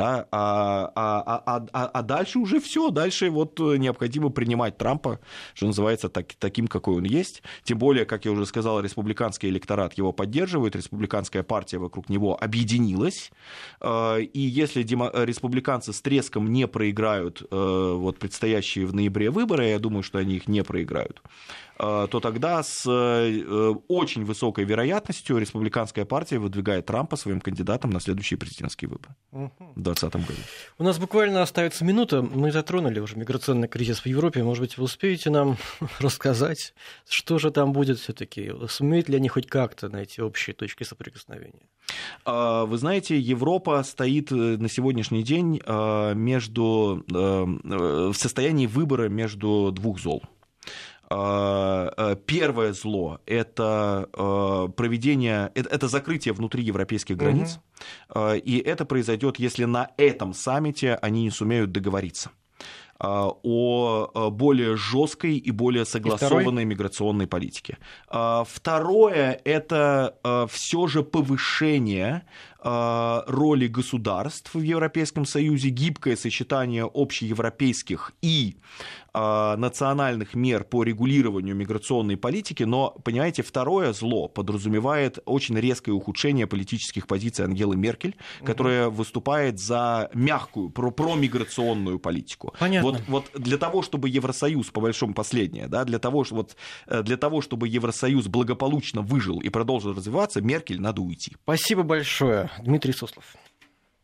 да, 0.00 0.26
а, 0.30 0.92
а, 0.94 1.42
а, 1.44 1.66
а, 1.72 1.86
а 1.86 2.02
дальше 2.02 2.38
уже 2.38 2.58
все, 2.58 2.90
дальше 2.90 3.28
вот 3.28 3.58
необходимо 3.58 4.30
принимать 4.30 4.78
Трампа, 4.78 5.20
что 5.52 5.66
называется, 5.66 6.08
так, 6.08 6.32
таким, 6.38 6.68
какой 6.68 6.96
он 6.96 7.04
есть, 7.04 7.42
тем 7.64 7.78
более, 7.78 8.06
как 8.06 8.24
я 8.24 8.32
уже 8.32 8.46
сказал, 8.46 8.80
республиканский 8.80 9.50
электорат 9.50 9.94
его 9.94 10.12
поддерживает, 10.12 10.74
республиканская 10.74 11.42
партия 11.42 11.76
вокруг 11.76 12.08
него 12.08 12.42
объединилась, 12.42 13.30
и 13.84 14.30
если 14.32 14.82
республиканцы 14.82 15.92
с 15.92 16.00
треском 16.00 16.50
не 16.50 16.66
проиграют 16.66 17.42
вот 17.50 18.18
предстоящие 18.18 18.86
в 18.86 18.94
ноябре 18.94 19.30
выборы, 19.30 19.66
я 19.66 19.78
думаю, 19.78 20.02
что 20.02 20.18
они 20.18 20.36
их 20.36 20.48
не 20.48 20.64
проиграют, 20.64 21.20
Э, 21.20 21.69
то 21.80 22.20
тогда 22.20 22.62
с 22.62 22.84
э, 22.86 23.74
очень 23.88 24.24
высокой 24.24 24.64
вероятностью 24.64 25.38
республиканская 25.38 26.04
партия 26.04 26.38
выдвигает 26.38 26.84
Трампа 26.84 27.16
своим 27.16 27.40
кандидатом 27.40 27.90
на 27.90 28.00
следующие 28.00 28.36
президентские 28.36 28.90
выборы 28.90 29.14
в 29.30 29.80
2020 29.80 30.14
году. 30.14 30.40
У 30.78 30.84
нас 30.84 30.98
буквально 30.98 31.40
остается 31.40 31.84
минута. 31.86 32.20
Мы 32.20 32.52
затронули 32.52 33.00
уже 33.00 33.16
миграционный 33.16 33.66
кризис 33.66 34.00
в 34.00 34.06
Европе. 34.06 34.42
Может 34.42 34.62
быть, 34.62 34.76
вы 34.76 34.84
успеете 34.84 35.30
нам 35.30 35.56
рассказать, 36.00 36.74
что 37.08 37.38
же 37.38 37.50
там 37.50 37.72
будет 37.72 37.98
все-таки? 37.98 38.52
Сумеют 38.68 39.08
ли 39.08 39.16
они 39.16 39.28
хоть 39.28 39.46
как-то 39.46 39.88
найти 39.88 40.20
общие 40.20 40.54
точки 40.54 40.82
соприкосновения? 40.82 41.66
А, 42.26 42.66
вы 42.66 42.76
знаете, 42.76 43.18
Европа 43.18 43.82
стоит 43.84 44.30
э, 44.32 44.34
на 44.34 44.68
сегодняшний 44.68 45.22
день 45.22 45.60
между, 46.14 47.04
в 47.08 48.14
состоянии 48.14 48.66
выбора 48.66 49.08
между 49.08 49.72
двух 49.72 49.98
зол. 49.98 50.22
А, 51.12 51.92
а, 51.96 52.14
первое 52.14 52.72
зло– 52.72 53.18
это 53.26 54.08
а, 54.12 54.68
проведение, 54.68 55.50
это 55.54 55.88
закрытие 55.88 56.32
внутри 56.32 56.62
европейских 56.62 57.16
границ, 57.16 57.58
угу. 58.14 58.34
и 58.34 58.58
это 58.58 58.84
произойдет, 58.84 59.38
если 59.40 59.64
на 59.64 59.90
этом 59.96 60.34
саммите 60.34 60.94
они 60.94 61.24
не 61.24 61.30
сумеют 61.30 61.72
договориться 61.72 62.30
о 63.02 64.30
более 64.30 64.76
жесткой 64.76 65.38
и 65.38 65.50
более 65.50 65.86
согласованной 65.86 66.64
и 66.64 66.66
миграционной 66.66 67.26
политике. 67.26 67.78
Второе– 68.06 69.40
это 69.44 70.48
все 70.50 70.86
же 70.86 71.02
повышение 71.02 72.24
роли 72.62 73.68
государств 73.68 74.52
в 74.52 74.60
Европейском 74.60 75.24
Союзе, 75.24 75.70
гибкое 75.70 76.14
сочетание 76.14 76.84
общеевропейских 76.84 78.12
и 78.20 78.58
национальных 79.14 80.34
мер 80.34 80.64
по 80.64 80.82
регулированию 80.82 81.54
миграционной 81.54 82.16
политики, 82.16 82.62
но, 82.62 82.90
понимаете, 83.04 83.42
второе 83.42 83.92
зло 83.92 84.28
подразумевает 84.28 85.18
очень 85.24 85.58
резкое 85.58 85.92
ухудшение 85.92 86.46
политических 86.46 87.06
позиций 87.06 87.44
Ангелы 87.44 87.76
Меркель, 87.76 88.16
которая 88.44 88.88
угу. 88.88 88.96
выступает 88.96 89.58
за 89.58 90.10
мягкую, 90.14 90.70
про 90.70 90.90
промиграционную 90.90 91.98
политику. 91.98 92.54
Понятно. 92.58 92.90
Вот, 92.90 93.02
вот 93.08 93.30
для 93.34 93.58
того, 93.58 93.82
чтобы 93.82 94.08
Евросоюз, 94.08 94.68
по 94.70 94.80
большому 94.80 95.14
последнее, 95.14 95.66
да, 95.68 95.84
для, 95.84 95.98
того, 95.98 96.24
вот, 96.30 96.56
э, 96.86 97.02
для 97.02 97.16
того, 97.16 97.40
чтобы 97.40 97.68
Евросоюз 97.68 98.26
благополучно 98.28 99.02
выжил 99.02 99.40
и 99.40 99.48
продолжил 99.48 99.94
развиваться, 99.94 100.40
Меркель 100.40 100.80
надо 100.80 101.02
уйти. 101.02 101.36
Спасибо 101.42 101.82
большое, 101.82 102.50
Дмитрий 102.62 102.92
Суслов. 102.92 103.24